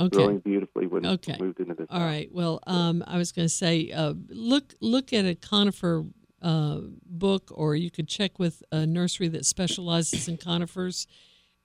okay. 0.00 0.16
growing 0.16 0.38
beautifully 0.40 0.88
when 0.88 1.06
Okay. 1.06 1.34
it 1.34 1.40
moved 1.40 1.60
into 1.60 1.74
this. 1.74 1.86
All 1.88 2.00
house. 2.00 2.08
right. 2.08 2.28
Well, 2.32 2.58
um, 2.66 3.04
I 3.06 3.16
was 3.16 3.30
going 3.30 3.46
to 3.46 3.54
say, 3.54 3.92
uh, 3.92 4.14
look 4.28 4.74
look 4.80 5.12
at 5.12 5.24
a 5.24 5.36
conifer 5.36 6.04
uh, 6.46 6.78
book, 7.04 7.50
or 7.54 7.74
you 7.74 7.90
could 7.90 8.06
check 8.08 8.38
with 8.38 8.62
a 8.70 8.86
nursery 8.86 9.28
that 9.28 9.44
specializes 9.44 10.28
in 10.28 10.36
conifers, 10.36 11.06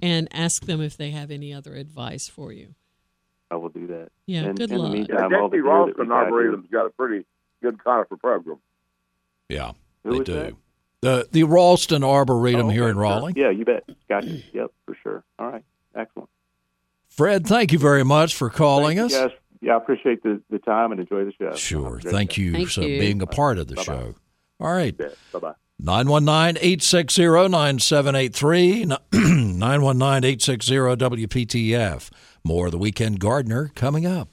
and 0.02 0.28
ask 0.34 0.66
them 0.66 0.82
if 0.82 0.98
they 0.98 1.12
have 1.12 1.30
any 1.30 1.54
other 1.54 1.76
advice 1.76 2.28
for 2.28 2.52
you. 2.52 2.74
I 3.52 3.56
will 3.58 3.70
do 3.70 3.86
that. 3.88 4.10
Yeah, 4.26 4.44
And 4.46 4.58
good 4.58 4.72
in 4.72 4.78
luck. 4.78 4.92
the 4.92 4.98
Yeah, 4.98 5.04
meantime, 5.04 5.30
the 5.30 5.38
Jesse 5.38 5.52
gear 5.52 5.64
that 5.64 5.70
Raulston 5.70 5.98
we 6.00 6.06
got 6.08 6.08
here- 6.08 6.14
Arboretum's 6.14 6.68
got 6.72 6.86
a 6.86 6.90
pretty 6.90 7.26
good 7.62 7.84
conifer 7.84 8.18
program. 8.18 8.58
Yeah, 9.50 9.74
Who 10.04 10.18
they 10.20 10.24
do. 10.24 10.34
that? 10.34 10.54
The 11.02 11.28
the 11.32 11.42
Raulston 11.44 12.04
Arboretum 12.04 12.68
Oh, 12.68 12.70
here 12.70 12.84
okay, 12.84 12.90
in 12.92 12.96
sure. 12.96 13.02
Raleigh. 13.02 13.34
Yeah, 13.36 13.50
you 13.50 13.66
bet. 13.66 13.84
Gotcha. 14.08 14.40
Yep, 14.54 14.72
for 14.86 14.96
sure. 15.04 15.24
All 15.40 15.52
right. 15.52 15.64
Excellent. 15.96 16.30
Fred, 17.10 17.46
thank 17.46 17.72
you 17.74 17.80
very 17.80 18.04
much 18.06 18.36
for 18.36 18.50
calling 18.50 18.98
Thank 18.98 19.12
us. 19.12 19.14
you, 19.22 19.28
guys. 19.28 19.38
Yeah, 19.62 19.74
I 19.74 19.78
appreciate 19.78 20.24
the, 20.24 20.42
the 20.50 20.60
time 20.60 20.92
and 20.92 21.00
enjoy 21.02 21.26
the 21.26 21.34
show. 21.34 21.54
Sure. 21.56 21.84
Have 21.84 22.00
a 22.00 22.02
great 22.04 22.12
Thank 22.14 22.38
you 22.38 22.52
Thank 22.54 22.70
for 22.72 22.82
you. 22.82 23.00
being 23.00 23.22
a 23.22 23.28
part 23.28 23.58
of 23.60 23.68
the 23.68 23.76
Bye-bye. 23.76 23.84
show. 23.84 24.16
All 24.62 24.74
right. 24.74 24.96
Bye 24.98 25.40
bye. 25.40 25.54
919 25.80 26.58
860 26.62 27.24
9783. 27.50 28.86
919 28.86 30.24
860 30.24 30.76
WPTF. 30.76 32.10
More 32.44 32.68
of 32.68 32.72
the 32.72 32.78
Weekend 32.78 33.20
Gardener 33.20 33.72
coming 33.74 34.06
up. 34.06 34.30